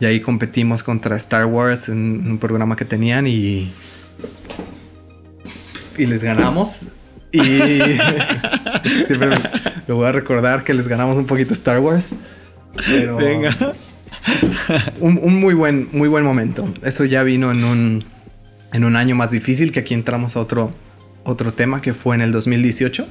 Y 0.00 0.06
ahí 0.06 0.18
competimos 0.18 0.82
contra 0.82 1.16
Star 1.16 1.46
Wars 1.46 1.88
en 1.88 2.28
un 2.28 2.38
programa 2.38 2.74
que 2.74 2.84
tenían. 2.84 3.28
Y, 3.28 3.70
y 5.96 6.06
les 6.06 6.24
ganamos. 6.24 6.94
Y 7.32 7.42
siempre 9.06 9.30
lo 9.86 9.96
voy 9.96 10.06
a 10.06 10.12
recordar 10.12 10.64
que 10.64 10.74
les 10.74 10.88
ganamos 10.88 11.16
un 11.16 11.26
poquito 11.26 11.54
Star 11.54 11.80
Wars. 11.80 12.16
Pero 12.86 13.16
Venga. 13.16 13.54
un, 15.00 15.18
un 15.22 15.40
muy 15.40 15.54
buen, 15.54 15.88
muy 15.92 16.08
buen 16.08 16.24
momento. 16.24 16.72
Eso 16.82 17.04
ya 17.04 17.22
vino 17.22 17.50
en 17.52 17.64
un, 17.64 18.04
en 18.72 18.84
un 18.84 18.96
año 18.96 19.14
más 19.14 19.30
difícil, 19.30 19.72
que 19.72 19.80
aquí 19.80 19.94
entramos 19.94 20.36
a 20.36 20.40
otro, 20.40 20.72
otro 21.24 21.52
tema 21.52 21.80
que 21.80 21.94
fue 21.94 22.14
en 22.14 22.22
el 22.22 22.32
2018. 22.32 23.06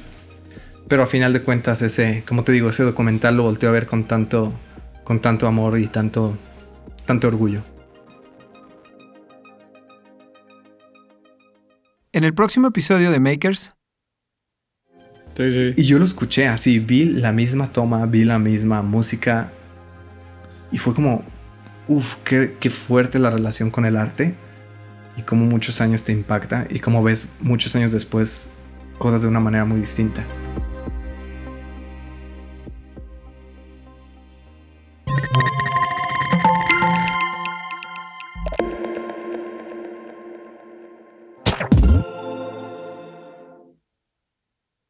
Pero 0.88 1.02
a 1.02 1.06
final 1.06 1.32
de 1.32 1.42
cuentas, 1.42 1.82
ese, 1.82 2.24
como 2.26 2.44
te 2.44 2.52
digo, 2.52 2.70
ese 2.70 2.82
documental 2.82 3.36
lo 3.36 3.44
volteo 3.44 3.68
a 3.68 3.72
ver 3.72 3.86
con 3.86 4.04
tanto, 4.04 4.52
con 5.04 5.20
tanto 5.20 5.46
amor 5.46 5.78
y 5.78 5.86
tanto, 5.86 6.36
tanto 7.06 7.28
orgullo. 7.28 7.62
En 12.12 12.24
el 12.24 12.34
próximo 12.34 12.68
episodio 12.68 13.12
de 13.12 13.20
Makers. 13.20 13.76
Y 15.76 15.84
yo 15.84 15.98
lo 15.98 16.04
escuché 16.04 16.48
así, 16.48 16.78
vi 16.78 17.04
la 17.04 17.32
misma 17.32 17.72
toma, 17.72 18.04
vi 18.06 18.24
la 18.24 18.38
misma 18.38 18.82
música 18.82 19.50
y 20.70 20.78
fue 20.78 20.94
como, 20.94 21.24
uff, 21.88 22.16
qué, 22.24 22.56
qué, 22.60 22.70
fuerte 22.70 23.18
la 23.18 23.30
relación 23.30 23.70
con 23.70 23.86
el 23.86 23.96
arte 23.96 24.34
y 25.16 25.22
cómo 25.22 25.46
muchos 25.46 25.80
años 25.80 26.04
te 26.04 26.12
impacta 26.12 26.66
y 26.68 26.80
cómo 26.80 27.02
ves 27.02 27.26
muchos 27.40 27.74
años 27.74 27.90
después 27.90 28.48
cosas 28.98 29.22
de 29.22 29.28
una 29.28 29.40
manera 29.40 29.64
muy 29.64 29.80
distinta. 29.80 30.24